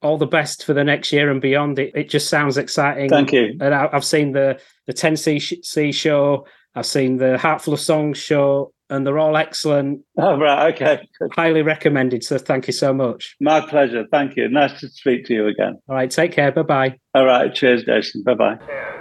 All 0.01 0.17
the 0.17 0.25
best 0.27 0.65
for 0.65 0.73
the 0.73 0.83
next 0.83 1.11
year 1.11 1.29
and 1.29 1.39
beyond. 1.39 1.77
It, 1.77 1.91
it 1.95 2.09
just 2.09 2.29
sounds 2.29 2.57
exciting. 2.57 3.09
Thank 3.09 3.31
you. 3.31 3.55
And 3.59 3.73
I, 3.73 3.89
I've 3.91 4.05
seen 4.05 4.31
the 4.31 4.59
the 4.87 4.93
10cc 4.93 5.93
show. 5.93 6.45
I've 6.73 6.85
seen 6.85 7.17
the 7.17 7.37
Heart 7.37 7.61
Full 7.61 7.73
of 7.73 7.79
Songs 7.79 8.17
show, 8.17 8.73
and 8.89 9.05
they're 9.05 9.19
all 9.19 9.35
excellent. 9.35 10.01
Oh, 10.17 10.37
right. 10.37 10.73
Okay. 10.73 11.07
Highly 11.35 11.61
recommended. 11.61 12.23
So 12.23 12.37
thank 12.37 12.67
you 12.67 12.73
so 12.73 12.93
much. 12.93 13.35
My 13.41 13.61
pleasure. 13.61 14.05
Thank 14.09 14.37
you. 14.37 14.47
Nice 14.47 14.79
to 14.79 14.87
speak 14.89 15.25
to 15.25 15.33
you 15.33 15.47
again. 15.47 15.79
All 15.87 15.95
right, 15.95 16.09
take 16.09 16.31
care. 16.31 16.51
Bye 16.51 16.63
bye. 16.63 16.97
All 17.13 17.25
right. 17.25 17.53
Cheers, 17.53 17.83
Jason. 17.83 18.23
Bye 18.23 18.35
bye. 18.35 19.00